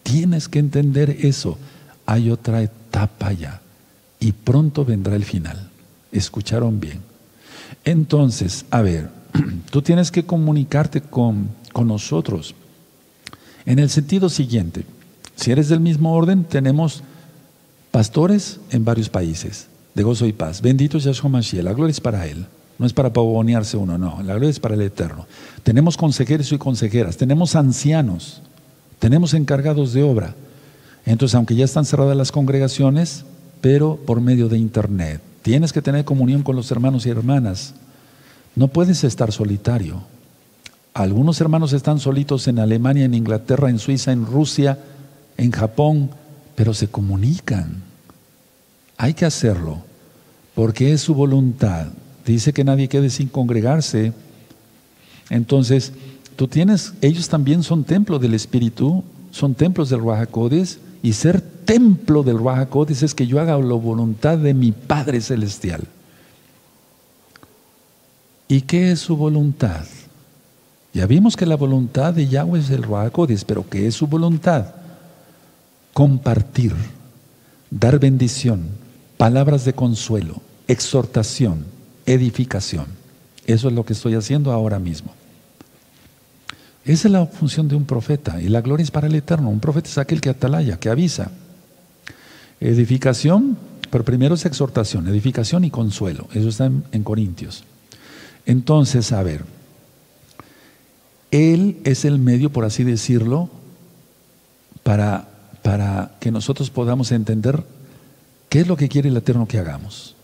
Tienes 0.02 0.48
que 0.48 0.58
entender 0.58 1.10
eso. 1.10 1.58
Hay 2.06 2.30
otra 2.30 2.62
etapa 2.62 3.32
ya. 3.32 3.60
Y 4.18 4.32
pronto 4.32 4.84
vendrá 4.84 5.14
el 5.14 5.24
final. 5.24 5.68
¿Escucharon 6.14 6.80
bien? 6.80 7.00
Entonces, 7.84 8.64
a 8.70 8.80
ver, 8.80 9.10
tú 9.70 9.82
tienes 9.82 10.10
que 10.10 10.24
comunicarte 10.24 11.00
con, 11.00 11.48
con 11.72 11.88
nosotros 11.88 12.54
en 13.66 13.78
el 13.78 13.90
sentido 13.90 14.28
siguiente. 14.28 14.84
Si 15.36 15.50
eres 15.50 15.68
del 15.68 15.80
mismo 15.80 16.14
orden, 16.14 16.44
tenemos 16.44 17.02
pastores 17.90 18.60
en 18.70 18.84
varios 18.84 19.08
países 19.08 19.68
de 19.94 20.02
gozo 20.02 20.26
y 20.26 20.32
paz. 20.32 20.60
Bendito 20.60 20.98
Yahshua 20.98 21.30
Mashiach. 21.30 21.64
La 21.64 21.72
gloria 21.72 21.92
es 21.92 22.00
para 22.00 22.26
Él. 22.26 22.46
No 22.78 22.86
es 22.86 22.92
para 22.92 23.12
pavonearse 23.12 23.76
uno, 23.76 23.98
no. 23.98 24.20
La 24.22 24.34
gloria 24.34 24.50
es 24.50 24.60
para 24.60 24.74
el 24.74 24.82
Eterno. 24.82 25.26
Tenemos 25.62 25.96
consejeros 25.96 26.50
y 26.52 26.58
consejeras. 26.58 27.16
Tenemos 27.16 27.54
ancianos. 27.54 28.42
Tenemos 28.98 29.34
encargados 29.34 29.92
de 29.92 30.02
obra. 30.02 30.34
Entonces, 31.06 31.34
aunque 31.34 31.54
ya 31.54 31.64
están 31.64 31.84
cerradas 31.84 32.16
las 32.16 32.32
congregaciones, 32.32 33.24
pero 33.60 33.96
por 33.96 34.20
medio 34.20 34.48
de 34.48 34.58
Internet. 34.58 35.20
Tienes 35.44 35.74
que 35.74 35.82
tener 35.82 36.06
comunión 36.06 36.42
con 36.42 36.56
los 36.56 36.70
hermanos 36.70 37.04
y 37.04 37.10
hermanas. 37.10 37.74
No 38.56 38.68
puedes 38.68 39.04
estar 39.04 39.30
solitario. 39.30 40.00
Algunos 40.94 41.38
hermanos 41.38 41.74
están 41.74 42.00
solitos 42.00 42.48
en 42.48 42.58
Alemania, 42.58 43.04
en 43.04 43.12
Inglaterra, 43.12 43.68
en 43.68 43.78
Suiza, 43.78 44.10
en 44.10 44.24
Rusia, 44.24 44.78
en 45.36 45.52
Japón, 45.52 46.08
pero 46.54 46.72
se 46.72 46.88
comunican. 46.88 47.82
Hay 48.96 49.12
que 49.12 49.26
hacerlo, 49.26 49.82
porque 50.54 50.94
es 50.94 51.02
su 51.02 51.14
voluntad. 51.14 51.88
Dice 52.24 52.54
que 52.54 52.64
nadie 52.64 52.88
quede 52.88 53.10
sin 53.10 53.28
congregarse. 53.28 54.14
Entonces, 55.28 55.92
tú 56.36 56.48
tienes, 56.48 56.94
ellos 57.02 57.28
también 57.28 57.62
son 57.62 57.84
templo 57.84 58.18
del 58.18 58.32
Espíritu, 58.32 59.04
son 59.30 59.54
templos 59.54 59.90
del 59.90 60.00
Ruajacodes, 60.00 60.78
y 61.04 61.12
ser 61.12 61.42
templo 61.42 62.22
del 62.22 62.38
Ruajacodes 62.38 63.02
es 63.02 63.14
que 63.14 63.26
yo 63.26 63.38
haga 63.38 63.58
la 63.58 63.74
voluntad 63.74 64.38
de 64.38 64.54
mi 64.54 64.72
Padre 64.72 65.20
Celestial. 65.20 65.82
¿Y 68.48 68.62
qué 68.62 68.90
es 68.90 69.00
su 69.00 69.14
voluntad? 69.14 69.84
Ya 70.94 71.04
vimos 71.04 71.36
que 71.36 71.44
la 71.44 71.56
voluntad 71.56 72.14
de 72.14 72.26
Yahweh 72.26 72.58
es 72.58 72.70
el 72.70 72.82
Ruajacodes, 72.82 73.44
pero 73.44 73.68
¿qué 73.68 73.86
es 73.86 73.94
su 73.94 74.06
voluntad? 74.06 74.76
Compartir, 75.92 76.74
dar 77.70 77.98
bendición, 77.98 78.62
palabras 79.18 79.66
de 79.66 79.74
consuelo, 79.74 80.40
exhortación, 80.68 81.66
edificación. 82.06 82.86
Eso 83.44 83.68
es 83.68 83.74
lo 83.74 83.84
que 83.84 83.92
estoy 83.92 84.14
haciendo 84.14 84.52
ahora 84.52 84.78
mismo. 84.78 85.12
Esa 86.84 87.08
es 87.08 87.12
la 87.12 87.26
función 87.26 87.66
de 87.68 87.76
un 87.76 87.84
profeta 87.84 88.40
y 88.42 88.48
la 88.48 88.60
gloria 88.60 88.84
es 88.84 88.90
para 88.90 89.06
el 89.06 89.14
Eterno. 89.14 89.48
Un 89.48 89.60
profeta 89.60 89.88
es 89.88 89.98
aquel 89.98 90.20
que 90.20 90.28
atalaya, 90.28 90.78
que 90.78 90.90
avisa. 90.90 91.30
Edificación, 92.60 93.56
pero 93.90 94.04
primero 94.04 94.34
es 94.34 94.44
exhortación, 94.44 95.08
edificación 95.08 95.64
y 95.64 95.70
consuelo. 95.70 96.28
Eso 96.34 96.48
está 96.48 96.66
en, 96.66 96.84
en 96.92 97.02
Corintios. 97.02 97.64
Entonces, 98.46 99.12
a 99.12 99.22
ver, 99.22 99.44
Él 101.30 101.78
es 101.84 102.04
el 102.04 102.18
medio, 102.18 102.50
por 102.50 102.64
así 102.64 102.84
decirlo, 102.84 103.48
para, 104.82 105.28
para 105.62 106.12
que 106.20 106.30
nosotros 106.30 106.70
podamos 106.70 107.10
entender 107.12 107.64
qué 108.50 108.60
es 108.60 108.68
lo 108.68 108.76
que 108.76 108.88
quiere 108.88 109.08
el 109.08 109.16
Eterno 109.16 109.48
que 109.48 109.58
hagamos. 109.58 110.14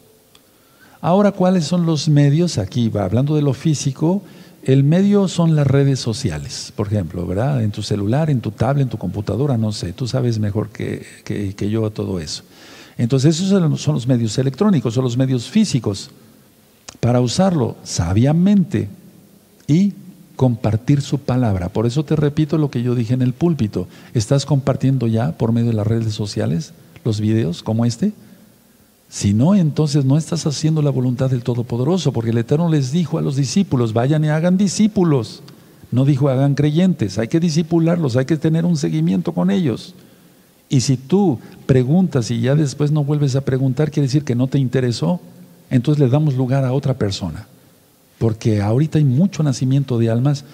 Ahora, 1.01 1.33
¿cuáles 1.33 1.65
son 1.65 1.87
los 1.87 2.09
medios? 2.11 2.59
Aquí 2.59 2.91
va 2.91 3.05
hablando 3.05 3.35
de 3.35 3.43
lo 3.43 3.55
físico. 3.55 4.23
El 4.63 4.85
medio 4.85 5.27
son 5.27 5.57
las 5.57 5.67
redes 5.67 6.01
sociales, 6.01 6.73
por 6.77 6.89
ejemplo, 6.89 7.27
¿verdad? 7.27 7.63
En 7.63 7.71
tu 7.71 7.83
celular, 7.83 8.29
en 8.29 8.41
tu 8.41 8.51
tablet, 8.51 8.83
en 8.83 8.91
tu 8.91 8.99
computadora, 8.99 9.57
no 9.57 9.73
sé, 9.73 9.93
tú 9.93 10.07
sabes 10.07 10.39
mejor 10.39 10.69
que, 10.69 11.05
que 11.25 11.71
yo 11.71 11.91
todo 11.91 12.21
eso. 12.21 12.43
Entonces, 12.99 13.41
esos 13.41 13.81
son 13.81 13.95
los 13.95 14.07
medios 14.07 14.37
electrónicos, 14.37 14.93
son 14.93 15.05
los 15.05 15.17
medios 15.17 15.49
físicos, 15.49 16.11
para 17.01 17.23
usarlo 17.23 17.77
sabiamente 17.83 18.89
y 19.67 19.95
compartir 20.37 21.01
su 21.01 21.19
palabra. 21.19 21.71
Por 21.71 21.87
eso 21.87 22.05
te 22.05 22.17
repito 22.17 22.59
lo 22.59 22.71
que 22.71 22.83
yo 22.83 22.95
dije 22.95 23.15
en 23.15 23.23
el 23.23 23.33
púlpito. 23.33 23.89
¿Estás 24.15 24.45
compartiendo 24.45 25.07
ya 25.07 25.33
por 25.33 25.53
medio 25.53 25.69
de 25.69 25.77
las 25.77 25.87
redes 25.87 26.15
sociales 26.15 26.73
los 27.05 27.21
videos 27.21 27.63
como 27.63 27.85
este? 27.85 28.13
Si 29.11 29.35
no, 29.35 29.57
entonces 29.57 30.05
no 30.05 30.17
estás 30.17 30.47
haciendo 30.47 30.83
la 30.83 30.91
voluntad 30.91 31.29
del 31.29 31.43
Todopoderoso, 31.43 32.13
porque 32.13 32.31
el 32.31 32.39
Eterno 32.39 32.71
les 32.71 32.93
dijo 32.93 33.19
a 33.19 33.23
los 33.23 33.35
discípulos, 33.35 33.93
vayan 33.93 34.25
y 34.25 34.29
hagan 34.29 34.57
discípulos. 34.57 35.43
No 35.91 36.05
dijo 36.05 36.29
hagan 36.29 36.55
creyentes, 36.55 37.19
hay 37.19 37.27
que 37.27 37.41
discipularlos, 37.41 38.17
hay 38.17 38.25
que 38.25 38.37
tener 38.37 38.65
un 38.65 38.77
seguimiento 38.77 39.33
con 39.33 39.51
ellos. 39.51 39.97
Y 40.69 40.83
si 40.83 40.97
tú 40.97 41.41
preguntas 41.67 42.31
y 42.31 42.41
ya 42.41 42.55
después 42.55 42.93
no 42.93 43.03
vuelves 43.03 43.35
a 43.35 43.41
preguntar, 43.41 43.91
quiere 43.91 44.07
decir 44.07 44.23
que 44.23 44.37
no 44.37 44.47
te 44.47 44.61
interesó, 44.61 45.19
entonces 45.71 46.01
le 46.01 46.09
damos 46.09 46.37
lugar 46.37 46.65
a 46.65 46.73
otra 46.73 46.95
persona. 46.95 47.49
Porque 48.19 48.63
ahorita 48.63 48.99
hay 48.99 49.05
mucho 49.05 49.43
nacimiento 49.43 49.99
de 49.99 50.11
almas 50.11 50.45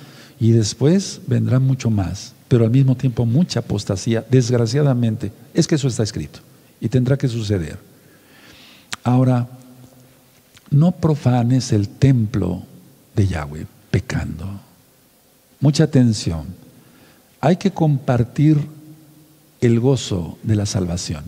y 0.40 0.52
después 0.52 1.20
vendrá 1.26 1.58
mucho 1.60 1.90
más, 1.90 2.32
pero 2.48 2.64
al 2.64 2.70
mismo 2.70 2.96
tiempo 2.96 3.26
mucha 3.26 3.60
apostasía, 3.60 4.24
desgraciadamente. 4.30 5.30
Es 5.52 5.66
que 5.66 5.74
eso 5.74 5.88
está 5.88 6.02
escrito 6.02 6.38
y 6.80 6.88
tendrá 6.88 7.18
que 7.18 7.28
suceder. 7.28 7.95
Ahora, 9.06 9.46
no 10.68 10.90
profanes 10.90 11.72
el 11.72 11.88
templo 11.88 12.64
de 13.14 13.28
Yahweh 13.28 13.64
pecando. 13.92 14.44
Mucha 15.60 15.84
atención. 15.84 16.46
Hay 17.40 17.54
que 17.54 17.70
compartir 17.70 18.58
el 19.60 19.78
gozo 19.78 20.38
de 20.42 20.56
la 20.56 20.66
salvación. 20.66 21.22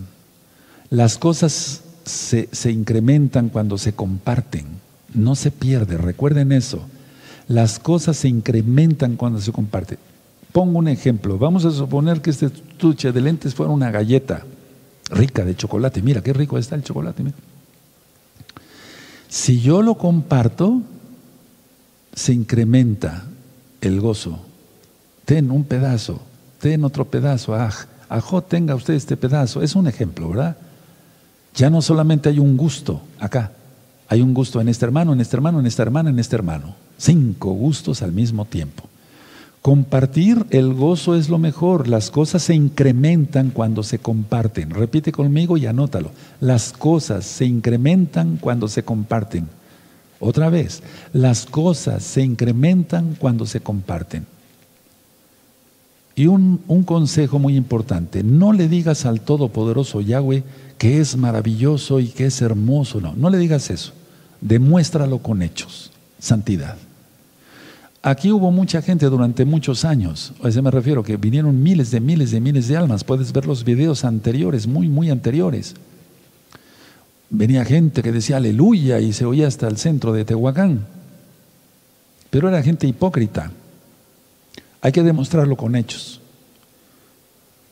Las 0.90 1.18
cosas 1.18 1.82
se, 2.04 2.48
se, 2.50 2.72
incrementan 2.72 3.48
cuando 3.48 3.78
se 3.78 3.92
comparten, 3.92 4.66
no 5.14 5.36
se 5.36 5.52
pierde, 5.52 5.98
recuerden 5.98 6.50
eso. 6.50 6.82
Las 7.46 7.78
cosas 7.78 8.16
se 8.16 8.26
incrementan 8.26 9.14
cuando 9.14 9.40
se 9.40 9.52
comparten. 9.52 9.98
Pongo 10.50 10.80
un 10.80 10.88
ejemplo, 10.88 11.38
vamos 11.38 11.64
a 11.64 11.70
suponer 11.70 12.22
que 12.22 12.30
este 12.30 12.46
estuche 12.46 13.12
de 13.12 13.20
lentes 13.20 13.54
fuera 13.54 13.70
una 13.70 13.92
galleta 13.92 14.42
rica 15.10 15.44
de 15.44 15.54
chocolate, 15.54 16.02
mira 16.02 16.22
qué 16.22 16.32
rico 16.32 16.58
está 16.58 16.74
el 16.74 16.82
chocolate. 16.82 17.22
Si 19.28 19.60
yo 19.60 19.82
lo 19.82 19.96
comparto, 19.96 20.80
se 22.14 22.32
incrementa 22.32 23.24
el 23.80 24.00
gozo. 24.00 24.38
Ten 25.24 25.50
un 25.50 25.64
pedazo, 25.64 26.20
ten 26.58 26.84
otro 26.84 27.04
pedazo, 27.04 27.54
aj, 27.54 27.86
ajo, 28.08 28.42
tenga 28.42 28.74
usted 28.74 28.94
este 28.94 29.16
pedazo. 29.16 29.62
Es 29.62 29.76
un 29.76 29.86
ejemplo, 29.86 30.30
¿verdad? 30.30 30.56
Ya 31.54 31.70
no 31.70 31.82
solamente 31.82 32.28
hay 32.28 32.38
un 32.38 32.56
gusto 32.56 33.02
acá, 33.18 33.52
hay 34.08 34.22
un 34.22 34.32
gusto 34.32 34.60
en 34.60 34.68
este 34.68 34.86
hermano, 34.86 35.12
en 35.12 35.20
este 35.20 35.36
hermano, 35.36 35.60
en 35.60 35.66
esta 35.66 35.82
hermana, 35.82 36.10
en 36.10 36.18
este 36.18 36.36
hermano. 36.36 36.74
Cinco 36.96 37.52
gustos 37.52 38.02
al 38.02 38.12
mismo 38.12 38.46
tiempo. 38.46 38.88
Compartir 39.62 40.46
el 40.50 40.72
gozo 40.72 41.14
es 41.14 41.28
lo 41.28 41.38
mejor. 41.38 41.88
Las 41.88 42.10
cosas 42.10 42.42
se 42.42 42.54
incrementan 42.54 43.50
cuando 43.50 43.82
se 43.82 43.98
comparten. 43.98 44.70
Repite 44.70 45.12
conmigo 45.12 45.56
y 45.56 45.66
anótalo. 45.66 46.10
Las 46.40 46.72
cosas 46.72 47.24
se 47.24 47.44
incrementan 47.44 48.36
cuando 48.36 48.68
se 48.68 48.82
comparten. 48.82 49.48
Otra 50.20 50.48
vez, 50.48 50.82
las 51.12 51.46
cosas 51.46 52.02
se 52.02 52.22
incrementan 52.22 53.16
cuando 53.18 53.46
se 53.46 53.60
comparten. 53.60 54.26
Y 56.18 56.26
un, 56.26 56.58
consejo 56.84 57.38
muy 57.38 57.56
importante, 57.56 58.24
no 58.24 58.52
le 58.52 58.68
digas 58.68 59.06
al 59.06 59.20
Todopoderoso 59.20 60.00
Yahweh 60.00 60.42
que 60.76 61.00
es 61.00 61.16
maravilloso 61.16 62.00
y 62.00 62.08
que 62.08 62.26
es 62.26 62.42
hermoso, 62.42 63.00
no, 63.00 63.14
no 63.14 63.30
le 63.30 63.38
digas 63.38 63.70
eso, 63.70 63.92
demuéstralo 64.40 65.18
con 65.18 65.42
hechos, 65.42 65.92
santidad. 66.18 66.76
Aquí 68.02 68.30
hubo 68.30 68.50
mucha 68.52 68.80
gente 68.80 69.06
durante 69.06 69.44
muchos 69.44 69.84
años, 69.84 70.32
a 70.42 70.48
eso 70.48 70.62
me 70.62 70.70
refiero, 70.70 71.02
que 71.02 71.16
vinieron 71.16 71.62
miles 71.62 71.90
de 71.90 72.00
miles 72.00 72.30
de 72.30 72.40
miles 72.40 72.68
de 72.68 72.76
almas. 72.76 73.02
Puedes 73.02 73.32
ver 73.32 73.46
los 73.46 73.64
videos 73.64 74.04
anteriores, 74.04 74.66
muy, 74.66 74.88
muy 74.88 75.10
anteriores. 75.10 75.74
Venía 77.30 77.64
gente 77.64 78.02
que 78.02 78.12
decía 78.12 78.36
aleluya 78.36 79.00
y 79.00 79.12
se 79.12 79.24
oía 79.24 79.48
hasta 79.48 79.66
el 79.66 79.76
centro 79.76 80.12
de 80.12 80.24
Tehuacán. 80.24 80.86
Pero 82.30 82.48
era 82.48 82.62
gente 82.62 82.86
hipócrita. 82.86 83.50
Hay 84.80 84.92
que 84.92 85.02
demostrarlo 85.02 85.56
con 85.56 85.74
hechos. 85.74 86.20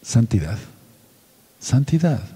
Santidad. 0.02 0.58
Santidad. 1.60 2.35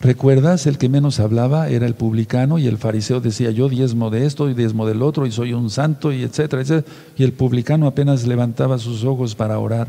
¿Recuerdas? 0.00 0.66
El 0.66 0.78
que 0.78 0.88
menos 0.88 1.20
hablaba 1.20 1.68
era 1.68 1.86
el 1.86 1.94
publicano 1.94 2.58
y 2.58 2.66
el 2.66 2.78
fariseo 2.78 3.20
decía, 3.20 3.50
yo 3.50 3.68
diezmo 3.68 4.08
de 4.08 4.24
esto 4.24 4.48
y 4.48 4.54
diezmo 4.54 4.86
del 4.86 5.02
otro 5.02 5.26
y 5.26 5.30
soy 5.30 5.52
un 5.52 5.68
santo 5.68 6.10
y 6.10 6.22
etcétera, 6.22 6.62
etcétera. 6.62 6.94
Y 7.18 7.22
el 7.22 7.34
publicano 7.34 7.86
apenas 7.86 8.26
levantaba 8.26 8.78
sus 8.78 9.04
ojos 9.04 9.34
para 9.34 9.58
orar. 9.58 9.88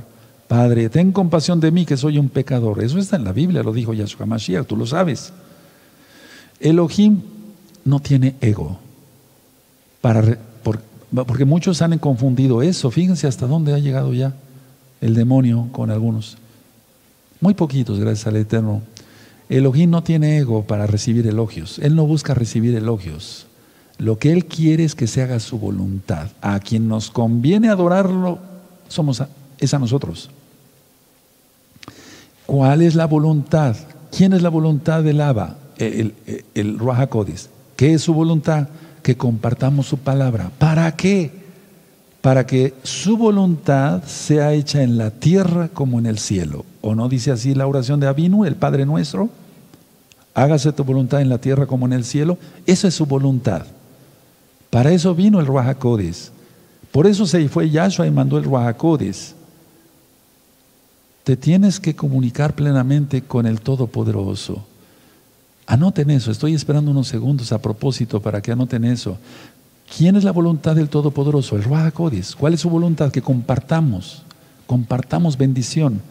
Padre, 0.50 0.90
ten 0.90 1.14
compasión 1.14 1.62
de 1.62 1.72
mí 1.72 1.86
que 1.86 1.96
soy 1.96 2.18
un 2.18 2.28
pecador. 2.28 2.84
Eso 2.84 3.00
está 3.00 3.16
en 3.16 3.24
la 3.24 3.32
Biblia, 3.32 3.64
lo 3.64 3.72
dijo 3.72 3.94
Yahshua 3.94 4.26
Mashiach, 4.26 4.68
tú 4.68 4.76
lo 4.76 4.86
sabes. 4.86 5.32
Elohim 6.60 7.22
no 7.86 8.02
tiene 8.02 8.36
ego. 8.42 8.80
Para, 10.02 10.38
por, 10.62 10.82
Porque 11.26 11.46
muchos 11.46 11.82
han 11.82 11.98
confundido 12.00 12.62
eso. 12.62 12.92
Fíjense 12.92 13.28
hasta 13.28 13.48
dónde 13.48 13.74
ha 13.74 13.80
llegado 13.80 14.14
ya 14.14 14.34
el 15.00 15.16
demonio 15.16 15.70
con 15.72 15.90
algunos. 15.90 16.38
Muy 17.40 17.54
poquitos, 17.54 17.98
gracias 17.98 18.28
al 18.28 18.36
Eterno. 18.36 18.82
Elohim 19.52 19.90
no 19.90 20.02
tiene 20.02 20.38
ego 20.38 20.64
para 20.64 20.88
recibir 20.88 21.28
elogios. 21.28 21.78
Él 21.80 21.94
no 21.94 22.06
busca 22.08 22.34
recibir 22.34 22.74
elogios. 22.74 23.48
Lo 23.98 24.18
que 24.18 24.32
Él 24.32 24.46
quiere 24.46 24.86
es 24.86 24.96
que 24.96 25.08
se 25.08 25.22
haga 25.22 25.42
su 25.42 25.60
voluntad. 25.60 26.30
A 26.42 26.62
quien 26.62 26.88
nos 26.88 27.12
conviene 27.12 27.70
adorarlo 27.70 28.40
somos 28.88 29.22
es 29.60 29.74
a 29.74 29.80
nosotros. 29.80 30.30
¿Cuál 32.46 32.82
es 32.82 32.96
la 32.96 33.08
voluntad? 33.08 33.76
¿Quién 34.16 34.32
es 34.32 34.42
la 34.42 34.48
voluntad 34.48 35.04
del 35.04 35.20
Abba? 35.20 35.58
El, 35.78 36.16
el, 36.26 36.46
el 36.56 36.80
¿Qué 37.76 37.94
es 37.94 38.02
su 38.02 38.14
voluntad? 38.14 38.70
Que 39.04 39.18
compartamos 39.18 39.86
su 39.86 39.98
palabra. 39.98 40.50
¿Para 40.60 40.96
qué? 40.96 41.30
Para 42.22 42.46
que 42.46 42.74
su 42.84 43.18
voluntad 43.18 44.02
sea 44.06 44.54
hecha 44.54 44.82
en 44.82 44.98
la 44.98 45.12
tierra 45.12 45.68
como 45.68 46.00
en 46.00 46.06
el 46.06 46.20
cielo. 46.20 46.64
¿O 46.80 46.96
no 46.96 47.10
dice 47.10 47.32
así 47.32 47.54
la 47.54 47.68
oración 47.68 48.00
de 48.00 48.08
Abinu, 48.08 48.46
el 48.46 48.56
Padre 48.56 48.86
nuestro? 48.86 49.30
Hágase 50.34 50.72
tu 50.72 50.84
voluntad 50.84 51.22
en 51.22 51.30
la 51.30 51.40
tierra 51.40 51.66
como 51.66 51.86
en 51.86 51.94
el 51.94 52.06
cielo. 52.06 52.38
Esa 52.66 52.88
es 52.88 52.96
su 52.96 53.06
voluntad. 53.06 53.66
Para 54.70 54.92
eso 54.92 55.14
vino 55.14 55.40
el 55.40 55.46
Ruajacodes. 55.46 56.32
Por 56.92 57.08
eso 57.08 57.26
se 57.26 57.48
fue 57.50 57.70
Yahshua 57.70 58.08
y 58.08 58.12
mandó 58.12 58.38
el 58.38 58.46
Ruajacodes. 58.46 59.36
Te 61.24 61.38
tienes 61.38 61.80
que 61.80 61.96
comunicar 61.96 62.56
plenamente 62.56 63.22
con 63.22 63.46
el 63.46 63.62
Todopoderoso. 63.62 64.66
Anoten 65.68 66.10
eso, 66.10 66.32
estoy 66.32 66.54
esperando 66.54 66.92
unos 66.92 67.08
segundos 67.08 67.52
a 67.52 67.62
propósito 67.62 68.22
para 68.22 68.42
que 68.42 68.52
anoten 68.52 68.84
eso. 68.86 69.18
¿Quién 69.96 70.16
es 70.16 70.24
la 70.24 70.32
voluntad 70.32 70.76
del 70.76 70.90
Todopoderoso? 70.90 71.56
El 71.56 71.64
Ruajacodes. 71.64 72.36
¿Cuál 72.36 72.54
es 72.54 72.62
su 72.62 72.70
voluntad? 72.70 73.12
Que 73.12 73.22
compartamos, 73.22 74.24
compartamos 74.66 75.38
bendición. 75.38 76.02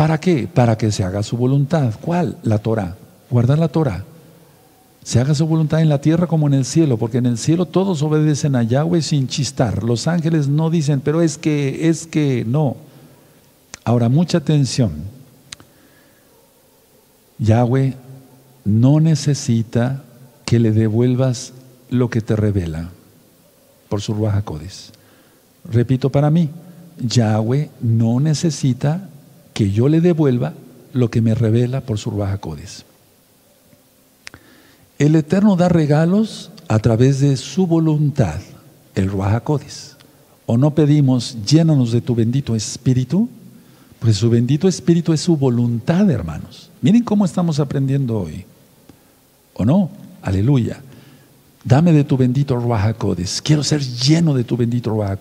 ¿Para 0.00 0.18
qué? 0.18 0.48
Para 0.48 0.78
que 0.78 0.90
se 0.90 1.04
haga 1.04 1.22
su 1.22 1.36
voluntad. 1.36 1.92
¿Cuál? 2.00 2.38
La 2.42 2.56
Torah. 2.56 2.96
Guardar 3.28 3.58
la 3.58 3.68
Torah. 3.68 4.02
Se 5.04 5.20
haga 5.20 5.34
su 5.34 5.46
voluntad 5.46 5.82
en 5.82 5.90
la 5.90 6.00
tierra 6.00 6.26
como 6.26 6.46
en 6.46 6.54
el 6.54 6.64
cielo, 6.64 6.96
porque 6.96 7.18
en 7.18 7.26
el 7.26 7.36
cielo 7.36 7.66
todos 7.66 8.00
obedecen 8.00 8.56
a 8.56 8.62
Yahweh 8.62 9.02
sin 9.02 9.28
chistar. 9.28 9.84
Los 9.84 10.08
ángeles 10.08 10.48
no 10.48 10.70
dicen, 10.70 11.02
pero 11.04 11.20
es 11.20 11.36
que, 11.36 11.90
es 11.90 12.06
que, 12.06 12.46
no. 12.48 12.78
Ahora, 13.84 14.08
mucha 14.08 14.38
atención. 14.38 14.90
Yahweh 17.36 17.94
no 18.64 19.00
necesita 19.00 20.02
que 20.46 20.60
le 20.60 20.72
devuelvas 20.72 21.52
lo 21.90 22.08
que 22.08 22.22
te 22.22 22.36
revela 22.36 22.88
por 23.90 24.00
su 24.00 24.14
Ruaja 24.14 24.42
Repito 25.70 26.08
para 26.08 26.30
mí, 26.30 26.48
Yahweh 27.00 27.68
no 27.82 28.18
necesita 28.18 29.09
que 29.60 29.70
yo 29.70 29.90
le 29.90 30.00
devuelva 30.00 30.54
lo 30.94 31.10
que 31.10 31.20
me 31.20 31.34
revela 31.34 31.82
por 31.82 31.98
su 31.98 32.10
Ruaja 32.10 32.40
El 34.98 35.14
Eterno 35.14 35.54
da 35.54 35.68
regalos 35.68 36.50
a 36.66 36.78
través 36.78 37.20
de 37.20 37.36
su 37.36 37.66
voluntad, 37.66 38.40
el 38.94 39.10
Ruaja 39.10 39.42
O 40.46 40.56
no 40.56 40.74
pedimos, 40.74 41.36
llénanos 41.44 41.92
de 41.92 42.00
tu 42.00 42.14
bendito 42.14 42.56
Espíritu, 42.56 43.28
pues 43.98 44.16
su 44.16 44.30
bendito 44.30 44.66
Espíritu 44.66 45.12
es 45.12 45.20
su 45.20 45.36
voluntad, 45.36 46.10
hermanos. 46.10 46.70
Miren 46.80 47.04
cómo 47.04 47.26
estamos 47.26 47.60
aprendiendo 47.60 48.18
hoy. 48.18 48.46
¿O 49.52 49.66
no? 49.66 49.90
Aleluya. 50.22 50.80
Dame 51.64 51.92
de 51.92 52.04
tu 52.04 52.16
bendito 52.16 52.56
Ruaja 52.56 52.96
Quiero 53.44 53.62
ser 53.62 53.82
lleno 53.82 54.32
de 54.32 54.42
tu 54.42 54.56
bendito 54.56 54.88
Ruaja 54.88 55.18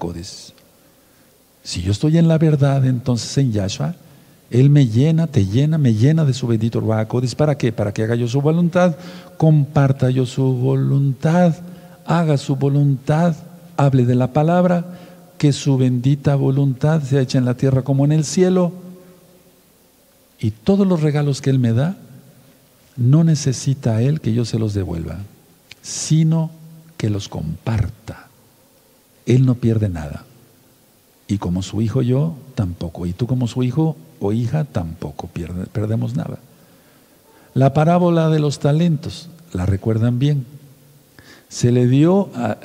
Si 1.62 1.82
yo 1.82 1.92
estoy 1.92 2.18
en 2.18 2.30
la 2.30 2.38
verdad, 2.38 2.86
entonces 2.86 3.38
en 3.38 3.52
Yahshua, 3.52 3.96
él 4.52 4.70
me 4.70 4.88
llena, 4.88 5.28
te 5.28 5.46
llena, 5.46 5.78
me 5.78 5.94
llena 5.94 6.26
de 6.26 6.34
su 6.34 6.48
bendito 6.48 6.80
Ruajacodes. 6.80 7.36
¿Para 7.36 7.58
qué? 7.58 7.72
Para 7.72 7.94
que 7.94 8.04
haga 8.04 8.16
yo 8.16 8.28
su 8.28 8.42
voluntad, 8.42 8.96
comparta 9.38 10.10
yo 10.10 10.26
su 10.26 10.54
voluntad, 10.54 11.56
haga 12.06 12.38
su 12.38 12.56
voluntad, 12.56 13.36
hable 13.78 14.06
de 14.06 14.16
la 14.16 14.34
palabra, 14.34 14.86
que 15.38 15.54
su 15.54 15.78
bendita 15.78 16.36
voluntad 16.36 17.04
sea 17.04 17.22
hecha 17.22 17.38
en 17.38 17.46
la 17.46 17.54
tierra 17.54 17.84
como 17.84 18.06
en 18.06 18.12
el 18.12 18.26
cielo. 18.26 18.74
Y 20.40 20.52
todos 20.52 20.88
los 20.88 21.02
regalos 21.02 21.42
que 21.42 21.52
Él 21.52 21.60
me 21.60 21.74
da, 21.74 21.98
no 22.98 23.24
necesita 23.24 24.02
Él 24.02 24.20
que 24.20 24.34
yo 24.34 24.46
se 24.46 24.58
los 24.58 24.74
devuelva, 24.74 25.20
sino 25.84 26.50
que 26.98 27.12
los 27.12 27.30
comparta. 27.30 28.28
Él 29.28 29.46
no 29.46 29.56
pierde 29.56 29.90
nada. 29.90 30.26
Y 31.28 31.38
como 31.38 31.62
su 31.62 31.82
hijo 31.84 32.02
yo, 32.02 32.34
tampoco. 32.56 33.06
Y 33.06 33.14
tú 33.14 33.28
como 33.28 33.48
su 33.48 33.62
hijo, 33.62 33.96
o 34.20 34.32
hija 34.32 34.66
tampoco 34.66 35.30
perdemos 35.72 36.16
nada. 36.16 36.40
La 37.54 37.74
parábola 37.74 38.30
de 38.30 38.40
los 38.40 38.60
talentos, 38.60 39.30
la 39.54 39.66
recuerdan 39.66 40.20
bien. 40.20 40.46
Se 41.48 41.72
le 41.72 41.88
dio 41.88 42.30
a, 42.36 42.58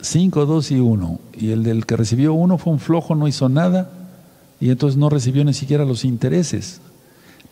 cinco, 0.00 0.46
dos 0.46 0.70
y 0.70 0.78
uno, 0.78 1.18
y 1.32 1.50
el 1.50 1.62
del 1.62 1.86
que 1.86 1.96
recibió 1.96 2.34
uno 2.34 2.58
fue 2.58 2.72
un 2.72 2.80
flojo, 2.80 3.14
no 3.14 3.26
hizo 3.28 3.48
nada, 3.48 3.90
y 4.60 4.70
entonces 4.70 4.98
no 4.98 5.08
recibió 5.08 5.44
ni 5.44 5.54
siquiera 5.54 5.84
los 5.84 6.04
intereses. 6.04 6.80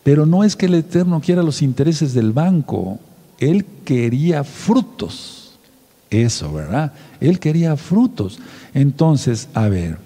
Pero 0.03 0.26
no 0.26 0.44
es 0.44 0.55
que 0.55 0.66
el 0.66 0.74
Eterno 0.74 1.20
quiera 1.20 1.42
los 1.42 1.62
intereses 1.62 2.14
del 2.14 2.32
banco, 2.32 2.99
Él 3.38 3.64
quería 3.84 4.44
frutos. 4.44 5.59
Eso, 6.11 6.53
¿verdad? 6.53 6.92
Él 7.20 7.40
quería 7.40 7.76
frutos. 7.76 8.38
Entonces, 8.74 9.49
a 9.55 9.68
ver, 9.68 9.99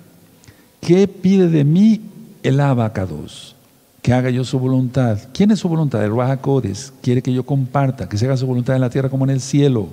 ¿qué 0.81 1.07
pide 1.07 1.49
de 1.49 1.65
mí 1.65 2.01
el 2.43 2.61
abacados, 2.61 3.55
que 4.03 4.13
haga 4.13 4.31
yo 4.31 4.45
su 4.45 4.59
voluntad. 4.59 5.19
¿Quién 5.33 5.51
es 5.51 5.59
su 5.59 5.69
voluntad? 5.69 6.05
El 6.05 6.15
Rahakodes. 6.15 6.93
Quiere 7.03 7.23
que 7.23 7.33
yo 7.33 7.45
comparta, 7.45 8.09
que 8.09 8.17
se 8.17 8.27
haga 8.27 8.37
su 8.37 8.47
voluntad 8.47 8.75
en 8.75 8.81
la 8.81 8.91
tierra 8.91 9.11
como 9.11 9.25
en 9.25 9.31
el 9.31 9.41
cielo. 9.41 9.89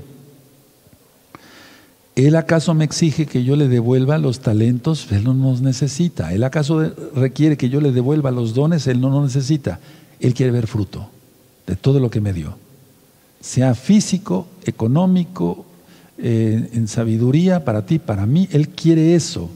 ¿Él 2.16 2.36
acaso 2.36 2.74
me 2.74 2.84
exige 2.84 3.28
que 3.28 3.44
yo 3.44 3.56
le 3.56 3.68
devuelva 3.68 4.18
los 4.18 4.40
talentos? 4.40 5.12
Él 5.12 5.24
no 5.24 5.36
nos 5.36 5.62
necesita. 5.62 6.34
¿Él 6.34 6.44
acaso 6.44 6.92
requiere 7.14 7.58
que 7.58 7.70
yo 7.70 7.80
le 7.80 7.92
devuelva 7.92 8.32
los 8.32 8.56
dones? 8.56 8.88
Él 8.88 9.00
no 9.00 9.10
nos 9.10 9.24
necesita. 9.24 9.80
Él 10.20 10.34
quiere 10.34 10.52
ver 10.52 10.66
fruto 10.66 11.10
de 11.68 11.76
todo 11.76 12.00
lo 12.00 12.10
que 12.10 12.20
me 12.20 12.34
dio. 12.34 12.58
Sea 13.40 13.76
físico, 13.76 14.48
económico, 14.66 15.66
eh, 16.18 16.72
en 16.74 16.88
sabiduría, 16.88 17.64
para 17.64 17.86
ti, 17.86 18.00
para 18.00 18.26
mí. 18.26 18.50
Él 18.52 18.70
quiere 18.70 19.14
eso. 19.14 19.52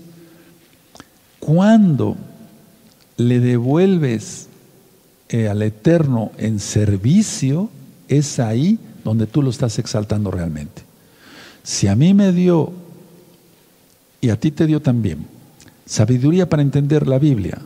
¿Cuándo 1.39 2.16
le 3.28 3.39
devuelves 3.39 4.47
eh, 5.30 5.47
al 5.47 5.61
Eterno 5.61 6.32
en 6.38 6.59
servicio, 6.59 7.69
es 8.07 8.39
ahí 8.39 8.80
donde 9.03 9.28
tú 9.28 9.41
lo 9.41 9.49
estás 9.49 9.80
exaltando 9.80 10.32
realmente. 10.32 10.84
Si 11.63 11.88
a 11.88 11.95
mí 11.95 12.13
me 12.13 12.32
dio, 12.32 12.74
y 14.19 14.30
a 14.30 14.39
ti 14.39 14.51
te 14.51 14.65
dio 14.65 14.82
también, 14.82 15.26
sabiduría 15.86 16.49
para 16.49 16.61
entender 16.61 17.07
la 17.07 17.19
Biblia, 17.19 17.59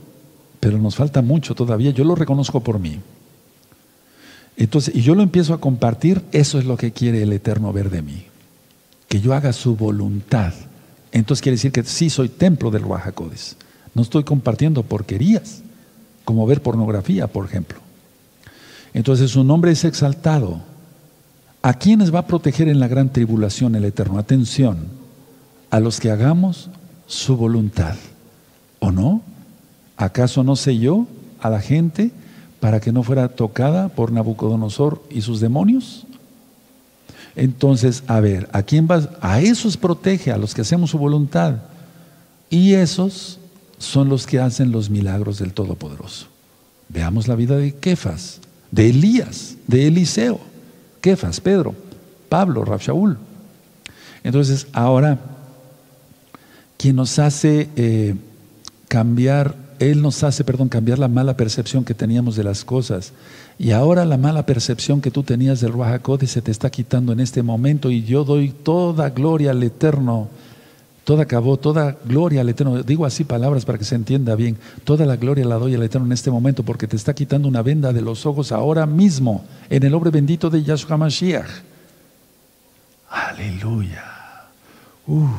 pero 0.59 0.77
nos 0.77 0.95
falta 0.95 1.21
mucho 1.21 1.55
todavía, 1.55 1.91
yo 1.91 2.03
lo 2.03 2.15
reconozco 2.15 2.61
por 2.61 2.79
mí. 2.79 2.99
Entonces, 4.57 4.95
y 4.95 5.01
yo 5.01 5.15
lo 5.15 5.23
empiezo 5.23 5.53
a 5.53 5.59
compartir, 5.59 6.21
eso 6.31 6.59
es 6.59 6.65
lo 6.65 6.77
que 6.77 6.91
quiere 6.91 7.21
el 7.23 7.33
Eterno 7.33 7.73
ver 7.73 7.89
de 7.89 8.01
mí, 8.01 8.25
que 9.07 9.19
yo 9.19 9.33
haga 9.33 9.53
su 9.53 9.75
voluntad. 9.75 10.53
Entonces 11.11 11.41
quiere 11.41 11.55
decir 11.55 11.71
que 11.71 11.83
sí 11.83 12.09
soy 12.09 12.29
templo 12.29 12.71
del 12.71 12.83
Ruajacodes. 12.83 13.57
No 13.95 14.03
estoy 14.03 14.23
compartiendo 14.23 14.83
porquerías, 14.83 15.61
como 16.25 16.45
ver 16.45 16.61
pornografía, 16.61 17.27
por 17.27 17.45
ejemplo. 17.45 17.79
Entonces 18.93 19.31
su 19.31 19.43
nombre 19.43 19.71
es 19.71 19.83
exaltado. 19.85 20.61
¿A 21.63 21.73
quiénes 21.73 22.13
va 22.13 22.19
a 22.19 22.27
proteger 22.27 22.67
en 22.67 22.79
la 22.79 22.87
gran 22.87 23.11
tribulación 23.11 23.73
el 23.73 23.85
Eterno? 23.85 24.19
Atención, 24.19 24.85
a 25.71 25.79
los 25.79 25.99
que 25.99 26.11
hagamos 26.11 26.69
su 27.07 27.37
voluntad. 27.37 27.95
¿O 28.79 28.91
no? 28.91 29.21
¿Acaso 29.97 30.43
no 30.43 30.55
sé 30.55 30.77
yo 30.77 31.07
a 31.39 31.49
la 31.49 31.61
gente 31.61 32.11
para 32.59 32.79
que 32.79 32.91
no 32.91 33.01
fuera 33.01 33.29
tocada 33.29 33.89
por 33.89 34.11
Nabucodonosor 34.11 35.01
y 35.09 35.21
sus 35.21 35.39
demonios? 35.39 36.05
Entonces, 37.35 38.03
a 38.07 38.19
ver, 38.19 38.49
¿a 38.51 38.63
quién 38.63 38.87
va? 38.89 39.09
A 39.21 39.41
esos 39.41 39.77
protege, 39.77 40.31
a 40.31 40.37
los 40.37 40.53
que 40.53 40.61
hacemos 40.61 40.91
su 40.91 40.97
voluntad. 40.97 41.55
Y 42.49 42.73
esos 42.73 43.39
son 43.77 44.09
los 44.09 44.25
que 44.25 44.39
hacen 44.39 44.71
los 44.71 44.89
milagros 44.89 45.39
del 45.39 45.53
Todopoderoso. 45.53 46.27
Veamos 46.89 47.27
la 47.27 47.35
vida 47.35 47.57
de 47.57 47.73
Kefas, 47.73 48.39
de 48.71 48.89
Elías, 48.89 49.55
de 49.67 49.87
Eliseo, 49.87 50.39
Kefas, 51.01 51.39
Pedro, 51.39 51.75
Pablo, 52.29 52.65
Shaul. 52.77 53.17
Entonces, 54.23 54.67
ahora, 54.73 55.19
quien 56.77 56.95
nos 56.95 57.19
hace 57.19 57.69
eh, 57.75 58.15
cambiar, 58.87 59.55
Él 59.79 60.01
nos 60.01 60.23
hace, 60.23 60.43
perdón, 60.43 60.69
cambiar 60.69 60.99
la 60.99 61.07
mala 61.07 61.37
percepción 61.37 61.83
que 61.83 61.93
teníamos 61.93 62.35
de 62.35 62.43
las 62.43 62.65
cosas. 62.65 63.13
Y 63.57 63.71
ahora 63.71 64.03
la 64.05 64.17
mala 64.17 64.45
percepción 64.45 65.01
que 65.01 65.11
tú 65.11 65.23
tenías 65.23 65.61
del 65.61 65.71
Ruach 65.71 66.01
se 66.25 66.41
te 66.41 66.51
está 66.51 66.69
quitando 66.69 67.13
en 67.13 67.19
este 67.19 67.41
momento 67.41 67.89
y 67.89 68.03
yo 68.03 68.23
doy 68.23 68.49
toda 68.49 69.09
gloria 69.11 69.51
al 69.51 69.63
Eterno 69.63 70.27
Toda 71.05 71.23
acabó, 71.23 71.57
toda 71.57 71.97
gloria 72.03 72.41
al 72.41 72.49
Eterno. 72.49 72.81
Digo 72.81 73.05
así 73.05 73.23
palabras 73.23 73.63
para 73.63 73.77
que 73.77 73.85
se 73.85 73.93
entienda 73.93 74.35
bien. 74.35 74.57
Toda 74.83 75.05
la 75.05 75.15
gloria 75.17 75.45
la 75.45 75.55
doy 75.55 75.75
al 75.75 75.83
Eterno 75.83 76.07
en 76.07 76.13
este 76.13 76.31
momento 76.31 76.63
porque 76.63 76.87
te 76.87 76.95
está 76.95 77.13
quitando 77.13 77.47
una 77.47 77.61
venda 77.61 77.93
de 77.93 78.01
los 78.01 78.25
ojos 78.25 78.51
ahora 78.51 78.87
mismo 78.87 79.45
en 79.69 79.83
el 79.83 79.91
nombre 79.91 80.09
bendito 80.09 80.49
de 80.49 80.63
Yahshua 80.63 80.97
Mashiach. 80.97 81.49
Aleluya. 83.07 84.03
Uf, 85.05 85.29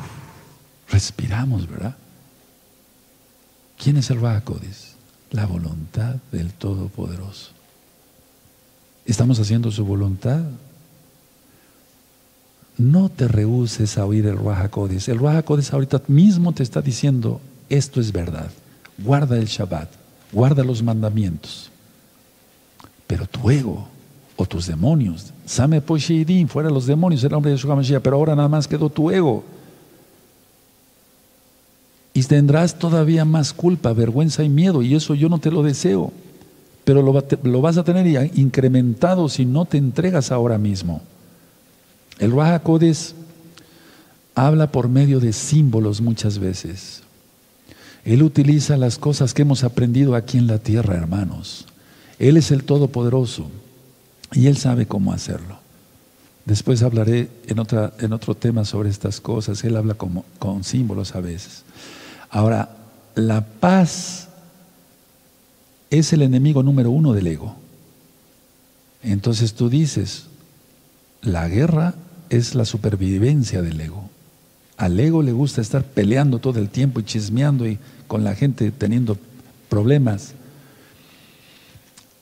respiramos, 0.89 1.69
¿verdad? 1.69 1.97
¿Quién 3.77 3.97
es 3.97 4.09
el 4.11 4.21
Rahakodis? 4.21 4.95
La 5.33 5.47
voluntad 5.47 6.15
del 6.31 6.53
Todopoderoso. 6.53 7.51
¿Estamos 9.05 9.41
haciendo 9.41 9.73
su 9.73 9.85
voluntad? 9.85 10.45
No 12.79 13.09
te 13.09 13.27
rehuses 13.29 13.97
a 13.97 14.05
oír 14.05 14.27
el 14.27 14.37
Ruach 14.37 14.71
El 15.09 15.19
Ruach 15.19 15.45
ahorita 15.73 16.03
mismo 16.09 16.53
te 16.53 16.63
está 16.63 16.83
diciendo, 16.83 17.41
esto 17.69 18.01
es 18.01 18.13
verdad. 18.13 18.51
Guarda 18.99 19.39
el 19.39 19.47
Shabbat, 19.47 19.89
guarda 20.33 20.63
los 20.63 20.83
mandamientos. 20.83 21.71
Pero 23.07 23.27
tu 23.27 23.51
ego 23.51 23.87
o 24.37 24.45
tus 24.45 24.67
demonios, 24.67 25.33
Same 25.47 25.81
Posheidim, 25.81 26.49
fuera 26.49 26.69
los 26.69 26.87
demonios, 26.87 27.25
el 27.25 27.33
hombre 27.33 27.51
de 27.51 27.57
Yeshua 27.57 27.77
Mashiach, 27.77 28.03
pero 28.03 28.17
ahora 28.17 28.35
nada 28.35 28.49
más 28.49 28.69
quedó 28.69 28.91
tu 28.91 29.11
ego. 29.11 29.45
Y 32.13 32.23
tendrás 32.23 32.79
todavía 32.79 33.25
más 33.25 33.53
culpa, 33.53 33.93
vergüenza 33.93 34.43
y 34.43 34.49
miedo, 34.49 34.83
y 34.83 34.95
eso 34.95 35.15
yo 35.15 35.29
no 35.29 35.39
te 35.39 35.51
lo 35.51 35.63
deseo. 35.63 36.13
Pero 36.85 37.03
lo, 37.03 37.25
lo 37.43 37.61
vas 37.61 37.79
a 37.79 37.85
tener 37.85 38.31
incrementado 38.35 39.29
si 39.29 39.45
no 39.45 39.65
te 39.65 39.77
entregas 39.77 40.31
ahora 40.31 40.57
mismo. 40.57 41.03
El 42.19 42.33
Raja 42.33 42.63
habla 44.35 44.71
por 44.71 44.89
medio 44.89 45.21
de 45.21 45.33
símbolos 45.33 46.01
muchas 46.01 46.39
veces. 46.39 47.03
Él 48.05 48.23
utiliza 48.23 48.77
las 48.77 48.99
cosas 48.99 49.35
que 49.35 49.43
hemos 49.43 49.65
aprendido 49.65 50.15
aquí 50.15 50.39
en 50.39 50.47
la 50.47 50.59
tierra, 50.59 50.95
hermanos. 50.95 51.67
Él 52.19 52.37
es 52.37 52.51
el 52.51 52.65
Todopoderoso 52.65 53.51
y 54.33 54.47
Él 54.47 54.57
sabe 54.57 54.87
cómo 54.87 55.13
hacerlo. 55.13 55.59
Después 56.45 56.83
hablaré 56.83 57.29
en, 57.47 57.59
en 57.99 58.13
otro 58.13 58.35
tema 58.37 58.65
sobre 58.65 58.91
estas 58.91 59.21
cosas. 59.21 59.65
Él 59.65 59.77
habla 59.77 59.95
con 59.95 60.63
símbolos 60.63 61.15
a 61.17 61.21
veces. 61.21 61.65
Ahora, 62.31 62.77
la 63.17 63.45
paz 63.45 64.29
es 65.91 66.13
el 66.13 66.23
enemigo 66.23 66.63
número 66.63 66.91
uno 66.91 67.13
del 67.13 67.27
ego. 67.27 67.57
Entonces 69.03 69.55
tú 69.55 69.69
dices, 69.69 70.27
la 71.23 71.49
guerra 71.49 71.95
es 72.31 72.55
la 72.55 72.65
supervivencia 72.65 73.63
del 73.63 73.81
ego. 73.81 74.09
Al 74.77 74.99
ego 75.01 75.23
le 75.23 75.33
gusta 75.33 75.61
estar 75.61 75.85
peleando 75.85 76.39
todo 76.39 76.59
el 76.59 76.69
tiempo 76.69 77.01
y 77.01 77.05
chismeando 77.05 77.67
y 77.67 77.79
con 78.07 78.25
la 78.25 78.35
gente 78.35 78.71
teniendo 78.71 79.17
problemas. 79.69 80.35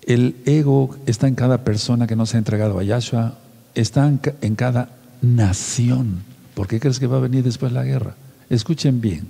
El 0.03 0.37
ego 0.47 0.97
está 1.07 1.27
en 1.27 1.35
cada 1.35 1.65
persona 1.65 2.07
que 2.07 2.17
no 2.17 2.27
se 2.27 2.37
ha 2.37 2.39
entregado 2.39 2.79
a 2.79 2.85
Yahshua, 2.85 3.35
está 3.75 4.07
en 4.09 4.55
cada 4.55 4.91
nación. 5.21 6.23
¿Por 6.55 6.69
qué 6.69 6.79
crees 6.79 7.01
que 7.01 7.09
va 7.09 7.17
a 7.17 7.21
venir 7.21 7.43
después 7.43 7.73
la 7.73 7.83
guerra? 7.83 8.15
Escuchen 8.51 9.01
bien, 9.01 9.29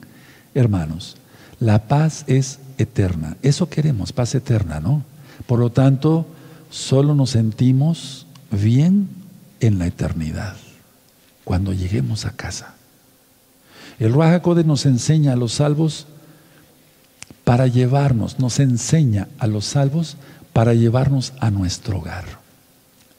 hermanos, 0.55 1.17
la 1.61 1.89
paz 1.89 2.25
es 2.27 2.59
eterna. 2.77 3.37
Eso 3.43 3.71
queremos, 3.71 4.13
paz 4.13 4.35
eterna, 4.35 4.81
¿no? 4.81 5.03
Por 5.47 5.61
lo 5.61 5.71
tanto, 5.71 6.27
solo 6.71 7.15
nos 7.15 7.31
sentimos 7.31 8.27
bien 8.51 9.09
en 9.61 9.79
la 9.79 9.87
eternidad 9.87 10.57
cuando 11.45 11.73
lleguemos 11.73 12.25
a 12.25 12.33
casa. 12.33 12.75
El 13.99 14.13
Ruach 14.13 14.45
nos 14.65 14.87
enseña 14.87 15.33
a 15.33 15.37
los 15.37 15.53
salvos 15.53 16.07
para 17.45 17.67
llevarnos, 17.67 18.39
nos 18.39 18.59
enseña 18.59 19.29
a 19.39 19.47
los 19.47 19.67
salvos 19.67 20.17
para 20.53 20.75
llevarnos 20.75 21.33
a 21.41 21.51
nuestro 21.51 21.99
hogar. 21.99 22.25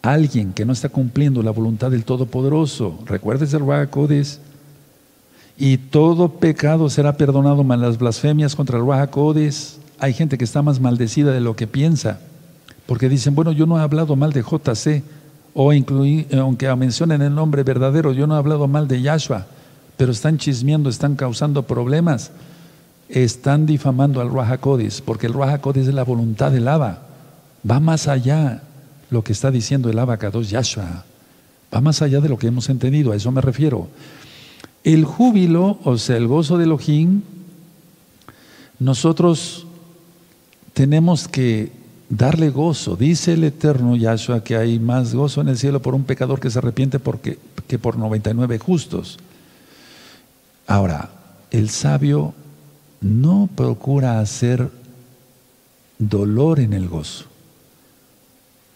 Alguien 0.02 0.54
que 0.54 0.66
no 0.66 0.74
está 0.74 0.90
cumpliendo 0.90 1.42
la 1.42 1.52
voluntad 1.52 1.92
del 1.92 2.04
Todopoderoso, 2.04 3.00
recuerdes 3.06 3.54
el 3.54 3.62
Ruach 3.62 3.90
y 5.58 5.78
todo 5.78 6.34
pecado 6.34 6.90
será 6.90 7.16
perdonado, 7.16 7.64
más 7.64 7.80
las 7.80 7.98
blasfemias 7.98 8.56
contra 8.56 8.78
el 8.78 8.84
Ruach 8.84 9.10
Hay 10.00 10.14
gente 10.14 10.38
que 10.38 10.44
está 10.44 10.62
más 10.62 10.80
maldecida 10.80 11.32
de 11.32 11.40
lo 11.40 11.56
que 11.56 11.68
piensa, 11.68 12.20
porque 12.86 13.10
dicen, 13.10 13.36
bueno, 13.36 13.52
yo 13.52 13.66
no 13.66 13.80
he 13.80 13.82
hablado 13.82 14.16
mal 14.16 14.34
de 14.34 14.44
JC, 14.44 15.04
o 15.58 15.72
incluir, 15.72 16.28
eh, 16.30 16.38
aunque 16.38 16.74
mencionen 16.76 17.22
el 17.22 17.34
nombre 17.34 17.64
verdadero, 17.64 18.12
yo 18.12 18.28
no 18.28 18.36
he 18.36 18.38
hablado 18.38 18.68
mal 18.68 18.90
de 18.90 19.02
Yahshua, 19.02 19.48
pero 19.96 20.12
están 20.12 20.38
chismeando, 20.38 20.90
están 20.90 21.16
causando 21.16 21.64
problemas, 21.64 22.32
están 23.08 23.66
difamando 23.66 24.20
al 24.20 24.30
Ruach 24.30 24.60
porque 25.06 25.28
el 25.28 25.34
Ruach 25.34 25.66
es 25.76 25.88
la 25.88 26.04
voluntad 26.04 26.52
del 26.52 26.68
Abba, 26.68 27.04
va 27.70 27.80
más 27.80 28.10
allá 28.10 28.64
lo 29.10 29.24
que 29.24 29.32
está 29.32 29.50
diciendo 29.50 29.90
el 29.90 29.98
Abba 29.98 30.18
Kadosh 30.18 30.50
Yahshua, 30.50 31.06
va 31.74 31.82
más 31.82 32.02
allá 32.02 32.20
de 32.20 32.28
lo 32.28 32.38
que 32.38 32.48
hemos 32.48 32.68
entendido, 32.68 33.14
a 33.14 33.16
eso 33.16 33.32
me 33.32 33.40
refiero. 33.40 33.88
El 34.84 35.06
júbilo, 35.06 35.80
o 35.86 35.98
sea, 35.98 36.18
el 36.18 36.28
gozo 36.28 36.58
de 36.58 36.66
Elohim, 36.66 37.22
nosotros 38.78 39.66
tenemos 40.74 41.30
que 41.30 41.85
darle 42.10 42.50
gozo. 42.50 42.96
Dice 42.96 43.34
el 43.34 43.44
eterno 43.44 43.96
Yahshua 43.96 44.44
que 44.44 44.56
hay 44.56 44.80
más 44.80 45.14
gozo 45.14 45.42
en 45.42 45.50
el 45.50 45.58
cielo 45.58 45.82
por 45.82 45.96
un 45.96 46.04
pecador 46.04 46.40
que 46.40 46.50
se 46.50 46.60
arrepiente 46.60 47.00
porque, 47.00 47.40
que 47.68 47.80
por 47.80 47.98
99 47.98 48.60
justos. 48.60 49.18
Ahora, 50.68 51.10
el 51.52 51.70
sabio 51.70 52.34
no 53.02 53.50
procura 53.56 54.20
hacer 54.20 54.70
dolor 56.00 56.60
en 56.60 56.74
el 56.74 56.88
gozo. 56.88 57.26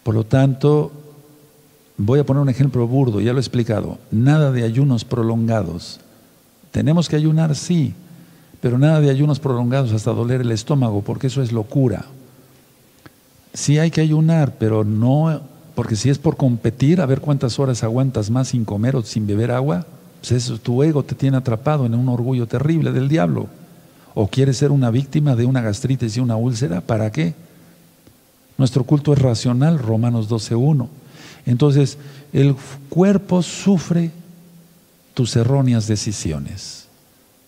Por 0.02 0.14
lo 0.14 0.24
tanto, 0.24 0.92
voy 1.96 2.20
a 2.20 2.24
poner 2.24 2.42
un 2.42 2.48
ejemplo 2.48 2.86
burdo, 2.86 3.20
ya 3.20 3.32
lo 3.32 3.38
he 3.38 3.42
explicado, 3.42 3.98
nada 4.10 4.52
de 4.52 4.62
ayunos 4.62 5.04
prolongados. 5.04 6.00
Tenemos 6.70 7.08
que 7.08 7.16
ayunar, 7.16 7.54
sí, 7.56 7.92
pero 8.60 8.78
nada 8.78 9.00
de 9.00 9.10
ayunos 9.10 9.40
prolongados 9.40 9.92
hasta 9.92 10.12
doler 10.12 10.40
el 10.40 10.52
estómago, 10.52 11.02
porque 11.02 11.26
eso 11.26 11.42
es 11.42 11.52
locura. 11.52 12.06
Sí 13.52 13.78
hay 13.78 13.90
que 13.90 14.00
ayunar, 14.00 14.56
pero 14.58 14.84
no, 14.84 15.40
porque 15.74 15.96
si 15.96 16.10
es 16.10 16.18
por 16.18 16.36
competir, 16.36 17.00
a 17.00 17.06
ver 17.06 17.20
cuántas 17.20 17.58
horas 17.58 17.82
aguantas 17.82 18.30
más 18.30 18.48
sin 18.48 18.64
comer 18.64 18.96
o 18.96 19.02
sin 19.02 19.26
beber 19.26 19.50
agua, 19.50 19.86
pues 20.20 20.32
eso, 20.32 20.58
tu 20.58 20.82
ego 20.82 21.02
te 21.02 21.14
tiene 21.14 21.36
atrapado 21.36 21.86
en 21.86 21.94
un 21.94 22.08
orgullo 22.08 22.46
terrible 22.46 22.92
del 22.92 23.08
diablo. 23.08 23.48
O 24.14 24.26
quieres 24.26 24.58
ser 24.58 24.70
una 24.70 24.90
víctima 24.90 25.36
de 25.36 25.46
una 25.46 25.62
gastritis 25.62 26.16
y 26.16 26.20
una 26.20 26.36
úlcera, 26.36 26.80
¿para 26.80 27.10
qué? 27.10 27.34
Nuestro 28.58 28.84
culto 28.84 29.12
es 29.12 29.18
racional, 29.18 29.78
Romanos 29.78 30.28
12.1. 30.28 30.88
Entonces, 31.46 31.96
el 32.32 32.54
cuerpo 32.90 33.42
sufre 33.42 34.10
tus 35.14 35.34
erróneas 35.36 35.86
decisiones. 35.86 36.86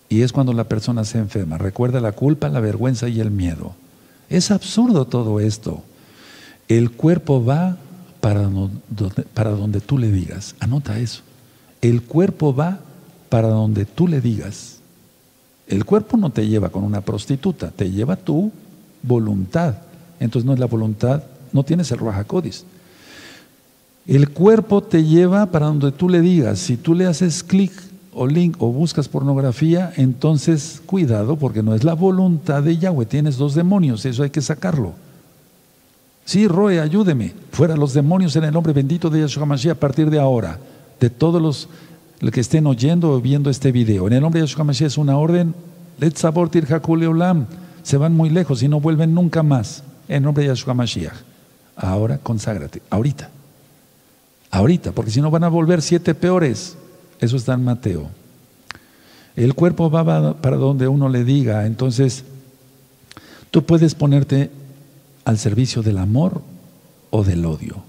Y 0.09 0.21
es 0.21 0.31
cuando 0.31 0.53
la 0.53 0.63
persona 0.63 1.05
se 1.05 1.19
enferma. 1.19 1.57
Recuerda 1.57 2.01
la 2.01 2.13
culpa, 2.13 2.49
la 2.49 2.59
vergüenza 2.59 3.07
y 3.09 3.19
el 3.19 3.31
miedo. 3.31 3.75
Es 4.29 4.51
absurdo 4.51 5.05
todo 5.05 5.39
esto. 5.39 5.83
El 6.67 6.91
cuerpo 6.91 7.43
va 7.43 7.77
para 8.21 8.43
donde, 8.43 8.79
para 9.33 9.51
donde 9.51 9.81
tú 9.81 9.97
le 9.97 10.11
digas. 10.11 10.55
Anota 10.59 10.99
eso. 10.99 11.21
El 11.81 12.03
cuerpo 12.03 12.55
va 12.55 12.79
para 13.29 13.49
donde 13.49 13.85
tú 13.85 14.07
le 14.07 14.21
digas. 14.21 14.79
El 15.67 15.85
cuerpo 15.85 16.17
no 16.17 16.29
te 16.29 16.47
lleva 16.47 16.69
con 16.69 16.83
una 16.83 17.01
prostituta, 17.01 17.71
te 17.71 17.89
lleva 17.91 18.15
tu 18.15 18.51
voluntad. 19.01 19.75
Entonces 20.19 20.45
no 20.45 20.53
es 20.53 20.59
la 20.59 20.67
voluntad, 20.67 21.23
no 21.51 21.63
tienes 21.63 21.91
el 21.91 21.99
Rajacodis. 21.99 22.65
El 24.05 24.29
cuerpo 24.29 24.83
te 24.83 25.03
lleva 25.03 25.45
para 25.47 25.67
donde 25.67 25.91
tú 25.91 26.09
le 26.09 26.21
digas. 26.21 26.59
Si 26.59 26.77
tú 26.77 26.93
le 26.93 27.05
haces 27.05 27.43
clic 27.43 27.71
o 28.13 28.27
link 28.27 28.55
o 28.59 28.71
buscas 28.71 29.07
pornografía, 29.07 29.93
entonces 29.95 30.81
cuidado 30.85 31.37
porque 31.37 31.63
no 31.63 31.73
es 31.73 31.83
la 31.83 31.93
voluntad 31.93 32.63
de 32.63 32.77
Yahweh. 32.77 33.05
Tienes 33.05 33.37
dos 33.37 33.55
demonios, 33.55 34.05
eso 34.05 34.23
hay 34.23 34.29
que 34.29 34.41
sacarlo. 34.41 34.93
Sí, 36.25 36.47
Roe, 36.47 36.79
ayúdeme. 36.79 37.33
Fuera 37.51 37.75
los 37.75 37.93
demonios 37.93 38.35
en 38.35 38.45
el 38.45 38.53
nombre 38.53 38.73
bendito 38.73 39.09
de 39.09 39.21
Yahshua 39.21 39.45
Mashiach 39.45 39.75
a 39.75 39.79
partir 39.79 40.09
de 40.09 40.19
ahora. 40.19 40.57
De 40.99 41.09
todos 41.09 41.41
los, 41.41 41.69
que 42.31 42.39
estén 42.39 42.65
oyendo 42.65 43.11
o 43.11 43.21
viendo 43.21 43.49
este 43.49 43.71
video. 43.71 44.07
En 44.07 44.13
el 44.13 44.21
nombre 44.21 44.41
de 44.41 44.47
Yahshua 44.47 44.63
Mashiach 44.63 44.87
es 44.87 44.97
una 44.97 45.17
orden. 45.17 45.53
Let 45.99 46.15
sabortir 46.15 46.67
olam. 46.87 47.45
Se 47.83 47.97
van 47.97 48.15
muy 48.15 48.29
lejos 48.29 48.63
y 48.63 48.67
no 48.67 48.79
vuelven 48.79 49.13
nunca 49.13 49.43
más. 49.43 49.83
En 50.07 50.17
el 50.17 50.23
nombre 50.23 50.43
de 50.43 50.49
Yahshua 50.49 50.73
Mashiach. 50.73 51.15
Ahora 51.75 52.17
conságrate. 52.17 52.81
Ahorita. 52.89 53.29
Ahorita. 54.49 54.91
Porque 54.93 55.11
si 55.11 55.19
no 55.19 55.29
van 55.29 55.43
a 55.43 55.49
volver 55.49 55.81
siete 55.81 56.15
peores. 56.15 56.77
Eso 57.19 57.35
está 57.35 57.53
en 57.53 57.63
Mateo. 57.63 58.07
El 59.35 59.55
cuerpo 59.55 59.89
va 59.89 60.33
para 60.35 60.55
donde 60.55 60.87
uno 60.87 61.09
le 61.09 61.23
diga. 61.25 61.65
Entonces, 61.65 62.23
tú 63.51 63.63
puedes 63.63 63.95
ponerte 63.95 64.51
al 65.25 65.37
servicio 65.37 65.81
del 65.81 65.97
amor 65.97 66.41
o 67.09 67.23
del 67.23 67.45
odio. 67.45 67.83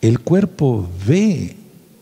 El 0.00 0.20
cuerpo 0.20 0.88
ve 1.06 1.56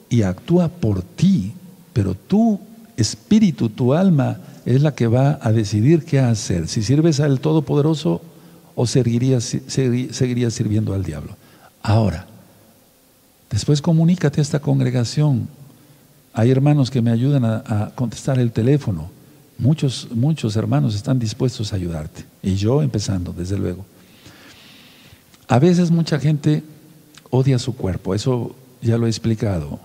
y 0.08 0.22
actúa 0.22 0.68
por 0.68 1.02
ti, 1.02 1.52
pero 1.92 2.14
tú 2.14 2.60
espíritu, 2.96 3.68
tu 3.68 3.94
alma, 3.94 4.38
es 4.64 4.82
la 4.82 4.94
que 4.94 5.06
va 5.06 5.38
a 5.42 5.52
decidir 5.52 6.04
qué 6.04 6.20
hacer. 6.20 6.68
Si 6.68 6.82
sirves 6.82 7.20
al 7.20 7.40
Todopoderoso 7.40 8.20
o 8.74 8.86
seguirías, 8.86 9.56
seguirías 9.66 10.54
sirviendo 10.54 10.94
al 10.94 11.02
diablo. 11.02 11.36
Ahora, 11.82 12.26
después 13.50 13.80
comunícate 13.80 14.40
a 14.40 14.42
esta 14.42 14.60
congregación. 14.60 15.48
Hay 16.32 16.50
hermanos 16.50 16.90
que 16.90 17.02
me 17.02 17.10
ayudan 17.10 17.44
a, 17.44 17.62
a 17.66 17.90
contestar 17.94 18.38
el 18.38 18.52
teléfono. 18.52 19.10
Muchos, 19.58 20.08
muchos 20.14 20.56
hermanos 20.56 20.94
están 20.94 21.18
dispuestos 21.18 21.72
a 21.72 21.76
ayudarte. 21.76 22.24
Y 22.42 22.54
yo 22.54 22.82
empezando, 22.82 23.32
desde 23.32 23.58
luego. 23.58 23.84
A 25.50 25.58
veces 25.58 25.90
mucha 25.90 26.20
gente 26.20 26.62
odia 27.28 27.58
su 27.58 27.74
cuerpo, 27.74 28.14
eso 28.14 28.54
ya 28.80 28.96
lo 28.98 29.06
he 29.06 29.08
explicado, 29.08 29.80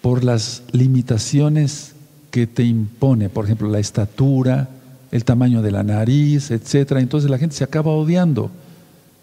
por 0.00 0.24
las 0.24 0.62
limitaciones 0.72 1.92
que 2.30 2.46
te 2.46 2.62
impone, 2.62 3.28
por 3.28 3.44
ejemplo, 3.44 3.68
la 3.68 3.80
estatura, 3.80 4.70
el 5.10 5.26
tamaño 5.26 5.60
de 5.60 5.72
la 5.72 5.82
nariz, 5.82 6.50
etcétera. 6.50 7.00
Entonces 7.02 7.30
la 7.30 7.36
gente 7.36 7.54
se 7.54 7.64
acaba 7.64 7.92
odiando. 7.92 8.50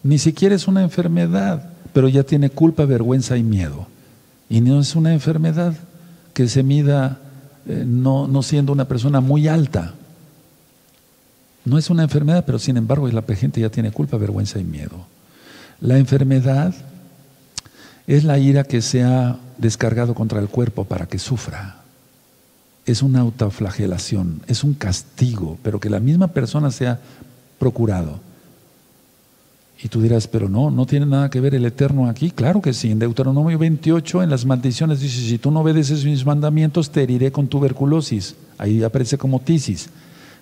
Ni 0.03 0.19
siquiera 0.19 0.53
es 0.53 0.67
una 0.67 0.83
enfermedad, 0.83 1.71
pero 1.93 2.07
ya 2.09 2.21
tiene 2.21 2.51
culpa, 2.51 2.85
vergüenza 2.85 3.35
y 3.35 3.41
miedo. 3.41 3.87
Y 4.51 4.61
no 4.61 4.79
es 4.79 4.95
una 4.95 5.13
enfermedad 5.13 5.73
que 6.35 6.47
se 6.47 6.61
mida 6.61 7.21
eh, 7.65 7.85
no, 7.87 8.27
no 8.27 8.43
siendo 8.43 8.71
una 8.71 8.87
persona 8.87 9.19
muy 9.19 9.47
alta. 9.47 9.95
No 11.65 11.79
es 11.79 11.89
una 11.89 12.03
enfermedad, 12.03 12.43
pero 12.45 12.59
sin 12.59 12.77
embargo 12.77 13.07
la 13.07 13.23
gente 13.23 13.61
ya 13.61 13.71
tiene 13.71 13.91
culpa, 13.91 14.17
vergüenza 14.17 14.59
y 14.59 14.63
miedo. 14.63 15.07
La 15.81 15.97
enfermedad 15.97 16.73
es 18.07 18.23
la 18.23 18.37
ira 18.37 18.63
que 18.63 18.81
se 18.81 19.03
ha 19.03 19.37
descargado 19.57 20.13
contra 20.13 20.39
el 20.39 20.49
cuerpo 20.49 20.83
para 20.83 21.05
que 21.05 21.19
sufra. 21.19 21.77
Es 22.85 23.01
una 23.01 23.19
autoflagelación, 23.19 24.41
es 24.47 24.63
un 24.63 24.73
castigo, 24.73 25.57
pero 25.63 25.79
que 25.79 25.89
la 25.89 25.99
misma 25.99 26.27
persona 26.29 26.71
se 26.71 26.87
ha 26.87 26.99
procurado. 27.59 28.19
Y 29.81 29.87
tú 29.87 30.01
dirás, 30.01 30.27
pero 30.27 30.49
no, 30.49 30.71
no 30.71 30.85
tiene 30.85 31.05
nada 31.05 31.29
que 31.29 31.39
ver 31.39 31.55
el 31.55 31.65
Eterno 31.65 32.09
aquí. 32.09 32.31
Claro 32.31 32.61
que 32.61 32.73
sí, 32.73 32.91
en 32.91 32.99
Deuteronomio 32.99 33.57
28, 33.57 34.23
en 34.23 34.29
las 34.29 34.45
maldiciones 34.45 34.99
dice, 34.99 35.21
si 35.21 35.37
tú 35.37 35.51
no 35.51 35.61
obedeces 35.61 36.03
mis 36.03 36.25
mandamientos, 36.25 36.89
te 36.89 37.03
heriré 37.03 37.31
con 37.31 37.47
tuberculosis. 37.47 38.35
Ahí 38.57 38.83
aparece 38.83 39.17
como 39.17 39.39
tisis. 39.39 39.89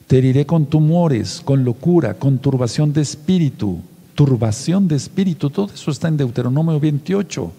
Te 0.08 0.18
heriré 0.18 0.48
con 0.48 0.66
tumores, 0.66 1.42
con 1.44 1.64
locura, 1.64 2.16
con 2.16 2.40
turbación 2.40 2.94
de 2.94 3.02
espíritu. 3.02 3.80
Turbación 4.18 4.88
de 4.88 4.96
espíritu, 4.96 5.52
todo 5.52 5.72
eso 5.72 5.92
está 5.92 6.08
en 6.08 6.18
Deuteronomio 6.18 6.80
28. 6.80 7.52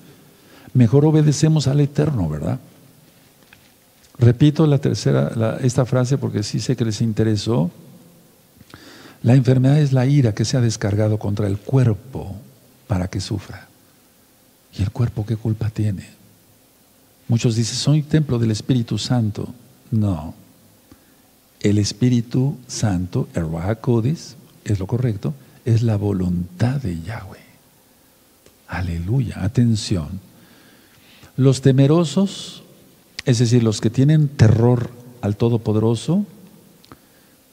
Mejor 0.74 1.04
obedecemos 1.04 1.68
al 1.68 1.78
Eterno, 1.78 2.28
¿verdad? 2.28 2.58
Repito 4.18 4.66
la 4.66 4.78
tercera, 4.78 5.58
esta 5.62 5.86
frase 5.86 6.18
porque 6.18 6.42
sí 6.42 6.58
sé 6.58 6.74
que 6.74 6.84
les 6.84 7.00
interesó. 7.00 7.70
La 9.22 9.36
enfermedad 9.36 9.78
es 9.78 9.92
la 9.92 10.06
ira 10.06 10.34
que 10.34 10.44
se 10.44 10.56
ha 10.56 10.60
descargado 10.60 11.20
contra 11.20 11.46
el 11.46 11.58
cuerpo 11.58 12.34
para 12.88 13.06
que 13.06 13.20
sufra. 13.20 13.68
¿Y 14.76 14.82
el 14.82 14.90
cuerpo 14.90 15.24
qué 15.24 15.36
culpa 15.36 15.70
tiene? 15.70 16.08
Muchos 17.28 17.54
dicen, 17.54 17.76
soy 17.76 18.02
templo 18.02 18.36
del 18.40 18.50
Espíritu 18.50 18.98
Santo. 18.98 19.54
No. 19.92 20.34
El 21.60 21.78
Espíritu 21.78 22.56
Santo, 22.66 23.28
el 23.32 23.46
Kodis, 23.80 24.34
es 24.64 24.80
lo 24.80 24.88
correcto, 24.88 25.34
es 25.68 25.82
la 25.82 25.96
voluntad 25.96 26.80
de 26.80 27.00
Yahweh. 27.02 27.44
Aleluya, 28.68 29.44
atención. 29.44 30.20
Los 31.36 31.60
temerosos, 31.60 32.62
es 33.26 33.38
decir, 33.38 33.62
los 33.62 33.82
que 33.82 33.90
tienen 33.90 34.28
terror 34.28 34.90
al 35.20 35.36
Todopoderoso, 35.36 36.24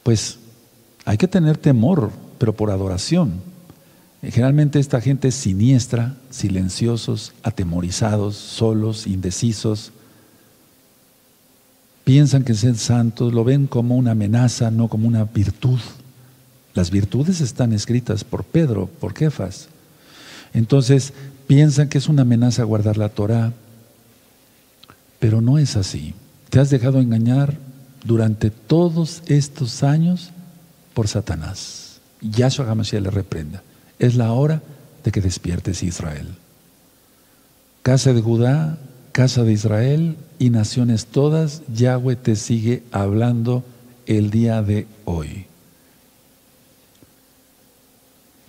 pues 0.03 0.39
hay 1.03 1.17
que 1.17 1.27
tener 1.27 1.57
temor, 1.57 2.11
pero 2.37 2.53
por 2.55 2.71
adoración. 2.71 3.33
Generalmente 4.21 4.79
esta 4.79 5.01
gente 5.01 5.27
es 5.27 5.35
siniestra, 5.35 6.15
silenciosos, 6.29 7.33
atemorizados, 7.43 8.35
solos, 8.37 9.07
indecisos. 9.07 9.91
Piensan 12.05 12.45
que 12.45 12.53
ser 12.53 12.77
santos 12.77 13.33
lo 13.33 13.43
ven 13.43 13.67
como 13.67 13.97
una 13.97 14.11
amenaza, 14.11 14.71
no 14.71 14.87
como 14.87 15.05
una 15.07 15.25
virtud. 15.25 15.79
Las 16.75 16.91
virtudes 16.91 17.39
están 17.39 17.71
escritas 17.71 18.23
por 18.25 18.43
Pedro, 18.43 18.87
por 18.99 19.13
Kefas. 19.13 19.69
Entonces 20.53 21.13
piensan 21.47 21.87
que 21.87 21.97
es 21.97 22.09
una 22.09 22.23
amenaza 22.23 22.63
guardar 22.63 22.97
la 22.97 23.09
Torah, 23.09 23.53
pero 25.19 25.41
no 25.41 25.57
es 25.57 25.77
así. 25.77 26.13
Te 26.49 26.59
has 26.59 26.69
dejado 26.69 26.99
engañar 26.99 27.57
durante 28.03 28.51
todos 28.51 29.23
estos 29.25 29.83
años 29.83 30.31
por 30.93 31.07
Satanás. 31.07 32.01
Yahshua 32.21 32.69
HaMashiach 32.69 33.01
le 33.01 33.09
reprenda. 33.09 33.63
Es 33.97 34.15
la 34.15 34.33
hora 34.33 34.61
de 35.03 35.11
que 35.11 35.21
despiertes 35.21 35.81
Israel. 35.81 36.27
Casa 37.83 38.13
de 38.13 38.21
Judá, 38.21 38.77
casa 39.13 39.43
de 39.43 39.53
Israel 39.53 40.17
y 40.39 40.49
naciones 40.49 41.05
todas, 41.05 41.61
Yahweh 41.73 42.17
te 42.17 42.35
sigue 42.35 42.83
hablando 42.91 43.63
el 44.07 44.29
día 44.29 44.61
de 44.61 44.87
hoy. 45.05 45.45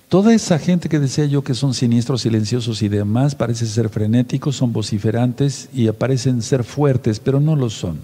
Toda 0.08 0.32
esa 0.34 0.60
gente 0.60 0.88
que 0.88 1.00
decía 1.00 1.26
yo 1.26 1.42
que 1.42 1.54
son 1.54 1.74
siniestros, 1.74 2.22
silenciosos 2.22 2.80
y 2.82 2.88
demás, 2.88 3.34
parece 3.34 3.66
ser 3.66 3.88
frenéticos, 3.88 4.56
son 4.56 4.72
vociferantes 4.72 5.68
y 5.74 5.90
parecen 5.90 6.42
ser 6.42 6.62
fuertes, 6.62 7.18
pero 7.18 7.40
no 7.40 7.56
lo 7.56 7.70
son. 7.70 7.98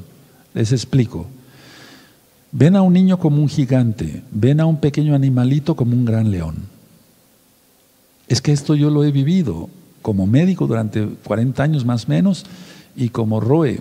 Les 0.53 0.73
explico. 0.73 1.27
Ven 2.51 2.75
a 2.75 2.83
un 2.83 2.93
niño 2.93 3.19
como 3.19 3.41
un 3.41 3.49
gigante, 3.49 4.23
ven 4.33 4.61
a 4.61 4.67
un 4.67 4.79
pequeño 4.79 5.15
animalito 5.15 5.77
como 5.77 5.95
un 5.95 6.05
gran 6.05 6.31
león. 6.33 6.57
Es 8.27 8.43
que 8.43 8.53
esto 8.53 8.75
yo 8.75 8.91
lo 8.91 9.05
he 9.05 9.13
vivido 9.13 9.71
como 10.03 10.27
médico 10.27 10.67
durante 10.67 11.07
40 11.07 11.63
años 11.63 11.85
más 11.85 12.07
o 12.07 12.09
menos 12.09 12.45
y 12.97 13.11
como 13.11 13.41
Roe. 13.41 13.81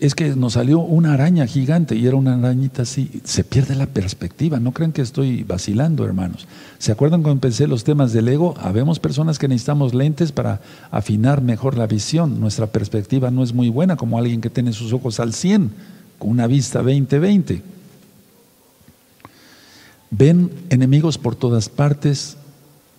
Es 0.00 0.14
que 0.14 0.34
nos 0.34 0.54
salió 0.54 0.80
una 0.80 1.14
araña 1.14 1.46
gigante 1.46 1.94
y 1.94 2.06
era 2.06 2.16
una 2.16 2.34
arañita 2.34 2.82
así. 2.82 3.20
Se 3.22 3.44
pierde 3.44 3.76
la 3.76 3.86
perspectiva. 3.86 4.58
No 4.58 4.72
crean 4.72 4.92
que 4.92 5.02
estoy 5.02 5.44
vacilando, 5.44 6.04
hermanos. 6.04 6.48
¿Se 6.78 6.90
acuerdan 6.90 7.22
cuando 7.22 7.36
empecé 7.36 7.68
los 7.68 7.84
temas 7.84 8.12
del 8.12 8.28
ego? 8.28 8.54
Habemos 8.58 8.98
personas 8.98 9.38
que 9.38 9.46
necesitamos 9.46 9.94
lentes 9.94 10.32
para 10.32 10.60
afinar 10.90 11.42
mejor 11.42 11.78
la 11.78 11.86
visión. 11.86 12.40
Nuestra 12.40 12.66
perspectiva 12.66 13.30
no 13.30 13.44
es 13.44 13.52
muy 13.52 13.68
buena 13.68 13.96
como 13.96 14.18
alguien 14.18 14.40
que 14.40 14.50
tiene 14.50 14.72
sus 14.72 14.92
ojos 14.92 15.20
al 15.20 15.32
100 15.32 15.70
con 16.18 16.30
una 16.30 16.46
vista 16.48 16.82
20-20. 16.82 17.62
Ven 20.10 20.50
enemigos 20.70 21.18
por 21.18 21.36
todas 21.36 21.68
partes 21.68 22.36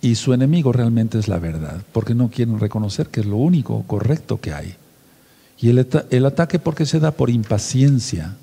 y 0.00 0.16
su 0.16 0.32
enemigo 0.32 0.72
realmente 0.72 1.18
es 1.18 1.28
la 1.28 1.38
verdad, 1.38 1.82
porque 1.92 2.14
no 2.14 2.28
quieren 2.28 2.58
reconocer 2.58 3.08
que 3.08 3.20
es 3.20 3.26
lo 3.26 3.36
único 3.36 3.82
correcto 3.86 4.40
que 4.40 4.52
hay. 4.52 4.76
Y 5.64 5.70
el, 5.70 6.26
ataque, 6.26 6.58
¿por 6.58 6.74
qué 6.74 6.84
se 6.84 7.00
da? 7.00 7.12
Por 7.12 7.30
impaciencia. 7.30 8.36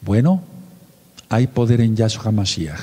Bueno, 0.00 0.40
hay 1.28 1.46
poder 1.46 1.82
en 1.82 1.94
Yahshua 1.94 2.32
Mashiach. 2.32 2.80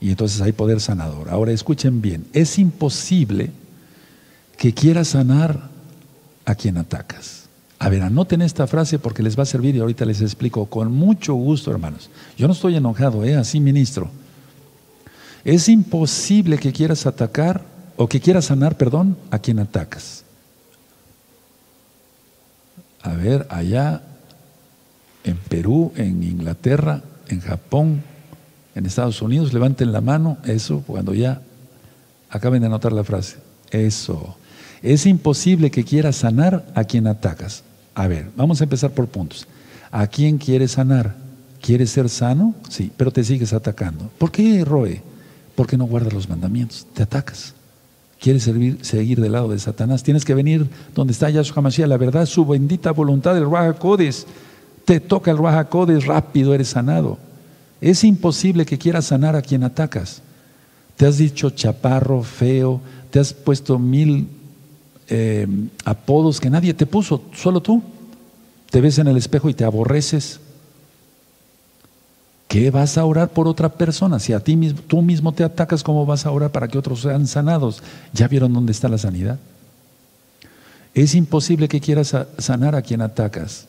Y 0.00 0.10
entonces 0.10 0.40
hay 0.40 0.50
poder 0.50 0.80
sanador. 0.80 1.28
Ahora 1.28 1.52
escuchen 1.52 2.02
bien, 2.02 2.26
es 2.32 2.58
imposible 2.58 3.52
que 4.56 4.74
quieras 4.74 5.10
sanar 5.10 5.70
a 6.44 6.56
quien 6.56 6.76
atacas. 6.76 7.44
A 7.78 7.88
ver, 7.88 8.02
anoten 8.02 8.42
esta 8.42 8.66
frase 8.66 8.98
porque 8.98 9.22
les 9.22 9.38
va 9.38 9.44
a 9.44 9.46
servir 9.46 9.76
y 9.76 9.78
ahorita 9.78 10.04
les 10.04 10.22
explico 10.22 10.66
con 10.66 10.90
mucho 10.90 11.34
gusto, 11.34 11.70
hermanos. 11.70 12.10
Yo 12.36 12.48
no 12.48 12.52
estoy 12.52 12.74
enojado, 12.74 13.24
¿eh? 13.24 13.36
Así, 13.36 13.60
ministro. 13.60 14.10
Es 15.44 15.68
imposible 15.68 16.58
que 16.58 16.72
quieras 16.72 17.06
atacar 17.06 17.64
o 17.96 18.08
que 18.08 18.20
quieras 18.20 18.46
sanar, 18.46 18.76
perdón, 18.76 19.16
a 19.30 19.38
quien 19.38 19.60
atacas. 19.60 20.19
A 23.02 23.12
ver, 23.14 23.46
allá 23.50 24.02
en 25.24 25.36
Perú, 25.36 25.92
en 25.96 26.22
Inglaterra, 26.22 27.02
en 27.28 27.40
Japón, 27.40 28.02
en 28.74 28.86
Estados 28.86 29.22
Unidos, 29.22 29.52
levanten 29.52 29.92
la 29.92 30.00
mano, 30.00 30.38
eso, 30.44 30.82
cuando 30.86 31.14
ya 31.14 31.40
acaben 32.28 32.60
de 32.60 32.66
anotar 32.66 32.92
la 32.92 33.04
frase. 33.04 33.36
Eso. 33.70 34.36
Es 34.82 35.06
imposible 35.06 35.70
que 35.70 35.84
quieras 35.84 36.16
sanar 36.16 36.64
a 36.74 36.84
quien 36.84 37.06
atacas. 37.06 37.62
A 37.94 38.06
ver, 38.06 38.30
vamos 38.36 38.60
a 38.60 38.64
empezar 38.64 38.92
por 38.92 39.08
puntos. 39.08 39.46
¿A 39.90 40.06
quién 40.06 40.38
quieres 40.38 40.72
sanar? 40.72 41.14
¿Quieres 41.60 41.90
ser 41.90 42.08
sano? 42.08 42.54
Sí, 42.68 42.90
pero 42.96 43.10
te 43.10 43.24
sigues 43.24 43.52
atacando. 43.52 44.10
¿Por 44.18 44.30
qué, 44.30 44.64
Roe? 44.64 45.02
Porque 45.54 45.76
no 45.76 45.84
guardas 45.84 46.12
los 46.12 46.28
mandamientos, 46.28 46.86
te 46.94 47.02
atacas. 47.02 47.54
¿Quieres 48.20 48.42
seguir 48.82 49.18
del 49.18 49.32
lado 49.32 49.48
de 49.48 49.58
Satanás? 49.58 50.02
Tienes 50.02 50.26
que 50.26 50.34
venir 50.34 50.68
donde 50.94 51.14
está 51.14 51.30
Yahshua 51.30 51.62
Mashiach, 51.62 51.88
la 51.88 51.96
verdad, 51.96 52.26
su 52.26 52.44
bendita 52.44 52.90
voluntad, 52.90 53.36
el 53.36 53.50
Raja. 53.50 53.74
Te 54.84 55.00
toca 55.00 55.30
el 55.30 55.38
Raja 55.38 55.66
rápido 56.04 56.52
eres 56.52 56.68
sanado. 56.68 57.16
Es 57.80 58.04
imposible 58.04 58.66
que 58.66 58.76
quieras 58.76 59.06
sanar 59.06 59.36
a 59.36 59.42
quien 59.42 59.64
atacas. 59.64 60.20
Te 60.96 61.06
has 61.06 61.16
dicho 61.16 61.48
chaparro, 61.48 62.22
feo, 62.22 62.82
te 63.10 63.20
has 63.20 63.32
puesto 63.32 63.78
mil 63.78 64.28
eh, 65.08 65.46
apodos 65.86 66.40
que 66.40 66.50
nadie 66.50 66.74
te 66.74 66.84
puso, 66.84 67.22
solo 67.32 67.62
tú. 67.62 67.82
Te 68.70 68.82
ves 68.82 68.98
en 68.98 69.08
el 69.08 69.16
espejo 69.16 69.48
y 69.48 69.54
te 69.54 69.64
aborreces. 69.64 70.40
¿Qué 72.50 72.72
vas 72.72 72.98
a 72.98 73.04
orar 73.04 73.28
por 73.28 73.46
otra 73.46 73.68
persona? 73.68 74.18
Si 74.18 74.32
a 74.32 74.40
ti 74.40 74.56
mismo, 74.56 74.80
tú 74.88 75.02
mismo 75.02 75.30
te 75.30 75.44
atacas, 75.44 75.84
¿cómo 75.84 76.04
vas 76.04 76.26
a 76.26 76.32
orar 76.32 76.50
para 76.50 76.66
que 76.66 76.78
otros 76.78 77.02
sean 77.02 77.28
sanados? 77.28 77.80
¿Ya 78.12 78.26
vieron 78.26 78.52
dónde 78.52 78.72
está 78.72 78.88
la 78.88 78.98
sanidad? 78.98 79.38
Es 80.92 81.14
imposible 81.14 81.68
que 81.68 81.80
quieras 81.80 82.12
sanar 82.38 82.74
a 82.74 82.82
quien 82.82 83.02
atacas, 83.02 83.66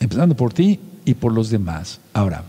empezando 0.00 0.34
por 0.34 0.52
ti 0.52 0.80
y 1.04 1.14
por 1.14 1.32
los 1.32 1.48
demás. 1.48 2.00
Ahora, 2.12 2.42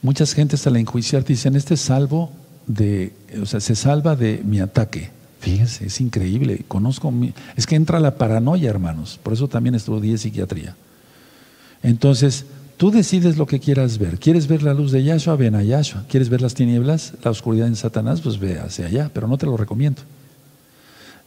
muchas 0.00 0.32
gentes 0.32 0.64
al 0.68 0.76
enjuiciar 0.76 1.24
dicen, 1.24 1.56
este 1.56 1.76
salvo 1.76 2.30
de, 2.68 3.12
o 3.42 3.46
sea, 3.46 3.58
se 3.58 3.74
salva 3.74 4.14
de 4.14 4.42
mi 4.44 4.60
ataque. 4.60 5.10
Fíjense, 5.46 5.86
es 5.86 6.00
increíble. 6.00 6.64
Conozco, 6.66 7.14
es 7.54 7.68
que 7.68 7.76
entra 7.76 8.00
la 8.00 8.16
paranoia, 8.16 8.68
hermanos. 8.68 9.20
Por 9.22 9.32
eso 9.32 9.46
también 9.46 9.76
estudié 9.76 10.18
psiquiatría. 10.18 10.74
Entonces, 11.84 12.46
tú 12.76 12.90
decides 12.90 13.36
lo 13.36 13.46
que 13.46 13.60
quieras 13.60 13.98
ver. 13.98 14.18
¿Quieres 14.18 14.48
ver 14.48 14.64
la 14.64 14.74
luz 14.74 14.90
de 14.90 15.04
Yahshua? 15.04 15.36
Ven 15.36 15.54
a 15.54 15.62
Yahshua. 15.62 16.04
¿Quieres 16.08 16.30
ver 16.30 16.42
las 16.42 16.54
tinieblas, 16.54 17.12
la 17.22 17.30
oscuridad 17.30 17.68
en 17.68 17.76
Satanás? 17.76 18.22
Pues 18.22 18.40
ve 18.40 18.58
hacia 18.58 18.86
allá, 18.86 19.08
pero 19.14 19.28
no 19.28 19.38
te 19.38 19.46
lo 19.46 19.56
recomiendo. 19.56 20.02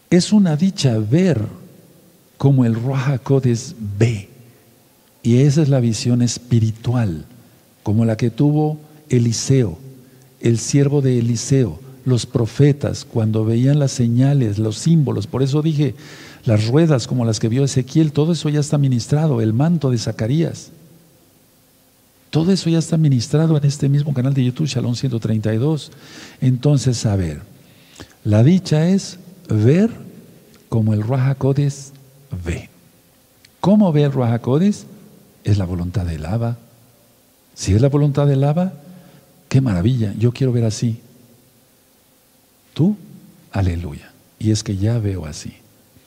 Es 0.09 0.33
una 0.33 0.57
dicha 0.57 0.97
ver 0.97 1.41
como 2.37 2.65
el 2.65 2.75
Roja 2.75 3.21
ve. 3.97 4.27
Y 5.23 5.37
esa 5.37 5.61
es 5.61 5.69
la 5.69 5.79
visión 5.79 6.21
espiritual, 6.21 7.23
como 7.83 8.03
la 8.03 8.17
que 8.17 8.31
tuvo 8.31 8.81
Eliseo, 9.07 9.77
el 10.41 10.59
siervo 10.59 11.01
de 11.01 11.19
Eliseo 11.19 11.79
los 12.09 12.25
profetas, 12.25 13.05
cuando 13.05 13.45
veían 13.45 13.79
las 13.79 13.91
señales, 13.91 14.59
los 14.59 14.77
símbolos, 14.77 15.27
por 15.27 15.43
eso 15.43 15.61
dije, 15.61 15.95
las 16.45 16.67
ruedas 16.67 17.07
como 17.07 17.25
las 17.25 17.39
que 17.39 17.49
vio 17.49 17.63
Ezequiel, 17.63 18.11
todo 18.11 18.33
eso 18.33 18.49
ya 18.49 18.59
está 18.59 18.77
ministrado, 18.77 19.41
el 19.41 19.53
manto 19.53 19.91
de 19.91 19.97
Zacarías. 19.97 20.71
Todo 22.29 22.51
eso 22.51 22.69
ya 22.69 22.77
está 22.77 22.97
ministrado 22.97 23.57
en 23.57 23.65
este 23.65 23.89
mismo 23.89 24.13
canal 24.13 24.33
de 24.33 24.43
YouTube, 24.43 24.67
Shalom 24.67 24.95
132. 24.95 25.91
Entonces, 26.41 27.05
a 27.05 27.15
ver, 27.15 27.41
la 28.23 28.43
dicha 28.43 28.87
es 28.87 29.17
ver 29.49 29.89
como 30.69 30.93
el 30.93 31.01
Raja 31.01 31.35
ve. 32.45 32.69
¿Cómo 33.59 33.91
ve 33.91 34.03
el 34.03 34.13
Raja 34.13 34.39
Es 35.43 35.57
la 35.57 35.65
voluntad 35.65 36.05
del 36.05 36.25
Abba. 36.25 36.57
Si 37.55 37.73
es 37.73 37.81
la 37.81 37.89
voluntad 37.89 38.27
del 38.27 38.43
Abba, 38.43 38.73
qué 39.49 39.59
maravilla, 39.59 40.13
yo 40.17 40.31
quiero 40.31 40.53
ver 40.53 40.65
así. 40.65 41.01
Tú, 42.79 42.95
aleluya. 43.51 44.09
Y 44.39 44.51
es 44.51 44.63
que 44.63 44.77
ya 44.77 44.99
veo 44.99 45.25
así. 45.25 45.51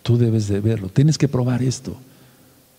Tú 0.02 0.16
debes 0.16 0.48
de 0.48 0.58
verlo. 0.58 0.88
Tienes 0.88 1.18
que 1.18 1.28
probar 1.28 1.62
esto. 1.62 1.98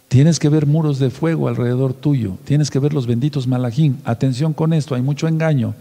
Tienes 0.08 0.40
que 0.40 0.50
ver 0.50 0.66
muros 0.66 0.98
de 0.98 1.12
fuego 1.12 1.48
alrededor 1.48 1.94
tuyo. 1.94 2.40
Tienes 2.44 2.72
que 2.72 2.80
ver 2.80 2.92
los 2.92 3.06
benditos 3.06 3.46
malajín. 3.46 4.00
Atención 4.04 4.54
con 4.54 4.74
esto, 4.74 4.96
hay 4.96 5.04
mucho 5.04 5.28
engaño. 5.28 5.76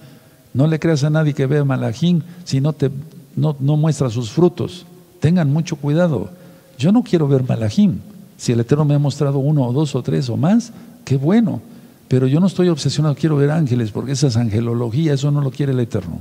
No 0.53 0.67
le 0.67 0.79
creas 0.79 1.05
a 1.05 1.09
nadie 1.09 1.33
que 1.33 1.47
vea 1.47 1.65
malajín 1.65 2.23
si 2.45 2.61
no, 2.61 2.75
te, 2.75 2.91
no, 3.35 3.57
no 3.59 3.79
muestra 3.79 4.11
sus 4.11 4.31
frutos. 4.31 4.85
Tengan 5.19 5.51
mucho 5.51 5.77
cuidado. 5.77 6.29
Yo 6.77 6.93
no 6.93 7.05
quiero 7.05 7.29
ver 7.29 7.49
malajín. 7.49 8.03
Si 8.37 8.53
el 8.53 8.61
Eterno 8.61 8.85
me 8.85 8.93
ha 8.93 8.99
mostrado 8.99 9.39
uno 9.39 9.67
o 9.67 9.73
dos 9.73 9.95
o 9.95 10.03
tres 10.03 10.29
o 10.29 10.37
más, 10.37 10.75
qué 11.07 11.17
bueno. 11.17 11.63
Pero 12.09 12.27
yo 12.27 12.41
no 12.41 12.47
estoy 12.47 12.69
obsesionado, 12.69 13.15
quiero 13.15 13.37
ver 13.37 13.53
ángeles, 13.53 13.91
porque 13.91 14.13
esa 14.13 14.27
es 14.27 14.37
angelología, 14.37 15.15
eso 15.15 15.31
no 15.31 15.41
lo 15.41 15.51
quiere 15.51 15.73
el 15.73 15.81
Eterno. 15.81 16.21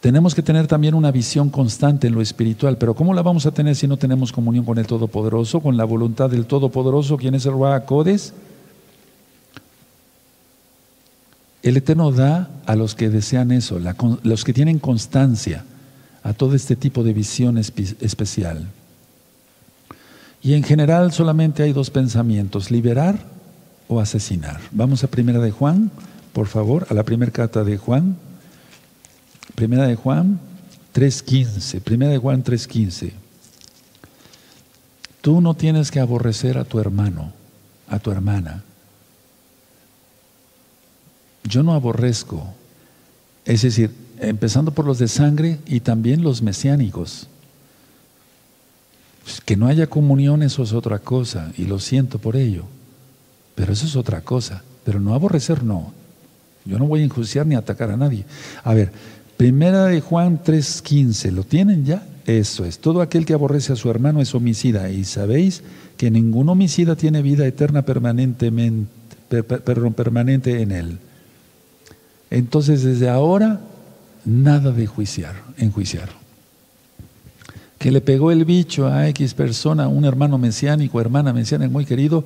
Tenemos 0.00 0.34
que 0.34 0.42
tener 0.42 0.66
también 0.66 0.94
una 0.94 1.10
visión 1.10 1.50
constante 1.50 2.06
en 2.06 2.14
lo 2.14 2.22
espiritual, 2.22 2.78
pero 2.78 2.94
¿cómo 2.94 3.12
la 3.12 3.22
vamos 3.22 3.44
a 3.44 3.50
tener 3.50 3.76
si 3.76 3.86
no 3.86 3.98
tenemos 3.98 4.32
comunión 4.32 4.64
con 4.64 4.78
el 4.78 4.86
Todopoderoso, 4.86 5.60
con 5.60 5.76
la 5.76 5.84
voluntad 5.84 6.30
del 6.30 6.46
Todopoderoso, 6.46 7.18
quien 7.18 7.34
es 7.34 7.44
el 7.44 7.52
Codes? 7.84 8.32
El 11.62 11.76
Eterno 11.76 12.10
da 12.12 12.48
a 12.64 12.76
los 12.76 12.94
que 12.94 13.10
desean 13.10 13.52
eso, 13.52 13.78
los 14.22 14.44
que 14.44 14.54
tienen 14.54 14.78
constancia, 14.78 15.64
a 16.22 16.32
todo 16.32 16.54
este 16.54 16.76
tipo 16.76 17.02
de 17.02 17.12
visión 17.12 17.58
especial. 17.58 18.68
Y 20.42 20.54
en 20.54 20.62
general 20.62 21.12
solamente 21.12 21.62
hay 21.62 21.74
dos 21.74 21.90
pensamientos, 21.90 22.70
liberar 22.70 23.18
o 23.88 24.00
asesinar. 24.00 24.60
Vamos 24.70 25.04
a 25.04 25.08
primera 25.08 25.40
de 25.40 25.50
Juan, 25.50 25.90
por 26.32 26.46
favor, 26.46 26.86
a 26.88 26.94
la 26.94 27.02
primera 27.02 27.32
carta 27.32 27.64
de 27.64 27.76
Juan. 27.76 28.16
Primera 29.54 29.86
de 29.86 29.96
Juan 29.96 30.40
3.15. 30.94 31.80
Primera 31.80 32.12
de 32.12 32.18
Juan 32.18 32.42
3.15. 32.42 33.12
Tú 35.20 35.40
no 35.40 35.54
tienes 35.54 35.90
que 35.90 36.00
aborrecer 36.00 36.56
a 36.56 36.64
tu 36.64 36.80
hermano, 36.80 37.32
a 37.88 37.98
tu 37.98 38.10
hermana. 38.10 38.62
Yo 41.44 41.62
no 41.62 41.74
aborrezco. 41.74 42.54
Es 43.44 43.62
decir, 43.62 43.94
empezando 44.18 44.72
por 44.72 44.86
los 44.86 44.98
de 44.98 45.08
sangre 45.08 45.58
y 45.66 45.80
también 45.80 46.22
los 46.22 46.42
mesiánicos. 46.42 47.28
Que 49.44 49.56
no 49.56 49.66
haya 49.66 49.88
comunión, 49.88 50.42
eso 50.42 50.62
es 50.62 50.72
otra 50.72 50.98
cosa, 50.98 51.52
y 51.56 51.64
lo 51.64 51.78
siento 51.78 52.18
por 52.18 52.36
ello. 52.36 52.64
Pero 53.54 53.72
eso 53.72 53.86
es 53.86 53.96
otra 53.96 54.22
cosa. 54.22 54.62
Pero 54.84 55.00
no 55.00 55.14
aborrecer, 55.14 55.62
no. 55.62 55.92
Yo 56.64 56.78
no 56.78 56.86
voy 56.86 57.00
a 57.00 57.04
enjuiciar 57.04 57.46
ni 57.46 57.54
atacar 57.54 57.90
a 57.90 57.96
nadie. 57.96 58.24
A 58.64 58.74
ver, 58.74 58.92
Primera 59.40 59.86
de 59.86 60.02
Juan 60.02 60.42
3:15, 60.44 61.30
¿lo 61.30 61.44
tienen 61.44 61.86
ya? 61.86 62.06
Eso 62.26 62.66
es, 62.66 62.78
todo 62.78 63.00
aquel 63.00 63.24
que 63.24 63.32
aborrece 63.32 63.72
a 63.72 63.76
su 63.76 63.88
hermano 63.88 64.20
es 64.20 64.34
homicida 64.34 64.90
y 64.90 65.04
sabéis 65.04 65.62
que 65.96 66.10
ningún 66.10 66.50
homicida 66.50 66.94
tiene 66.94 67.22
vida 67.22 67.46
eterna 67.46 67.80
permanentemente, 67.80 69.42
permanente 69.42 70.60
en 70.60 70.72
él. 70.72 70.98
Entonces 72.30 72.82
desde 72.82 73.08
ahora 73.08 73.60
nada 74.26 74.72
de 74.72 74.86
juiciar, 74.86 75.36
enjuiciar. 75.56 76.10
Que 77.78 77.92
le 77.92 78.02
pegó 78.02 78.32
el 78.32 78.44
bicho 78.44 78.88
a 78.88 79.08
X 79.08 79.32
persona, 79.32 79.88
un 79.88 80.04
hermano 80.04 80.36
mesiánico, 80.36 81.00
hermana 81.00 81.32
mesiánica 81.32 81.72
muy 81.72 81.86
querido, 81.86 82.24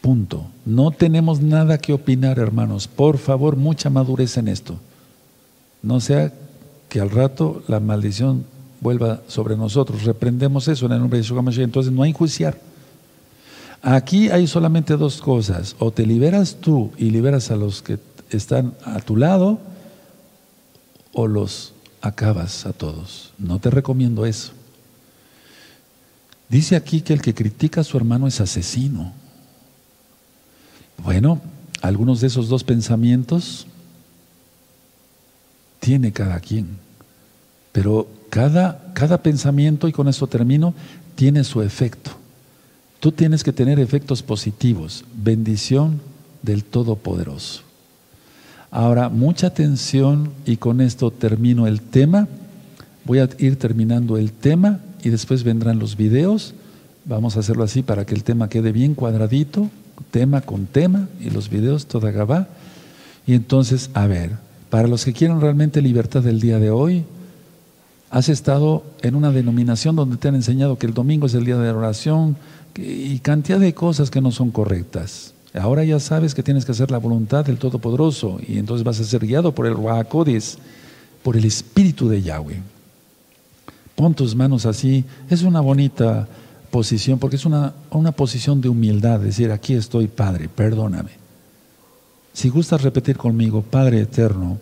punto. 0.00 0.46
No 0.64 0.92
tenemos 0.92 1.42
nada 1.42 1.76
que 1.76 1.92
opinar, 1.92 2.38
hermanos. 2.38 2.88
Por 2.88 3.18
favor, 3.18 3.56
mucha 3.56 3.90
madurez 3.90 4.38
en 4.38 4.48
esto. 4.48 4.80
No 5.82 6.00
sea 6.00 6.32
que 6.88 7.00
al 7.00 7.10
rato 7.10 7.62
la 7.68 7.80
maldición 7.80 8.44
vuelva 8.80 9.22
sobre 9.28 9.56
nosotros. 9.56 10.04
Reprendemos 10.04 10.68
eso 10.68 10.86
en 10.86 10.92
el 10.92 11.00
nombre 11.00 11.18
de 11.18 11.24
Yeshua 11.24 11.42
Mashiach. 11.42 11.64
Entonces 11.64 11.92
no 11.92 12.02
hay 12.02 12.12
juiciar. 12.12 12.58
Aquí 13.82 14.28
hay 14.30 14.46
solamente 14.46 14.96
dos 14.96 15.20
cosas. 15.20 15.74
O 15.78 15.90
te 15.90 16.06
liberas 16.06 16.56
tú 16.60 16.92
y 16.96 17.10
liberas 17.10 17.50
a 17.50 17.56
los 17.56 17.82
que 17.82 17.98
están 18.30 18.74
a 18.84 19.00
tu 19.00 19.16
lado, 19.16 19.58
o 21.12 21.26
los 21.26 21.74
acabas 22.00 22.66
a 22.66 22.72
todos. 22.72 23.32
No 23.38 23.58
te 23.58 23.70
recomiendo 23.70 24.24
eso. 24.24 24.52
Dice 26.48 26.76
aquí 26.76 27.00
que 27.00 27.12
el 27.12 27.22
que 27.22 27.34
critica 27.34 27.80
a 27.80 27.84
su 27.84 27.96
hermano 27.96 28.26
es 28.26 28.40
asesino. 28.40 29.12
Bueno, 31.02 31.40
algunos 31.80 32.20
de 32.20 32.26
esos 32.28 32.48
dos 32.48 32.64
pensamientos 32.64 33.66
tiene 35.82 36.12
cada 36.12 36.38
quien. 36.38 36.68
Pero 37.72 38.06
cada, 38.30 38.92
cada 38.94 39.20
pensamiento, 39.20 39.88
y 39.88 39.92
con 39.92 40.06
esto 40.06 40.28
termino, 40.28 40.74
tiene 41.16 41.42
su 41.42 41.60
efecto. 41.60 42.12
Tú 43.00 43.10
tienes 43.10 43.42
que 43.42 43.52
tener 43.52 43.80
efectos 43.80 44.22
positivos, 44.22 45.04
bendición 45.12 46.00
del 46.42 46.62
Todopoderoso. 46.62 47.62
Ahora, 48.70 49.08
mucha 49.08 49.48
atención 49.48 50.30
y 50.46 50.56
con 50.56 50.80
esto 50.80 51.10
termino 51.10 51.66
el 51.66 51.80
tema. 51.80 52.28
Voy 53.04 53.18
a 53.18 53.28
ir 53.38 53.56
terminando 53.56 54.16
el 54.18 54.30
tema 54.30 54.78
y 55.02 55.10
después 55.10 55.42
vendrán 55.42 55.80
los 55.80 55.96
videos. 55.96 56.54
Vamos 57.04 57.36
a 57.36 57.40
hacerlo 57.40 57.64
así 57.64 57.82
para 57.82 58.06
que 58.06 58.14
el 58.14 58.22
tema 58.22 58.48
quede 58.48 58.70
bien 58.70 58.94
cuadradito, 58.94 59.68
tema 60.12 60.42
con 60.42 60.66
tema 60.66 61.08
y 61.20 61.30
los 61.30 61.50
videos 61.50 61.86
toda 61.86 62.12
gabá. 62.12 62.46
Y 63.26 63.34
entonces, 63.34 63.90
a 63.94 64.06
ver, 64.06 64.30
para 64.72 64.88
los 64.88 65.04
que 65.04 65.12
quieren 65.12 65.38
realmente 65.38 65.82
libertad 65.82 66.22
del 66.22 66.40
día 66.40 66.58
de 66.58 66.70
hoy, 66.70 67.04
has 68.08 68.30
estado 68.30 68.82
en 69.02 69.14
una 69.16 69.30
denominación 69.30 69.96
donde 69.96 70.16
te 70.16 70.28
han 70.28 70.34
enseñado 70.34 70.78
que 70.78 70.86
el 70.86 70.94
domingo 70.94 71.26
es 71.26 71.34
el 71.34 71.44
día 71.44 71.58
de 71.58 71.70
oración 71.70 72.38
y 72.74 73.18
cantidad 73.18 73.60
de 73.60 73.74
cosas 73.74 74.10
que 74.10 74.22
no 74.22 74.30
son 74.30 74.50
correctas. 74.50 75.34
Ahora 75.52 75.84
ya 75.84 76.00
sabes 76.00 76.34
que 76.34 76.42
tienes 76.42 76.64
que 76.64 76.72
hacer 76.72 76.90
la 76.90 76.96
voluntad 76.96 77.44
del 77.44 77.58
Todopoderoso 77.58 78.40
y 78.48 78.56
entonces 78.56 78.82
vas 78.82 78.98
a 78.98 79.04
ser 79.04 79.26
guiado 79.26 79.54
por 79.54 79.66
el 79.66 79.74
Ruacodes, 79.74 80.56
por 81.22 81.36
el 81.36 81.44
Espíritu 81.44 82.08
de 82.08 82.22
Yahweh. 82.22 82.62
Pon 83.94 84.14
tus 84.14 84.34
manos 84.34 84.64
así, 84.64 85.04
es 85.28 85.42
una 85.42 85.60
bonita 85.60 86.26
posición 86.70 87.18
porque 87.18 87.36
es 87.36 87.44
una, 87.44 87.74
una 87.90 88.12
posición 88.12 88.62
de 88.62 88.70
humildad, 88.70 89.20
decir, 89.20 89.52
aquí 89.52 89.74
estoy, 89.74 90.08
Padre, 90.08 90.48
perdóname. 90.48 91.21
Si 92.32 92.48
gustas 92.48 92.82
repetir 92.82 93.16
conmigo, 93.16 93.62
Padre 93.62 94.00
eterno, 94.00 94.58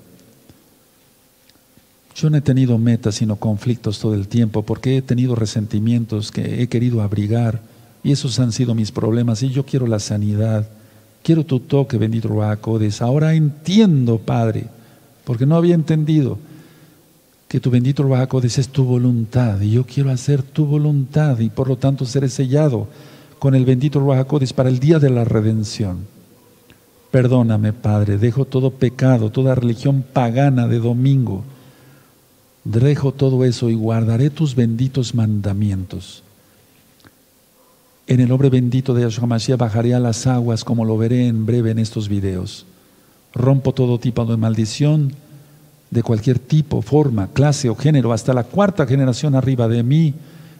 Yo 2.17 2.29
no 2.29 2.37
he 2.37 2.41
tenido 2.43 2.77
metas 2.77 3.15
sino 3.15 3.37
conflictos 3.37 3.99
todo 3.99 4.15
el 4.15 4.29
tiempo 4.29 4.63
porque 4.63 4.97
he 4.97 5.03
tenido 5.03 5.35
resentimientos 5.37 6.31
que 6.31 6.61
he 6.61 6.67
querido 6.67 7.01
abrigar 7.01 7.63
y 8.03 8.13
esos 8.13 8.39
han 8.41 8.53
sido 8.53 8.75
mis 8.75 8.93
problemas 8.93 9.43
y 9.43 9.51
yo 9.51 9.65
quiero 9.65 9.87
la 9.87 10.01
sanidad. 10.01 10.69
Quiero 11.23 11.45
tu 11.45 11.61
toque, 11.61 11.99
bendito 11.99 12.29
Ruacodes. 12.29 13.01
Ahora 13.01 13.35
entiendo, 13.35 14.19
Padre, 14.19 14.67
porque 15.25 15.47
no 15.47 15.57
había 15.57 15.75
entendido 15.75 16.39
que 17.49 17.61
tu 17.61 17.71
bendito 17.71 18.03
Ruacodes 18.03 18.59
es 18.59 18.69
tu 18.69 18.85
voluntad 18.85 19.61
y 19.61 19.71
yo 19.71 19.85
quiero 19.85 20.11
hacer 20.11 20.43
tu 20.43 20.67
voluntad 20.67 21.39
y 21.39 21.49
por 21.49 21.69
lo 21.69 21.77
tanto 21.77 22.05
ser 22.05 22.29
sellado 22.29 22.89
con 23.39 23.55
el 23.55 23.65
bendito 23.65 24.01
Ruacodes 24.01 24.53
para 24.53 24.69
el 24.69 24.79
día 24.79 24.99
de 24.99 25.11
la 25.11 25.25
redención. 25.25 26.20
Perdóname, 27.11 27.73
Padre, 27.73 28.19
dejo 28.19 28.45
todo 28.45 28.71
pecado, 28.71 29.31
toda 29.31 29.55
religión 29.55 30.05
pagana 30.13 30.69
de 30.69 30.79
domingo 30.79 31.45
Dejo 32.65 33.13
todo 33.13 33.45
eso 33.45 33.71
y 33.71 33.75
guardaré 33.75 34.31
tus 34.31 34.55
benditos 34.55 35.15
mandamientos. 35.15 36.23
En 38.07 38.21
el 38.21 38.29
nombre 38.29 38.51
bendito 38.51 38.93
de 38.93 39.03
Yahshua 39.03 39.27
Mashiach 39.27 39.59
bajaré 39.59 39.95
a 39.95 40.01
las 40.01 40.27
aguas 40.27 40.65
como 40.65 40.85
lo 40.85 40.99
veré 40.99 41.27
en 41.27 41.47
breve 41.47 41.71
en 41.71 41.79
estos 41.79 42.09
videos. 42.09 42.67
Rompo 43.33 43.73
todo 43.73 43.99
tipo 43.99 44.27
de 44.27 44.37
maldición 44.37 45.13
de 45.91 46.03
cualquier 46.03 46.39
tipo, 46.39 46.83
forma, 46.83 47.29
clase 47.33 47.69
o 47.71 47.77
género, 47.77 48.13
hasta 48.13 48.35
la 48.35 48.45
cuarta 48.45 48.87
generación 48.87 49.35
arriba 49.35 49.67
de 49.67 49.83
mí, 49.83 50.15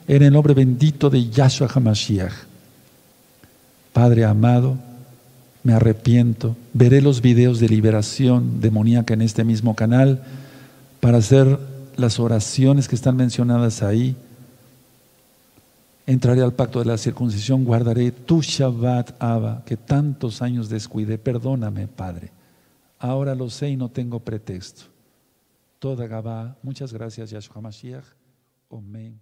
en 0.09 0.23
el 0.23 0.33
nombre 0.33 0.55
bendito 0.55 1.11
de 1.11 1.29
Yahshua 1.29 1.69
HaMashiach. 1.73 2.33
Padre 3.93 4.25
amado, 4.25 4.77
me 5.63 5.75
arrepiento, 5.75 6.57
veré 6.73 7.03
los 7.03 7.21
videos 7.21 7.61
de 7.61 7.69
liberación 7.69 8.61
demoníaca 8.61 9.15
en 9.15 9.23
este 9.23 9.45
mismo 9.45 9.75
canal 9.77 10.23
para 11.01 11.19
hacer 11.19 11.59
las 11.97 12.19
oraciones 12.19 12.89
que 12.89 12.95
están 12.95 13.17
mencionadas 13.17 13.83
ahí. 13.83 14.17
Entraré 16.07 16.43
al 16.43 16.55
pacto 16.55 16.79
de 16.79 16.87
la 16.87 16.99
circuncisión, 16.99 17.65
guardaré 17.65 18.11
tu 18.11 18.41
Shabbat, 18.41 19.23
Abba, 19.23 19.63
que 19.65 19.77
tantos 19.77 20.43
años 20.43 20.69
descuidé. 20.69 21.19
Perdóname, 21.19 21.87
Padre. 21.87 22.31
Ahora 22.99 23.35
lo 23.35 23.49
sé 23.49 23.71
y 23.71 23.77
no 23.77 23.91
tengo 23.91 24.19
pretexto. 24.21 24.85
Toda 25.79 26.07
Gabá, 26.07 26.57
muchas 26.63 26.93
gracias, 26.93 27.31
Yahshua 27.31 27.63
Mashiach. 27.63 28.05
Omen. 28.69 29.21